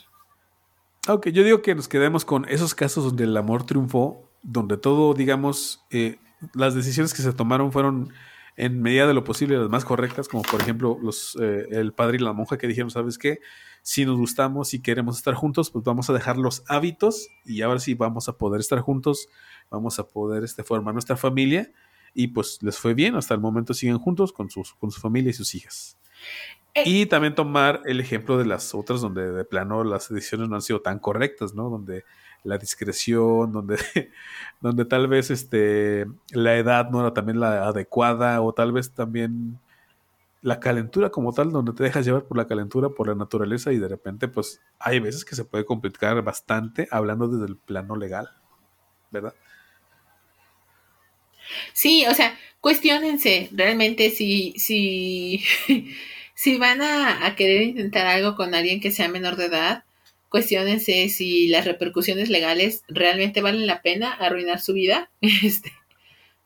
[1.08, 5.14] Ok, yo digo que nos quedemos con esos casos donde el amor triunfó, donde todo,
[5.14, 6.18] digamos, eh,
[6.54, 8.14] las decisiones que se tomaron fueron
[8.56, 12.18] en medida de lo posible las más correctas, como por ejemplo los, eh, el padre
[12.18, 13.40] y la monja que dijeron, ¿sabes qué?
[13.82, 17.80] Si nos gustamos y queremos estar juntos, pues vamos a dejar los hábitos y ahora
[17.80, 19.28] sí vamos a poder estar juntos,
[19.70, 21.72] vamos a poder este, formar nuestra familia
[22.14, 25.32] y pues les fue bien, hasta el momento siguen juntos con, sus, con su familia
[25.32, 25.98] y sus hijas.
[26.76, 26.84] Eh.
[26.86, 30.62] Y también tomar el ejemplo de las otras donde de plano las decisiones no han
[30.62, 31.70] sido tan correctas, ¿no?
[31.70, 32.04] Donde
[32.44, 33.78] la discreción, donde,
[34.62, 39.60] donde tal vez este, la edad no era también la adecuada o tal vez también
[40.42, 43.78] la calentura como tal, donde te dejas llevar por la calentura, por la naturaleza y
[43.78, 48.30] de repente pues hay veces que se puede complicar bastante hablando desde el plano legal,
[49.10, 49.34] ¿verdad?
[51.72, 55.44] Sí, o sea, cuestionense realmente si, si,
[56.34, 59.86] si van a, a querer intentar algo con alguien que sea menor de edad,
[60.34, 65.72] cuestionense si las repercusiones legales realmente valen la pena arruinar su vida este,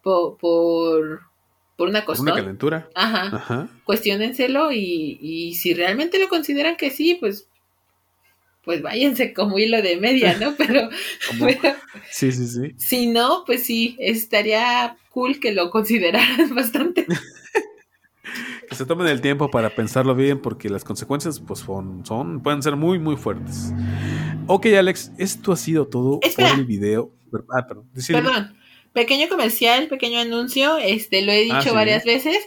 [0.04, 2.22] por, por, una cosa.
[2.24, 2.90] Una calentura.
[2.94, 3.34] Ajá.
[3.34, 3.70] Ajá.
[3.86, 7.48] Cuestiónenselo y, y si realmente lo consideran que sí, pues
[8.66, 10.54] pues váyanse como hilo de media, ¿no?
[10.58, 10.90] Pero,
[12.12, 12.74] sí, sí, sí.
[12.76, 17.08] Si no, pues sí, estaría cool que lo consideraran bastante.
[18.68, 22.62] Que se tomen el tiempo para pensarlo bien porque las consecuencias pues son, son pueden
[22.62, 23.74] ser muy muy fuertes.
[24.48, 27.12] Ok, Alex, esto ha sido todo por el video.
[27.50, 27.90] Ah, perdón.
[28.08, 28.58] Perdón.
[28.94, 32.38] Pequeño comercial, pequeño anuncio, este lo he ah, dicho varias veces.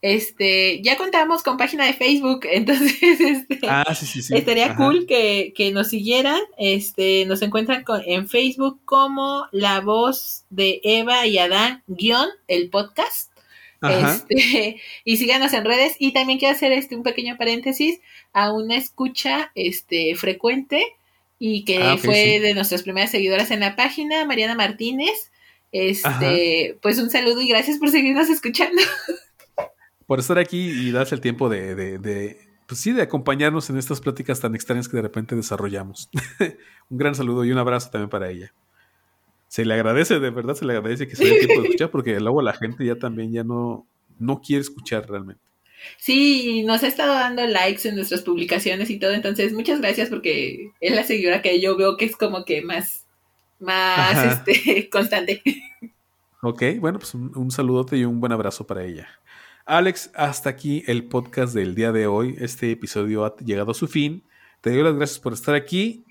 [0.00, 3.84] Este, ya contamos con página de Facebook, entonces este, ah,
[4.30, 6.40] estaría cool que, nos siguieran.
[6.56, 13.32] Este, nos encuentran en Facebook como La Voz de Eva y Adán, guion, el podcast.
[13.82, 15.96] Este, y síganos en redes.
[15.98, 18.00] Y también quiero hacer este un pequeño paréntesis
[18.32, 20.84] a una escucha este frecuente
[21.38, 25.30] y que ah, fue de nuestras primeras seguidoras en la página, Mariana Martínez.
[25.70, 28.82] Este, pues un saludo y gracias por seguirnos escuchando.
[30.06, 34.00] por estar aquí y darse el tiempo de, de, pues sí, de acompañarnos en estas
[34.00, 36.10] pláticas tan extrañas que de repente desarrollamos.
[36.88, 38.52] un gran saludo y un abrazo también para ella.
[39.48, 42.20] Se le agradece, de verdad se le agradece que se dé tiempo de escuchar, porque
[42.20, 43.86] luego la gente ya también ya no,
[44.18, 45.42] no quiere escuchar realmente.
[45.96, 50.70] Sí, nos ha estado dando likes en nuestras publicaciones y todo, entonces muchas gracias porque
[50.80, 53.06] es la seguidora que yo veo que es como que más,
[53.58, 55.42] más este, constante.
[56.42, 59.08] Ok, bueno, pues un, un saludote y un buen abrazo para ella.
[59.64, 62.36] Alex, hasta aquí el podcast del día de hoy.
[62.38, 64.22] Este episodio ha llegado a su fin.
[64.62, 66.06] Te doy las gracias por estar aquí.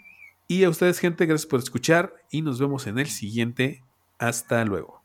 [0.50, 2.14] Y a ustedes, gente, gracias por escuchar.
[2.32, 3.84] Y nos vemos en el siguiente.
[4.18, 5.04] Hasta luego.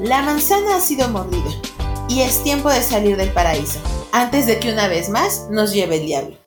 [0.00, 1.50] La manzana ha sido mordida.
[2.08, 3.80] Y es tiempo de salir del paraíso.
[4.12, 6.45] Antes de que una vez más nos lleve el diablo.